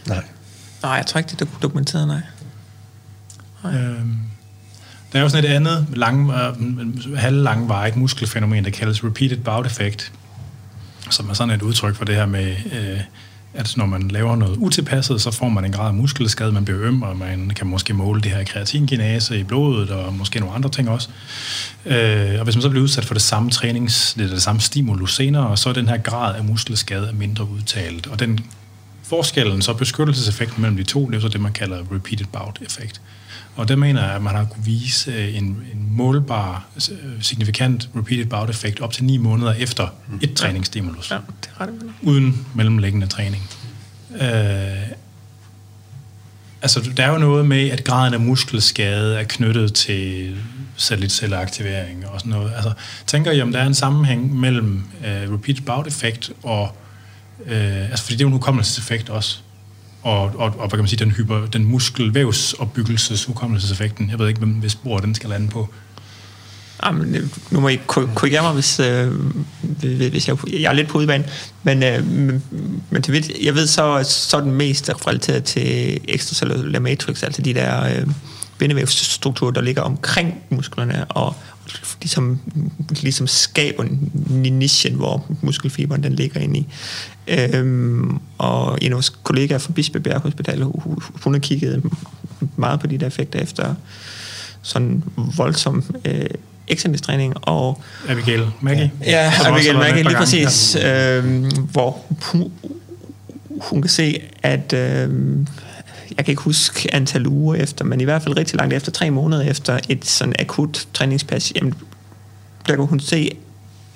[0.06, 0.24] Nej.
[0.82, 2.20] Nej, jeg tror ikke, det er dokumenteret, nej.
[3.64, 3.80] nej.
[3.80, 4.18] Øhm,
[5.12, 10.12] der er jo sådan et andet lang, øh, halvlangvarigt muskelfænomen, der kaldes repeated bout effect,
[11.10, 13.00] som er sådan et udtryk for det her med, øh,
[13.58, 16.80] at når man laver noget utilpasset, så får man en grad af muskelskade, man bliver
[16.82, 20.70] øm, og man kan måske måle det her kreatinkinase i blodet, og måske nogle andre
[20.70, 21.08] ting også.
[21.86, 25.14] Øh, og hvis man så bliver udsat for det samme trænings, det, det samme stimulus
[25.14, 28.06] senere, så er den her grad af muskelskade mindre udtalt.
[28.06, 28.40] Og den
[29.02, 33.00] forskellen, så beskyttelseseffekten mellem de to, det er så det, man kalder repeated bout effekt.
[33.58, 37.88] Og det mener jeg, at man har kunne vise øh, en, en målbar, øh, signifikant
[37.96, 40.18] repeated bout effekt op til ni måneder efter mm.
[40.22, 41.10] et træningsstimulus.
[41.10, 41.70] Ja, det er ret
[42.02, 43.42] Uden mellemliggende træning.
[44.12, 44.20] Øh,
[46.62, 50.36] altså, der er jo noget med, at graden af muskelskade er knyttet til
[50.76, 52.52] satellitcelleaktivering og sådan noget.
[52.54, 52.72] Altså,
[53.06, 56.76] tænker I, om der er en sammenhæng mellem uh, repeated bout effekt og...
[57.38, 57.52] Uh,
[57.90, 59.38] altså, fordi det er jo en hukommelseseffekt også
[60.02, 64.10] og, og, og hvad kan man sige, den, hyper, den muskelvævsopbyggelseshukommelseseffekten.
[64.10, 65.68] Jeg ved ikke, hvis spor den skal lande på.
[66.84, 69.12] Jamen, nu må I korrigere mig, hvis, øh,
[70.10, 71.26] hvis jeg, jeg er lidt på udbanen.
[71.62, 72.06] Men, øh,
[72.90, 77.42] men til vidt, jeg ved så, så er den mest relateret til extracellular matrix, altså
[77.42, 78.06] de der øh,
[78.58, 81.34] bindevævsstrukturer, der ligger omkring musklerne, og
[82.00, 82.40] ligesom,
[83.00, 83.84] ligesom skaber
[84.50, 86.66] nichen, hvor muskelfiberen den ligger inde i.
[87.28, 90.62] Øhm, og en af vores kollegaer fra Bispebjerg Hospital,
[91.22, 91.82] hun, har kigget
[92.56, 93.74] meget på de der effekter efter
[94.62, 95.02] sådan
[95.36, 96.26] voldsom øh,
[96.68, 97.34] eksamenstræning.
[97.42, 98.92] Og, Abigail Maggie.
[99.04, 100.76] Ja, ja Abigail Maggie, lige præcis.
[100.76, 102.52] Øh, hvor hun,
[103.60, 104.72] hun kan se, at...
[104.72, 105.10] Øh,
[106.16, 109.10] jeg kan ikke huske antal uger efter, men i hvert fald rigtig langt efter, tre
[109.10, 111.74] måneder efter et sådan akut træningspas, jamen,
[112.66, 113.30] der kan hun se,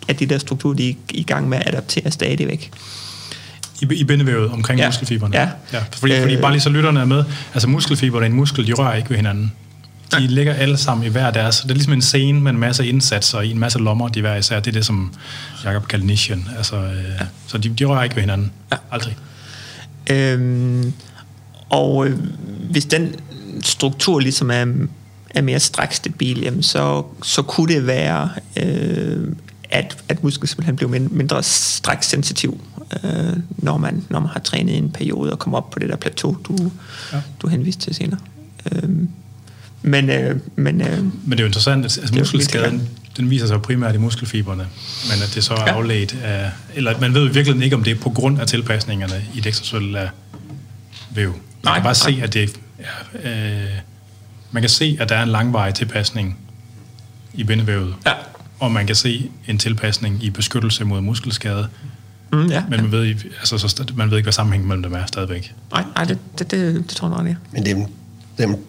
[0.08, 2.70] at de der strukturer, de er i gang med at adaptere stadigvæk.
[3.82, 4.88] I, i bindevævet omkring ja.
[4.88, 5.36] muskelfiberne?
[5.36, 5.48] Ja.
[5.72, 7.24] ja fordi, øh, fordi bare lige så lytterne er med,
[7.54, 9.52] altså muskelfiber og en muskel, de rører ikke ved hinanden.
[10.18, 11.60] De ligger alle sammen i hver deres.
[11.60, 14.36] Det er ligesom en scene med en masse indsatser i en masse lommer, de hver
[14.36, 14.60] især.
[14.60, 15.14] Det er det, som
[15.64, 16.48] Jacob kaldte nichen.
[16.56, 17.26] Altså, øh, ja.
[17.46, 18.52] Så de, de rører ikke ved hinanden.
[18.72, 18.76] Ja.
[18.90, 19.16] Aldrig.
[20.10, 20.92] Øhm,
[21.72, 22.18] og øh,
[22.70, 23.14] hvis den
[23.62, 24.66] struktur ligesom er,
[25.30, 28.30] er mere strækstabil, jamen så, så kunne det være,
[28.62, 29.28] øh,
[29.70, 32.60] at, at musklen simpelthen bliver mindre stræksensitiv,
[33.04, 35.96] øh, når, man, når man har trænet en periode og kommer op på det der
[35.96, 36.70] plateau, du,
[37.12, 37.20] ja.
[37.42, 38.20] du henviste til senere.
[38.72, 38.90] Øh,
[39.82, 43.62] men, øh, men, øh, men det er jo interessant, at altså, muskelskaden den viser sig
[43.62, 44.66] primært i muskelfiberne,
[45.10, 45.72] men at det så er ja.
[45.72, 49.36] afledt af, eller man ved virkelig ikke, om det er på grund af tilpasningerne i
[49.36, 50.08] det ekstracellulære
[51.10, 51.34] væv.
[51.64, 52.18] Man nej, kan bare nej.
[52.18, 53.70] se, at det ja, øh,
[54.50, 56.38] man kan se, at der er en langvarig tilpasning
[57.34, 57.94] i bindevævet.
[58.06, 58.12] Ja.
[58.60, 61.68] Og man kan se en tilpasning i beskyttelse mod muskelskade.
[62.32, 62.62] Mm, ja.
[62.68, 65.54] Men man ved, altså, så, man ved ikke, hvad sammenhængen mellem dem er stadigvæk.
[65.72, 67.86] Nej, nej det, det, det, det tror jeg nok, Men dem,
[68.38, 68.66] dem,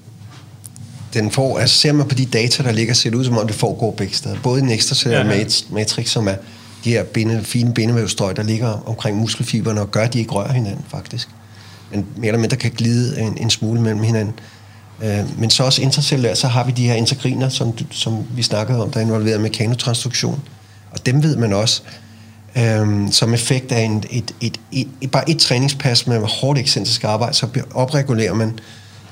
[1.14, 3.48] den får, altså ser man på de data, der ligger, ser det ud som om,
[3.48, 4.40] det foregår begge steder.
[4.44, 5.56] Både i den ekstracellulære ja, ja.
[5.72, 6.36] matrix, som er
[6.84, 10.54] de her binde, fine bindevævstrøg, der ligger omkring muskelfiberne, og gør, at de ikke rører
[10.54, 11.30] hinanden, faktisk.
[11.94, 14.34] Men mere eller mindre kan glide en, en smule mellem hinanden.
[15.04, 18.82] Øh, men så også intracellulært, så har vi de her integriner, som, som vi snakkede
[18.82, 20.42] om, der er involveret mekanotransduktion.
[20.92, 21.82] Og dem ved man også,
[22.58, 27.04] øh, som effekt af en, et, et, et, et, bare et træningspas med hårdt ekscentrisk
[27.04, 28.60] arbejde, så opregulerer man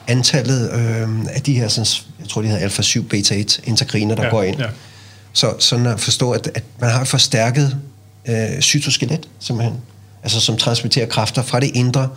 [0.08, 1.88] antallet øh, af de her, sådan,
[2.20, 4.60] jeg tror, de hedder alfa-7, beta-1 integriner, der ja, går ind.
[4.60, 4.68] Ja.
[5.34, 7.78] Så sådan at forstå, at, at man har et forstærket
[8.28, 9.78] øh, cytoskelet, simpelthen.
[10.24, 12.10] Altså som transmitterer kræfter fra det indre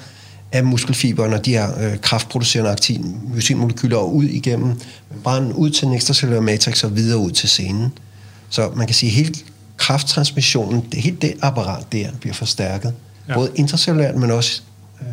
[0.54, 5.94] af muskelfiberne og de her øh, kraftproducerende aktin mucinmolekyler ud igennem membranen, ud til den
[5.94, 7.92] ekstracellulære matrix og videre ud til scenen.
[8.50, 9.34] Så man kan sige, at hele
[9.76, 12.94] krafttransmissionen, det, helt det apparat der bliver forstærket.
[13.28, 13.34] Ja.
[13.34, 14.62] Både intracellulært, men også
[15.00, 15.06] øh,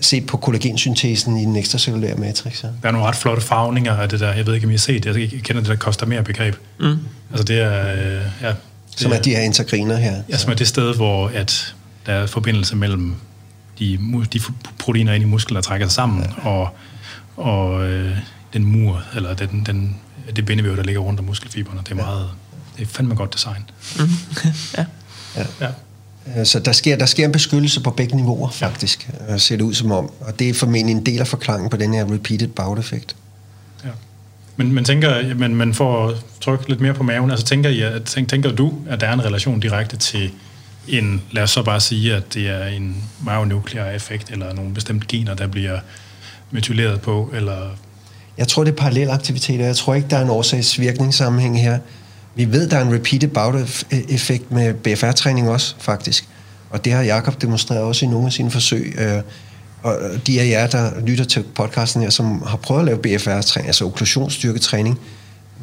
[0.00, 2.64] set på kollagensyntesen i den ekstracellulære matrix.
[2.64, 2.68] Ja.
[2.82, 4.32] Der er nogle ret flotte farvninger af det der.
[4.32, 5.16] Jeg ved ikke, om I har set det.
[5.16, 6.54] Jeg kender det, der koster mere begreb.
[6.80, 6.96] Mm.
[7.30, 7.92] Altså det er...
[7.92, 8.56] Øh, ja, det
[8.96, 10.22] som er de her integriner her.
[10.28, 11.74] Ja, som er det sted, hvor at
[12.06, 13.14] der er forbindelse mellem
[13.78, 13.98] de,
[14.32, 14.40] de
[14.78, 16.48] proteiner ind i muskler, der trækker sig sammen, ja.
[16.48, 16.68] og,
[17.36, 18.16] og øh,
[18.52, 19.96] den mur, eller den, den,
[20.36, 21.80] det bindevæv, der ligger rundt om muskelfiberne.
[21.84, 22.30] Det er meget,
[22.76, 23.70] det er fandme godt design.
[23.98, 24.08] Mm.
[24.78, 24.84] ja.
[25.36, 25.46] ja.
[25.60, 25.68] ja.
[26.36, 29.32] Øh, så der sker, der sker en beskyttelse på begge niveauer, faktisk, ja.
[29.32, 30.10] Øh, ser det ud som om.
[30.20, 33.16] Og det er formentlig en del af forklaringen på den her repeated bout-effekt.
[33.84, 33.90] Ja.
[34.56, 37.30] Men man tænker, men man får trykke lidt mere på maven.
[37.30, 40.30] Altså tænker, I, tænker, tænker du, at der er en relation direkte til
[40.88, 45.06] en, lad os så bare sige, at det er en myonuklear effekt, eller nogle bestemte
[45.06, 45.78] gener, der bliver
[46.50, 47.70] metyleret på, eller...
[48.38, 49.10] Jeg tror, det er aktivitet.
[49.10, 49.64] aktiviteter.
[49.66, 51.78] Jeg tror ikke, der er en årsagsvirkningssammenhæng her.
[52.34, 56.28] Vi ved, der er en repeated bout-effekt med BFR-træning også, faktisk.
[56.70, 58.94] Og det har Jakob demonstreret også i nogle af sine forsøg.
[58.98, 59.22] Øh,
[59.82, 59.96] og
[60.26, 63.84] de af jer, der lytter til podcasten her, som har prøvet at lave BFR-træning, altså
[63.84, 65.00] okklusionsstyrketræning,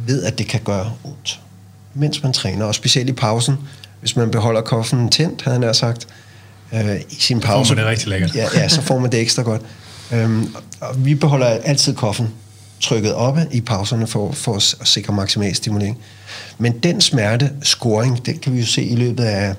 [0.07, 1.39] ved, at det kan gøre ondt,
[1.93, 2.65] mens man træner.
[2.65, 3.57] Og specielt i pausen,
[4.01, 6.07] hvis man beholder koffen tændt, havde han sagt,
[6.73, 7.67] øh, i sin pause.
[7.67, 8.35] Så får man det rigtig lækkert.
[8.35, 9.61] Ja, ja, så får man det ekstra godt.
[10.11, 12.29] Øhm, og vi beholder altid koffen
[12.81, 15.97] trykket oppe i pauserne for, for at sikre maksimal stimulering.
[16.57, 19.55] Men den smerte, scoring, den kan vi jo se i løbet af,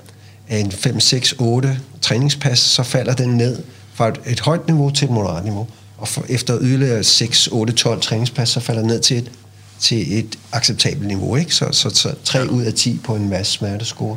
[0.49, 3.63] af en 5, 6, 8 træningspas, så falder den ned
[3.95, 5.67] fra et, et højt niveau til et moderat niveau.
[5.99, 9.31] Og for, efter yderligere 6, 8, 12 træningspas, så falder den ned til et,
[9.79, 11.37] til et acceptabelt niveau.
[11.37, 11.55] Ikke?
[11.55, 14.17] Så, så, så 3 ud af 10 på en masse smertescore.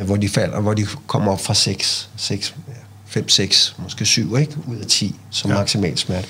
[0.00, 2.54] Øh, hvor de falder, hvor de kommer op fra 6, 6
[3.14, 4.52] 5, 6, måske 7 ikke?
[4.66, 5.56] ud af 10 som ja.
[5.56, 6.28] maksimal smerte.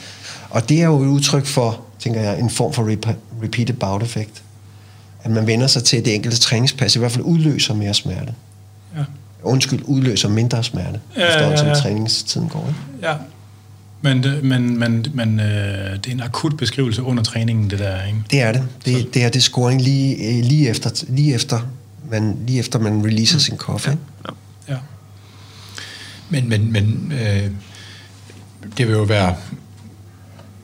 [0.51, 2.97] Og det er jo et udtryk for, tænker jeg, en form for
[3.43, 4.43] repeated bout effekt.
[5.23, 8.35] At man vender sig til, at det enkelte træningspas i hvert fald udløser mere smerte.
[8.97, 9.05] Ja.
[9.43, 11.57] Undskyld, udløser mindre smerte, ja, ja, ja.
[11.57, 12.67] som træningstiden går.
[12.69, 13.09] Ikke?
[13.09, 13.15] Ja.
[14.03, 15.47] Men, men, men, men øh,
[15.97, 18.19] det er en akut beskrivelse under træningen, det der, ikke?
[18.31, 18.63] Det er det.
[18.85, 21.61] Det, det er det scoring lige, øh, lige efter, lige efter
[22.11, 23.41] man, lige efter man releaser mm.
[23.41, 23.91] sin kaffe.
[23.91, 23.97] Ja.
[24.69, 24.75] Ja.
[24.75, 24.79] ja.
[26.29, 27.51] Men, men, men øh,
[28.79, 29.37] det vil jo være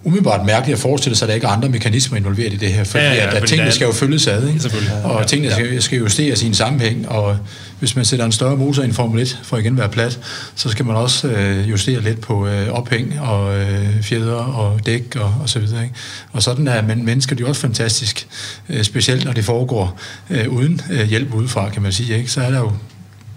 [0.05, 2.85] umiddelbart mærkeligt at forestille sig, at der ikke er andre mekanismer involveret i det her,
[2.85, 4.71] fordi ja, ja, at, at tingene skal jo følges ad, ikke?
[5.05, 7.37] og tingene skal, skal justere sin sammenhæng, og
[7.79, 10.19] hvis man sætter en større motor i en Formel 1, for at igen være plat,
[10.55, 15.17] så skal man også øh, justere lidt på øh, ophæng og øh, fjeder og dæk
[15.17, 15.83] og, og så videre.
[15.83, 15.95] Ikke?
[16.33, 18.27] Og sådan er men mennesker de er også fantastisk,
[18.69, 20.01] øh, specielt når det foregår
[20.31, 22.19] øh, uden øh, hjælp udefra, kan man sige.
[22.19, 22.31] Ikke?
[22.31, 22.73] Så er der jo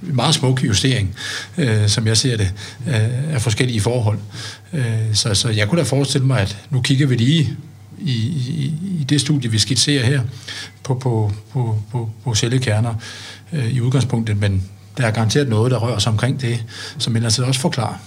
[0.04, 1.16] meget smuk justering,
[1.58, 2.54] øh, som jeg ser det,
[2.88, 4.20] øh, af forskellige forhold.
[4.74, 7.58] Øh, så, så jeg kunne da forestille mig, at nu kigger vi lige
[8.00, 10.22] i, i, i det studie, vi skitserer her,
[10.84, 12.94] på, på, på, på, på cellekerner
[13.54, 14.64] øh, i udgangspunktet, men
[14.98, 16.64] der er garanteret noget, der rører sig omkring det,
[16.98, 17.98] som ellers også forklarer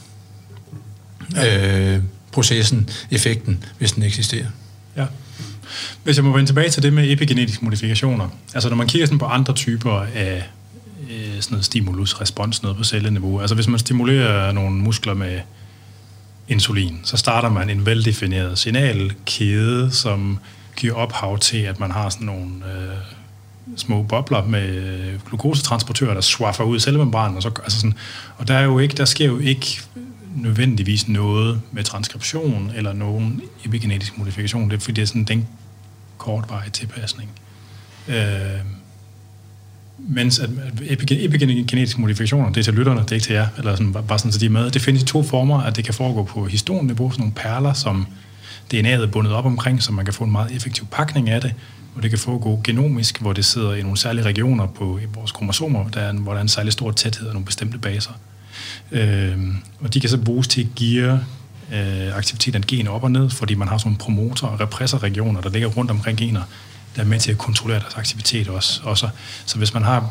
[1.46, 2.02] øh,
[2.32, 4.46] processen, effekten, hvis den eksisterer.
[4.96, 5.06] Ja.
[6.04, 9.18] Hvis jeg må vende tilbage til det med epigenetiske modifikationer, altså når man kigger sådan
[9.18, 10.44] på andre typer af
[11.10, 15.40] øh, sådan noget stimulus-respons, noget på celleniveau, altså hvis man stimulerer nogle muskler med
[16.48, 20.38] insulin, så starter man en veldefineret signalkæde, som
[20.76, 22.96] giver ophav til, at man har sådan nogle øh,
[23.76, 27.36] små bobler med glukosetransportører, der swaffer ud i cellemembranen.
[27.36, 27.94] Og, så, altså sådan,
[28.38, 29.80] og der, er jo ikke, der sker jo ikke
[30.36, 34.70] nødvendigvis noget med transkription eller nogen epigenetisk modifikation.
[34.70, 35.48] Det er fordi, det er sådan den
[36.18, 37.30] kortvarige tilpasning.
[38.08, 38.16] Øh,
[39.98, 40.50] mens at
[40.80, 44.32] epigenetiske modifikationer, det er til lytterne, det er ikke til jer, eller sådan, bare sådan,
[44.32, 44.70] så de er med.
[44.70, 48.06] Det findes i to former, at det kan foregå på historieniveau, sådan nogle perler, som
[48.74, 51.54] DNA'et er bundet op omkring, så man kan få en meget effektiv pakning af det,
[51.96, 55.32] og det kan foregå genomisk, hvor det sidder i nogle særlige regioner på i vores
[55.32, 58.10] kromosomer, der er en, hvor der er en særlig stor tæthed af nogle bestemte baser.
[58.92, 59.38] Øh,
[59.80, 61.20] og de kan så bruges til at geare
[61.72, 65.40] øh, aktiviteten af gener op og ned, fordi man har sådan nogle promotor- og repressorregioner,
[65.40, 66.42] der ligger rundt omkring gener,
[66.96, 68.80] der er med til at kontrollere deres aktivitet også.
[68.84, 69.08] også.
[69.46, 70.10] Så hvis man har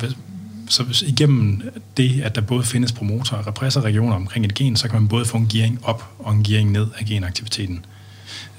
[0.70, 1.62] så igennem
[1.98, 5.26] det, at der både findes promotor- og repressorregioner omkring et gen, så kan man både
[5.26, 7.86] få en gearing op og en gearing ned af genaktiviteten.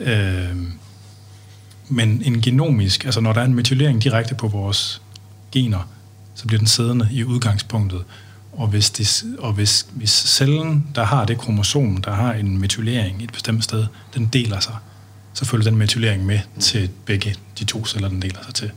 [0.01, 0.57] Øh,
[1.89, 5.03] men en genomisk, altså når der er en metylering direkte på vores
[5.53, 5.89] gener,
[6.35, 8.05] så bliver den siddende i udgangspunktet.
[8.53, 13.23] Og hvis, det, og hvis, hvis cellen, der har det kromosom, der har en metylering
[13.23, 14.75] et bestemt sted, den deler sig,
[15.37, 18.71] så følger den metylering med til begge de to celler, den deler sig til.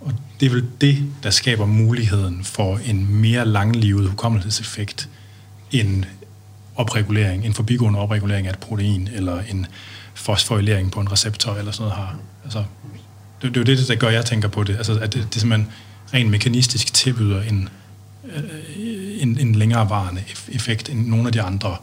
[0.00, 5.08] Og det er vel det, der skaber muligheden for en mere langlivet hukommelseseffekt
[5.70, 6.04] end
[6.76, 9.66] opregulering, en forbigående opregulering af et protein, eller en
[10.14, 12.16] fosforylering på en receptor, eller sådan noget har.
[12.44, 12.64] Altså,
[13.42, 14.76] det, det er jo det, der gør, at jeg tænker på det.
[14.76, 15.72] Altså, at det, det simpelthen
[16.14, 17.68] rent mekanistisk tilbyder en,
[18.24, 18.42] øh,
[19.18, 21.76] en, en længerevarende effekt end nogle af de andre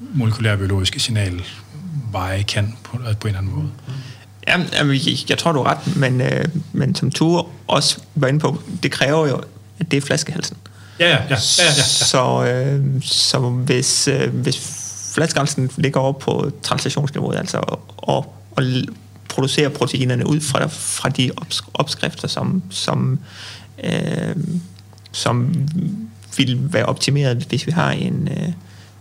[0.00, 1.42] molekylærbiologiske signaler
[2.08, 3.68] signalveje kan på, på en eller anden måde.
[4.46, 4.58] Ja,
[5.28, 8.90] jeg tror, du er ret, men, øh, men som Tue også var inde på, det
[8.90, 9.40] kræver jo,
[9.78, 10.56] at det er flaskehalsen.
[11.00, 11.18] Ja, ja, ja.
[11.18, 11.82] ja, ja, ja.
[11.82, 18.34] Så, øh, så hvis, øh, hvis flaskehalsen ligger over på translationsniveauet, altså og, og
[19.28, 21.30] producere proteinerne ud fra, fra de
[21.74, 23.18] opskrifter, som, som,
[23.84, 24.36] øh,
[25.12, 25.54] som
[26.36, 28.52] vil være optimeret, hvis vi har en, øh,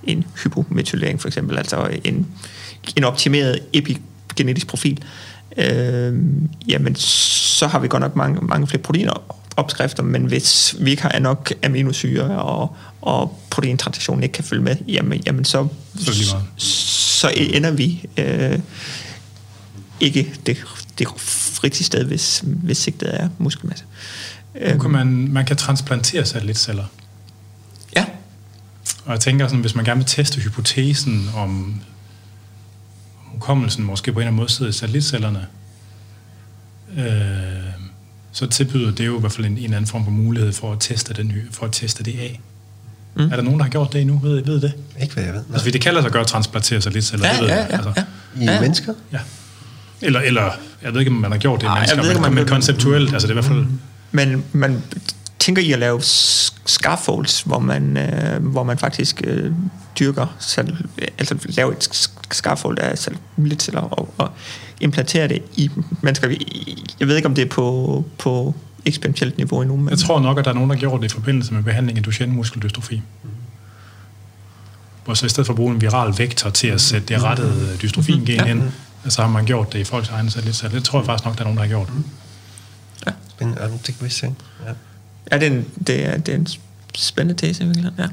[0.04, 2.28] en hypometylering for eksempel, altså en,
[2.96, 5.04] en optimeret epigenetisk profil,
[5.58, 6.14] øh,
[6.68, 9.14] jamen så har vi godt nok mange, mange flere proteiner
[9.58, 14.76] opskrifter, men hvis vi ikke har nok aminosyre og, og proteintransaktionen ikke kan følge med,
[14.88, 18.60] jamen, jamen så, så, så ender vi øh,
[20.00, 20.58] ikke det,
[21.00, 21.08] det
[21.64, 23.86] rigtige sted, hvis, hvis sigtet er muskelmasse.
[24.74, 26.86] Nu kan man, man kan transplantere satellitceller.
[27.96, 28.06] Ja.
[29.06, 31.82] Og jeg tænker sådan, hvis man gerne vil teste hypotesen om
[33.38, 35.46] hukommelsen måske på en eller anden måde sidder i satellitcellerne,
[36.98, 37.04] øh,
[38.32, 40.78] så tilbyder det jo i hvert fald en, en anden form for mulighed for at
[40.80, 42.42] teste, den, for at teste det af.
[43.16, 43.22] Mm.
[43.32, 44.20] Er der nogen, der har gjort det endnu?
[44.24, 44.74] Ved, ved det?
[45.02, 45.44] Ikke hvad jeg ved.
[45.54, 47.22] Altså, det kalder sig at gøre transplantere sig lidt selv.
[47.24, 47.94] Ja, det ved ja, jeg, ja, altså.
[47.98, 48.04] ja.
[48.42, 48.62] I Ja.
[48.62, 48.94] mennesker?
[49.14, 49.20] ja.
[50.02, 50.52] Eller, eller,
[50.84, 52.34] jeg ved ikke, om man har gjort det i Nej, jeg mennesker, ved ikke, men,
[52.36, 53.66] man- men konceptuelt, altså det er i hvert fald...
[54.12, 54.84] Men man
[55.40, 56.02] tænker i at lave
[56.66, 59.52] scaffolds, hvor man, øh, hvor man faktisk øh,
[60.00, 60.78] dyrker, sal,
[61.18, 64.32] altså lave et scaffold af satellitceller og, og
[64.82, 66.30] implantere det i mennesker.
[67.00, 68.56] Jeg ved ikke, om det er på, på
[68.86, 71.14] eksperimentelt niveau endnu, men Jeg tror nok, at der er nogen, der gjorde det i
[71.14, 73.02] forbindelse med behandling af Duchenne muskeldystrofi.
[75.06, 77.78] Hvor så i stedet for at bruge en viral vektor til at sætte det rettede
[77.82, 78.46] dystrofin-gen Ja.
[78.46, 78.74] hen,
[79.10, 80.78] så har man gjort det i folks egne satellitceller.
[80.78, 81.90] Det tror jeg faktisk nok, der er nogen, der har gjort.
[83.40, 84.26] Men um, det kan vi se.
[84.66, 84.72] Ja.
[85.32, 86.48] Ja, det er en, det er, det er en
[86.98, 88.08] spændende tese i virkeligheden, ja.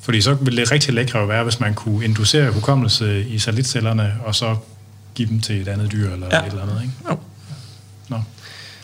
[0.00, 4.12] Fordi så ville det rigtig lækre jo være, hvis man kunne inducere hukommelse i satellitcellerne,
[4.24, 4.56] og så
[5.14, 6.36] give dem til et andet dyr eller Ja.
[6.36, 6.42] ja.
[6.46, 6.82] et eller andet.
[6.82, 6.94] Ikke?
[7.10, 7.16] Jo.
[8.08, 8.16] Nå.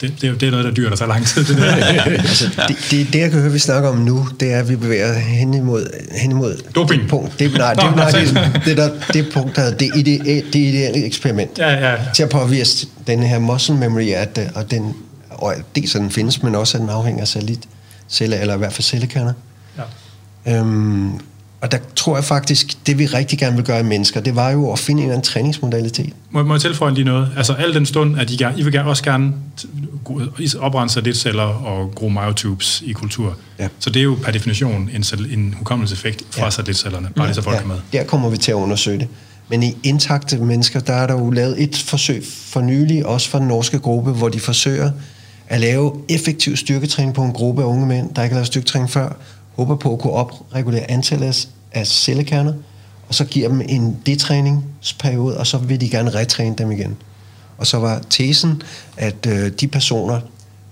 [0.00, 1.44] Det, det, er jo det er noget, der dyr, der tager lang tid.
[1.44, 1.74] Det der.
[2.04, 4.76] Altså, det, det, det, jeg kan høre, vi snakker om nu, det er, at vi
[4.76, 5.86] bevæger hen imod,
[6.22, 7.02] hen imod Doping.
[7.02, 7.38] det punkt.
[7.38, 10.54] Det, nej, det, Nå, nej, det, det, der, det punkt, der hedder det, ide, det
[10.54, 11.58] ideelle eksperiment.
[11.58, 11.96] ja, ja.
[12.14, 14.94] Til at påvise den her muscle memory, at, øh, og den,
[15.42, 18.72] og dels at den findes, men også at den afhænger af satellitceller, eller i hvert
[18.72, 19.32] fald cellekerner.
[19.78, 20.58] ja.
[20.58, 21.10] Øhm,
[21.60, 24.50] og der tror jeg faktisk, det vi rigtig gerne vil gøre i mennesker, det var
[24.50, 26.12] jo at finde en eller anden træningsmodalitet.
[26.30, 27.28] Må, må jeg tilføje lige noget?
[27.36, 29.32] Altså al den stund, at I, gerne, I vil gerne, også gerne
[30.60, 33.36] oprette satellitceller og gro myotubes i kultur.
[33.58, 33.68] Ja.
[33.78, 36.44] Så det er jo per definition en, en hukommelseseffekt fra Ja.
[36.44, 36.50] ja.
[36.50, 37.76] satellitcellerne, bare lige så folk er med.
[37.92, 39.08] der kommer vi til at undersøge det.
[39.48, 43.38] Men i intakte mennesker, der er der jo lavet et forsøg for nylig, også fra
[43.38, 44.90] den norske gruppe, hvor de forsøger
[45.52, 48.90] at lave effektiv styrketræning på en gruppe af unge mænd, der ikke har lavet styrketræning
[48.90, 49.16] før,
[49.56, 52.52] håber på at kunne opregulere antallet af- cellekerner,
[53.08, 56.96] og så giver dem en detræningsperiode, og så vil de gerne retræne dem igen.
[57.58, 58.62] Og så var tesen,
[58.96, 60.20] at øh, de personer,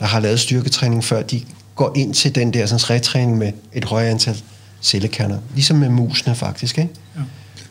[0.01, 1.41] der har lavet styrketræning før, de
[1.75, 4.43] går ind til den der sådan, retræning med et højere antal
[4.83, 5.39] cellekerner.
[5.55, 6.91] Ligesom med musene faktisk, ikke?
[7.17, 7.21] Ja.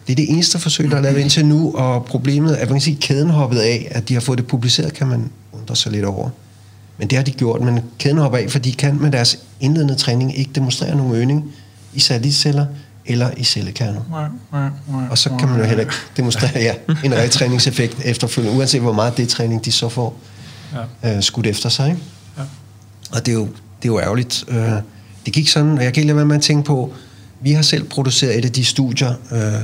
[0.07, 2.75] Det er det eneste forsøg, der er lavet indtil nu, og problemet er, at man
[2.75, 5.91] kan sige, kæden hoppet af, at de har fået det publiceret, kan man undre sig
[5.91, 6.29] lidt over.
[6.99, 9.95] Men det har de gjort, men kæden hopper af, for de kan med deres indledende
[9.95, 11.51] træning ikke demonstrere nogen øgning
[11.93, 12.65] i satellitceller
[13.05, 14.01] eller i cellekerner.
[15.09, 16.73] Og så kan man jo heller ikke demonstrere ja,
[17.03, 20.15] en retræningseffekt efterfølgende, uanset hvor meget det træning de så får.
[21.03, 21.15] ja.
[21.15, 21.89] øh, skudt efter sig.
[21.89, 22.01] Ikke?
[22.37, 22.43] Ja.
[23.11, 24.43] Og det er, jo, det er jo ærgerligt.
[24.47, 24.71] Øh,
[25.25, 26.93] det gik sådan, og jeg kan ikke lade være med at tænke på,
[27.41, 29.61] vi har selv produceret et af de studier øh,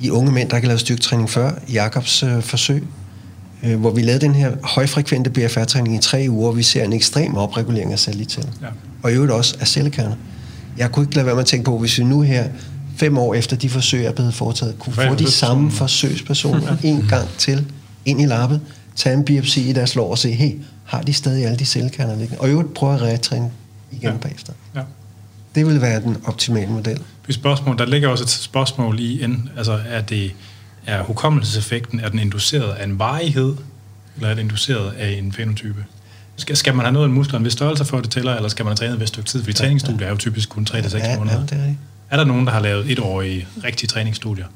[0.00, 2.84] i unge mænd, der ikke har lavet styrketræning før, Jakobs øh, forsøg,
[3.64, 6.92] øh, hvor vi lavede den her højfrekvente BFR-træning i tre uger, og vi ser en
[6.92, 8.50] ekstrem opregulering af celleceller.
[8.62, 8.66] Ja.
[9.02, 10.16] Og i øvrigt også af cellekerner.
[10.76, 12.48] Jeg kunne ikke lade være med at tænke på, hvis vi nu her,
[12.96, 17.28] fem år efter de forsøg er blevet foretaget, kunne få de samme forsøgspersoner en gang
[17.38, 17.66] til
[18.04, 18.60] ind i labbet,
[18.96, 20.52] tage en biopsi i deres lår og se, hey,
[20.84, 22.40] har de stadig alle de cellekerner liggende?
[22.40, 23.50] Og i øvrigt prøve at retræne
[23.92, 24.16] igen ja.
[24.16, 24.52] bagefter.
[24.74, 24.80] Ja.
[25.54, 27.00] Det vil være den optimale model.
[27.28, 29.26] Et spørgsmål, der ligger også et spørgsmål i,
[29.56, 30.32] altså er det
[30.86, 33.56] er hukommelseseffekten, er den induceret af en varighed,
[34.16, 35.84] eller er den induceret af en fenotype?
[36.36, 38.64] Skal, skal man have noget af musklerne ved størrelse for, at det tæller, eller skal
[38.64, 39.40] man have trænet ved et stykke tid?
[39.44, 41.36] Fordi ja, træningsstudier er jo typisk kun 3-6 Ja, måneder.
[41.36, 41.78] ja, det er rigtigt.
[42.10, 44.46] Er der nogen, der har lavet et år i rigtige træningsstudier?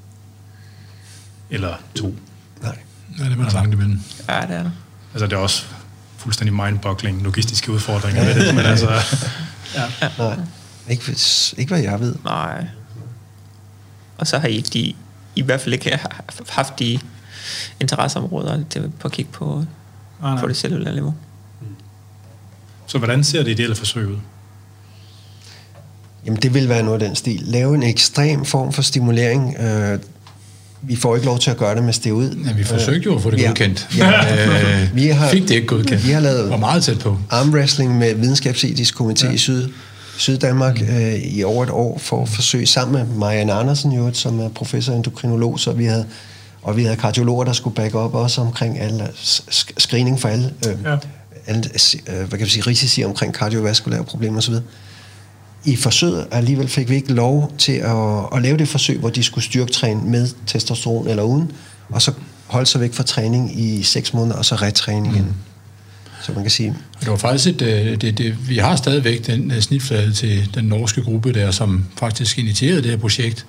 [1.50, 2.14] Eller to?
[2.62, 2.78] Nej.
[3.18, 4.00] Ja, det var der langt imellem.
[4.28, 4.72] Ja, det er det.
[5.12, 5.64] Altså det er også
[6.16, 8.90] fuldstændig mind-boggling logistiske udfordringer med det, men altså...
[9.74, 9.82] Ja.
[10.18, 10.36] Nej.
[10.88, 12.14] Ikke, hvis- ikke hvad jeg ved.
[12.24, 12.66] Nej.
[14.18, 14.94] Og så har I ikke de,
[15.38, 15.98] i hvert fald ikke
[16.48, 16.98] haft de
[17.80, 19.64] interesseområder til på at kigge på,
[20.22, 20.40] nej.
[20.40, 21.14] på det cellulære niveau.
[22.86, 24.16] Så hvordan ser det ideelle forsøg ud?
[26.26, 27.40] Jamen, det vil være noget af den stil.
[27.44, 29.56] Lave en ekstrem form for stimulering.
[29.60, 29.98] Øh,
[30.82, 32.30] vi får ikke lov til at gøre det med steroid.
[32.46, 33.46] Ja, vi forsøgte jo at få det Ja.
[33.46, 33.88] godkendt.
[33.98, 34.82] Ja.
[34.82, 36.06] Øh, Vi har- fik det ikke godkendt.
[36.06, 37.18] vi har lavet- Var meget tæt på.
[37.30, 39.32] armwrestling med videnskabsetisk komité ja.
[39.32, 39.68] i Syd,
[40.18, 40.86] Syddanmark Mm.
[40.88, 44.48] øh, i over et år for at forsøge sammen med Marianne Andersen, jo, som er
[44.48, 46.06] professor endokrinolog, så vi havde,
[46.62, 49.08] og vi havde kardiologer, der skulle backe op også omkring alle,
[49.78, 50.96] screening for alle, øh, Ja.
[51.46, 51.64] alle
[52.08, 54.54] øh, hvad kan vi sige, risici omkring kardiovaskulære problemer osv.
[55.64, 57.96] I forsøget alligevel fik vi ikke lov til at,
[58.36, 61.52] at lave det forsøg, hvor de skulle styrketræne med testosteron eller uden,
[61.90, 62.12] og så
[62.46, 65.34] holde sig væk fra træning i seks måneder, og så retræning igen.
[66.22, 69.50] Så man kan sige, Det var faktisk et, øh, det, det, vi har stadigvæk den
[69.50, 73.46] øh, snitflade til den norske gruppe der, som faktisk initierede det her projekt,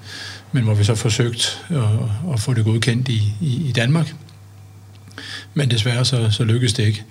[0.51, 1.77] men hvor vi så forsøgt at,
[2.33, 4.13] at få det godkendt i, i, i Danmark.
[5.53, 7.03] Men desværre så, så lykkedes det ikke.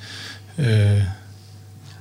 [0.58, 1.02] Øh,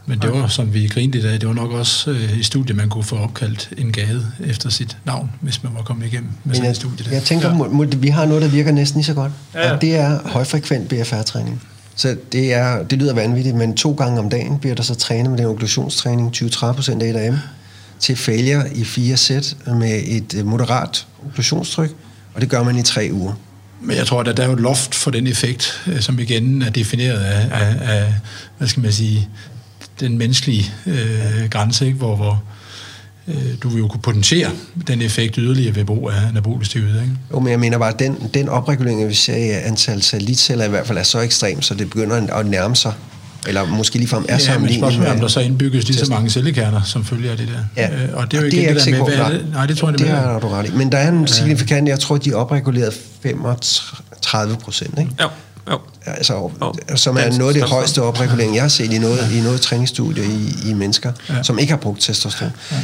[0.09, 2.75] men det var, som vi grinede i dag, det var nok også øh, et studie,
[2.75, 6.37] man kunne få opkaldt en gade efter sit navn, hvis man var kommet igennem med
[6.43, 7.11] Men sådan et studie der.
[7.11, 9.31] jeg tænker, må, må, vi har noget, der virker næsten lige så godt.
[9.53, 9.73] Ja, Ja, ja.
[9.75, 11.61] Og det er højfrekvent BFR-træning.
[11.97, 15.29] Så det, er, det lyder vanvittigt, men to gange om dagen bliver der så trænet
[15.29, 17.41] med den okklusionstræning, 20-30% af 1
[17.99, 21.89] til failure i fire sæt med et øh, moderat okklusionstryk,
[22.33, 23.33] og det gør man i tre uger.
[23.81, 26.61] Men jeg tror, at der er jo et loft for den effekt, øh, som igen
[26.61, 28.13] er defineret af, af, af
[28.57, 29.29] hvad skal man sige,
[29.99, 31.97] den menneskelige øh, grænse, ikke?
[31.97, 32.43] hvor, hvor
[33.63, 34.49] du vil jo kunne potentiere
[34.87, 37.09] den effekt yderligere ved brug af anabolisk steroid, ikke?
[37.31, 40.69] Jo, men jeg mener bare, at den, den opregulering, vi ser i antal satellitceller i
[40.69, 42.93] hvert fald, er så ekstrem, så det begynder at nærme sig,
[43.47, 46.05] eller måske ligefrem er Ja, men sammenlignet spørgsmålet er, om der så indbygges lige så
[46.11, 47.81] mange cellekerner, som følger af det der.
[47.83, 49.29] Ja, Øh, og det er jo og igen jeg det, ikke der med, hvad er
[49.29, 49.45] det?
[49.53, 50.71] Nej, det tror jeg, det det, har du ret i.
[50.75, 52.93] Men der er en signifikant, jeg tror, de er opreguleret
[53.23, 55.11] 35 procent, ikke?
[55.21, 55.27] Jo,
[55.71, 55.79] jo.
[56.05, 56.73] Altså, Jo.
[56.95, 60.23] som er noget af det højeste opregulering, jeg har set i noget, i noget træningsstudie
[60.25, 61.35] i, i mennesker, Ja.
[61.35, 61.43] ja.
[61.43, 62.51] som ikke har brugt testosteron.
[62.71, 62.77] Ja.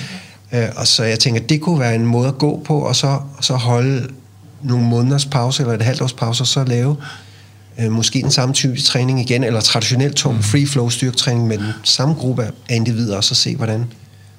[0.53, 3.19] Øh, og så jeg tænker, det kunne være en måde at gå på, og så,
[3.41, 4.07] så holde
[4.63, 6.95] nogle måneders pause, eller et halvt års pause, og så lave
[7.79, 10.43] øh, måske den samme type træning igen, eller traditionelt tung Mm.
[10.43, 13.85] free flow styrketræning med den samme gruppe af individer, og så se, hvordan,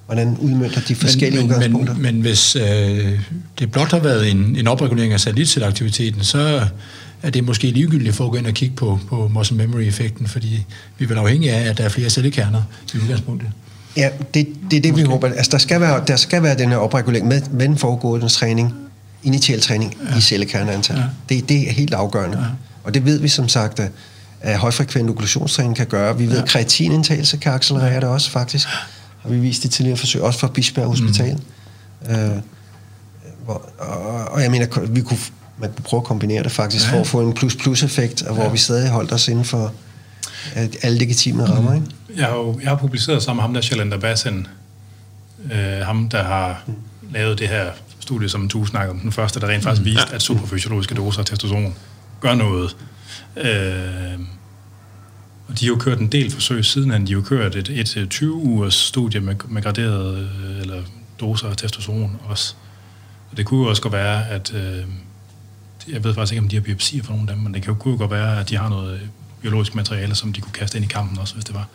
[0.07, 1.95] hvordan udmønter de forskellige men, men, udgangspunkter.
[1.95, 3.19] men, men hvis øh,
[3.59, 6.67] det blot har været en, en opregulering af satellitcelleaktiviteten, så
[7.23, 10.67] er det måske ligegyldigt for at gå ind og kigge på, på muscle memory-effekten, fordi
[10.99, 12.63] vi er vel afhængige af, at der er flere cellekerner
[12.95, 13.51] i udgangspunktet.
[13.97, 15.29] Ja, det, det er det, vi håber.
[15.29, 18.75] Altså, der skal være, der skal være den her opregulering med, med den foregående træning,
[19.23, 20.17] initial træning ja.
[20.19, 20.97] i cellekerneantal.
[20.97, 21.03] Ja.
[21.03, 21.09] Ja.
[21.29, 22.39] Det, det er helt afgørende.
[22.39, 22.45] Ja.
[22.85, 23.91] Og det ved vi som sagt, at,
[24.41, 26.19] at højfrekvent okklusionstræning kan gøre.
[26.19, 28.69] Vi ved, at kreatinindtagelse kan accelerere det også, faktisk.
[29.23, 31.39] Har vi vist i tidligere forsøg, også fra Bispebjerg Hospital.
[32.09, 32.15] Mm.
[32.15, 32.31] Øh,
[33.45, 35.19] hvor, og, og jeg mener, vi kunne,
[35.59, 36.91] man kunne prøve at kombinere det faktisk, Ja.
[36.91, 36.97] ja.
[36.97, 38.49] for at få en plus-plus-effekt, hvor Ja.
[38.49, 39.73] vi stadig holdt os inden for
[40.83, 41.75] alle legitime rammer.
[41.75, 41.87] Ikke?
[42.17, 44.47] Jeg har jo jeg har publiceret sammen med ham der, Shalander Bassen,
[45.53, 46.65] øh, ham der har
[47.13, 50.23] lavet det her studie, som du snakker om, den første, der rent faktisk viste, at
[50.23, 51.75] superfysiologiske doser af testosteron
[52.21, 52.77] gør noget.
[53.37, 54.21] Øh,
[55.49, 57.07] og de har jo kørt en del forsøg sidenhen.
[57.07, 60.83] De har jo kørt et, et, et 20-ugers studie med, med graderet øh, eller
[61.21, 62.55] doser af testosteron også.
[63.31, 64.55] Og det kunne jo også godt være, at...
[64.55, 64.85] Øh,
[65.89, 67.75] jeg ved faktisk ikke, om de har biopsier for nogle af dem, men det kan
[67.75, 69.01] jo godt være, at de har noget
[69.45, 71.67] biologisk materiale, som de kunne kaste ind i kampen også, hvis det var.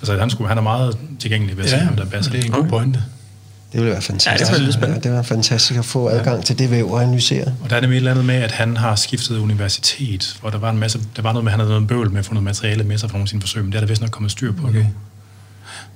[0.00, 2.32] Altså, han, skulle, han er meget tilgængelig ved at se ham, der og passer.
[2.32, 3.04] det er en god pointe.
[3.72, 4.52] Det ville være fantastisk.
[4.52, 4.88] Ja, det ville.
[4.88, 7.54] Ja, det være fantastisk at få adgang til det væv og analysere.
[7.62, 10.58] Og der er nemlig et eller andet med, at han har skiftet universitet, hvor der
[10.58, 12.34] var en masse, der var noget med, at han havde noget bøvl med at få
[12.34, 14.10] noget materiale med sig fra nogle af sine forsøg, men det er der vist nok
[14.10, 14.84] kommet styr på okay.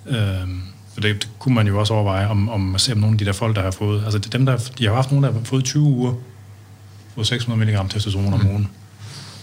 [0.07, 0.17] nu.
[0.17, 0.63] Øhm,
[0.95, 3.19] så det, det, kunne man jo også overveje, om, om at se om nogle af
[3.19, 5.33] de der folk, der har fået, altså det, dem, der, de har haft nogen, der
[5.33, 6.15] har fået 20 uger,
[7.15, 8.69] fået 600 mg testosteron om ugen.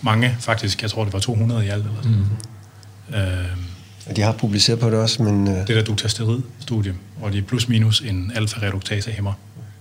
[0.01, 1.85] Mange faktisk, jeg tror det var 200 i alt.
[1.85, 2.17] Eller sådan.
[2.17, 3.61] Mm.
[4.09, 7.41] Og de har publiceret på det også, men øh, det der dutasterid-studie, hvor de er
[7.41, 9.33] plus minus en alfa-reduktase-hæmmer,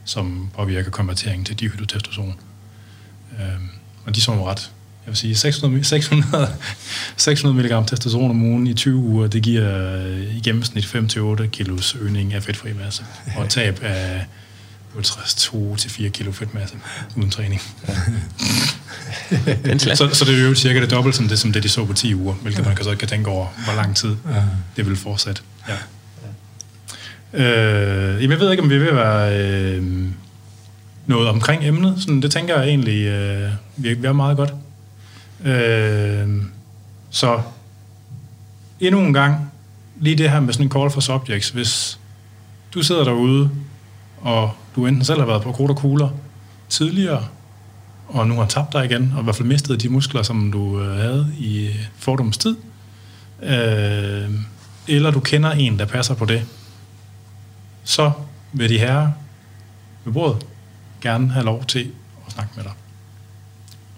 [0.05, 2.35] som påvirker konverteringen til dihydrotestosteron.
[3.41, 3.69] Øhm,
[4.07, 4.71] og de så jo ret.
[5.07, 6.49] Jeg vil sige, 600, 600,
[7.17, 11.97] 600 mg testosteron om ugen i 20 uger, det giver øh, i gennemsnit 5-8 kilos
[12.01, 13.05] øgning af fedtfri masse,
[13.37, 14.27] og tab af
[14.97, 16.77] 2-4 kilo fedtmasse
[17.17, 17.61] uden træning.
[19.79, 21.93] Så, så det er jo cirka det dobbelt som det, som det, de så på
[21.93, 24.17] 10 uger, hvilket man kan så kan tænke over, hvor lang tid
[24.77, 25.43] det vil fortsætte.
[25.69, 25.75] Ja.
[27.35, 30.09] Øh, jamen, jeg ved ikke, om vi vil være øh,
[31.07, 31.95] noget omkring emnet.
[31.99, 34.55] Sådan, det tænker jeg egentlig, øh, vi, vi er meget godt.
[35.45, 36.29] Øh,
[37.11, 37.41] så
[38.81, 39.53] endnu en gang,
[40.01, 41.51] lige det her med sådan en call for subjects.
[41.51, 41.99] Hvis
[42.75, 43.51] du sidder derude,
[44.21, 46.09] og du enten selv har været på krudt og kugler
[46.69, 47.25] tidligere,
[48.13, 50.81] og nu har tabt dig igen, og i hvert fald mistet de muskler, som du
[50.81, 52.57] øh, havde i øh, fordoms tid,
[53.43, 54.31] øh,
[54.89, 56.47] eller du kender en, der passer på det,
[57.85, 58.13] så
[58.53, 59.11] vil de her
[60.05, 60.47] ved bordet
[61.01, 61.91] gerne have lov til
[62.27, 62.73] at snakke med dig.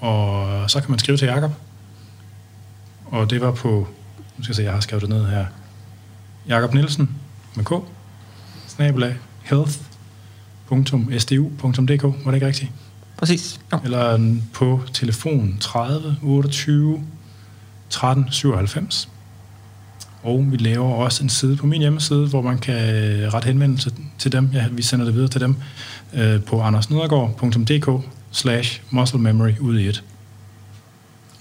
[0.01, 1.53] Og så kan man skrive til Jakob.
[3.07, 3.89] Og det var på,
[4.37, 5.47] nu skal jeg se, jeg har skrevet det ned her,
[6.49, 7.11] Jakob Nielsen
[7.55, 7.71] med K,
[8.67, 10.85] snabelag health.sdu.dk,
[12.03, 12.73] var det ikke rigtigt?
[13.23, 13.61] Præcis.
[13.73, 13.79] Jo.
[13.85, 17.03] Eller på telefon 30 28
[17.91, 19.09] 13 97.
[20.23, 22.75] Og vi laver også en side på min hjemmeside, hvor man kan
[23.35, 24.51] rette henvendelse til dem.
[24.53, 25.57] Ja, vi sender det videre til dem
[26.13, 30.05] øh, på andersnedergaard.dk slash muscle memory ud i et.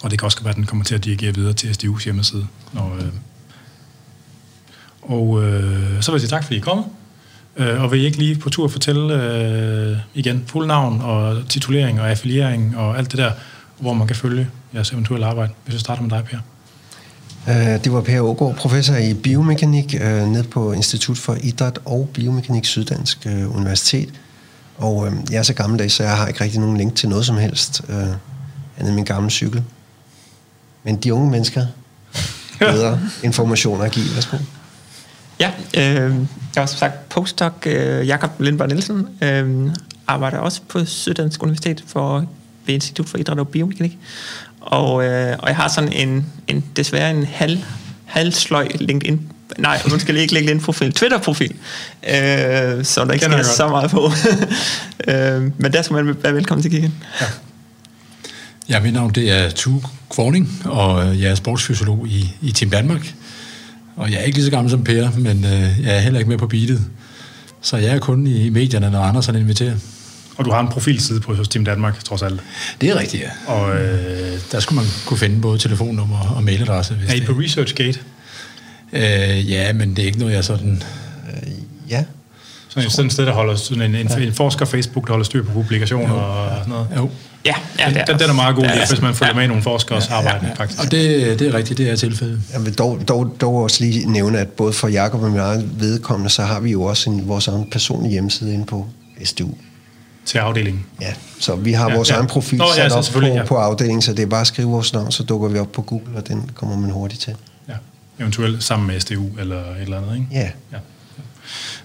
[0.04, 2.48] Og det kan også være, at den kommer til at dirigere videre til SDU's hjemmeside.
[2.74, 3.12] Og, øh.
[5.02, 6.86] Og øh, så vil jeg sige tak, fordi I er kommet.
[7.58, 12.02] Øh, og vil I ikke lige på tur fortælle øh, igen fuld navn og titulering
[12.02, 13.32] og affiliering og alt det der,
[13.80, 16.38] hvor man kan følge jeres eventuelle arbejde, hvis vi starter med dig, Per.
[17.50, 22.10] Øh, Det var Per Ågaard, professor i biomekanik øh, ned på Institut for Idræt og
[22.14, 24.10] Biomekanik Syddansk øh, Universitet.
[24.78, 27.26] Og øh, jeg er så gammeldags, så jeg har ikke rigtig nogen link til noget
[27.26, 28.08] som helst, øh,
[28.78, 29.64] andet min gamle cykel.
[30.84, 31.66] Men de unge mennesker
[32.60, 34.06] bedre informationer at give.
[34.16, 34.38] Værsgo.
[35.42, 36.16] Ja, øh,
[36.56, 39.08] jeg var som sagt postdoc øh, Jakob Lindberg Nielsen.
[39.22, 39.72] Øh,
[40.08, 42.26] arbejder også på Syddansk Universitet for,
[42.66, 43.98] ved Institut for Idræt og Biomekanik.
[44.60, 47.60] Og, øh, og jeg har sådan en, en desværre en halv,
[48.06, 50.94] halvsløj LinkedIn Nej, nu skal ikke lægge en profil.
[50.94, 51.52] Twitter-profil.
[51.52, 54.12] Øh, så der ikke sker så meget på.
[55.12, 56.94] øh, men der skal man være velkommen til at kigge ind.
[58.70, 62.72] Ja, mit navn det er Tue Kvorning, og øh, jeg er sportsfysiolog i, i Team
[62.72, 63.14] Danmark.
[63.96, 66.30] Og jeg er ikke lige så gammel som Per, men øh, jeg er heller ikke
[66.30, 66.82] med på beatet.
[67.62, 69.76] Så jeg er kun i medierne, når Anders han inviterer.
[70.38, 72.42] Og du har en profilside på hos Team Danmark, trods alt.
[72.82, 73.52] Det er rigtigt, ja.
[73.54, 76.94] Og øh, Der skulle man kunne finde både telefonnummer og mailadresse.
[76.94, 77.28] Hvis er I det.
[77.28, 78.00] på ResearchGate?
[78.94, 80.84] Øh, ja, men det er ikke noget, jeg sådan...
[81.34, 81.52] Øh,
[81.90, 82.04] ja,
[82.74, 85.44] Sådan, sådan et sted, der holder sådan en, en, en forsker Facebook, der holder styr
[85.44, 86.88] på publikationer og sådan noget.
[86.98, 87.10] Jo,
[87.46, 88.88] Ja, ja det er Den, den er meget god, Ja, ja, ja.
[88.88, 90.80] hvis man følger med i nogle forskers arbejde, faktisk.
[90.80, 92.42] og det, det er rigtigt, det er tilfældet.
[92.54, 95.72] jeg vil dog, dog, dog også lige nævne, at både for Jakob og min egen
[95.80, 98.88] vedkommende, så har vi jo også en, vores egen personlige hjemmeside inde på
[99.24, 99.50] SDU.
[100.26, 100.86] Til afdelingen.
[101.02, 102.14] Ja, så vi har Ja, ja, vores ja.
[102.14, 102.20] ja.
[102.20, 103.34] egen profil Nå, ja, sat så op på, ja.
[103.34, 103.46] ja.
[103.46, 105.82] på afdelingen, så det er bare at skrive vores navn, så dukker vi op på
[105.82, 107.36] Google, og den kommer man hurtigt til.
[107.70, 107.74] Ja.
[108.20, 110.28] Eventuelt sammen med SDU eller et eller andet, ikke?
[110.32, 110.78] Ja, Ja.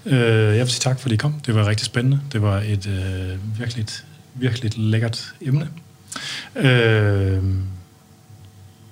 [0.07, 1.35] Øh, jeg vil sige tak, fordi I kom.
[1.47, 2.21] Det var rigtig spændende.
[2.33, 3.87] Det var et øh, virkelig,
[4.35, 5.69] virkelig lækkert emne.
[6.57, 7.43] Øh,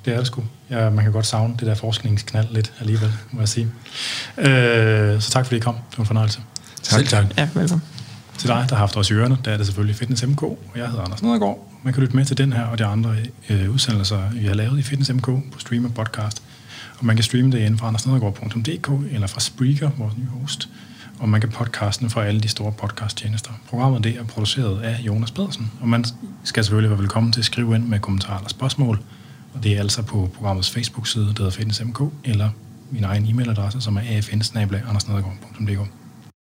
[0.05, 0.45] det er det sgu.
[0.71, 3.69] Ja, man kan godt savne det der forskningsknald lidt alligevel, må jeg sige.
[4.39, 5.75] Øh, så tak, fordi I kom.
[5.75, 6.41] Det var en fornøjelse.
[6.83, 6.99] Tak.
[6.99, 7.25] Selv tak.
[7.37, 7.83] Ja, velkommen.
[8.39, 10.59] Til dig, der har haft os i ørerne, der er det selvfølgelig Fitness MK, og
[10.77, 11.71] jeg hedder Anders Nedergaard.
[11.83, 13.17] Man kan lytte med til den her og de andre
[13.51, 16.43] øh, udsendelser, vi har lavet i Fitness MK på Streamer Podcast.
[16.99, 20.69] Og man kan streame det inde fra andersnedergaard.dk eller fra Spreaker, vores nye host.
[21.25, 23.51] Og man kan podcasten fra alle de store podcasttjenester.
[23.69, 26.05] Programmet det er produceret af Jonas Pedersen, og man
[26.45, 29.01] skal selvfølgelig være velkommen til at skrive ind med kommentarer eller spørgsmål.
[29.55, 32.51] Og det er altså på programmets Facebook-side, der hedder Fitness.mk, eller
[32.91, 34.01] min egen e-mailadresse, som er
[34.87, 36.04] afn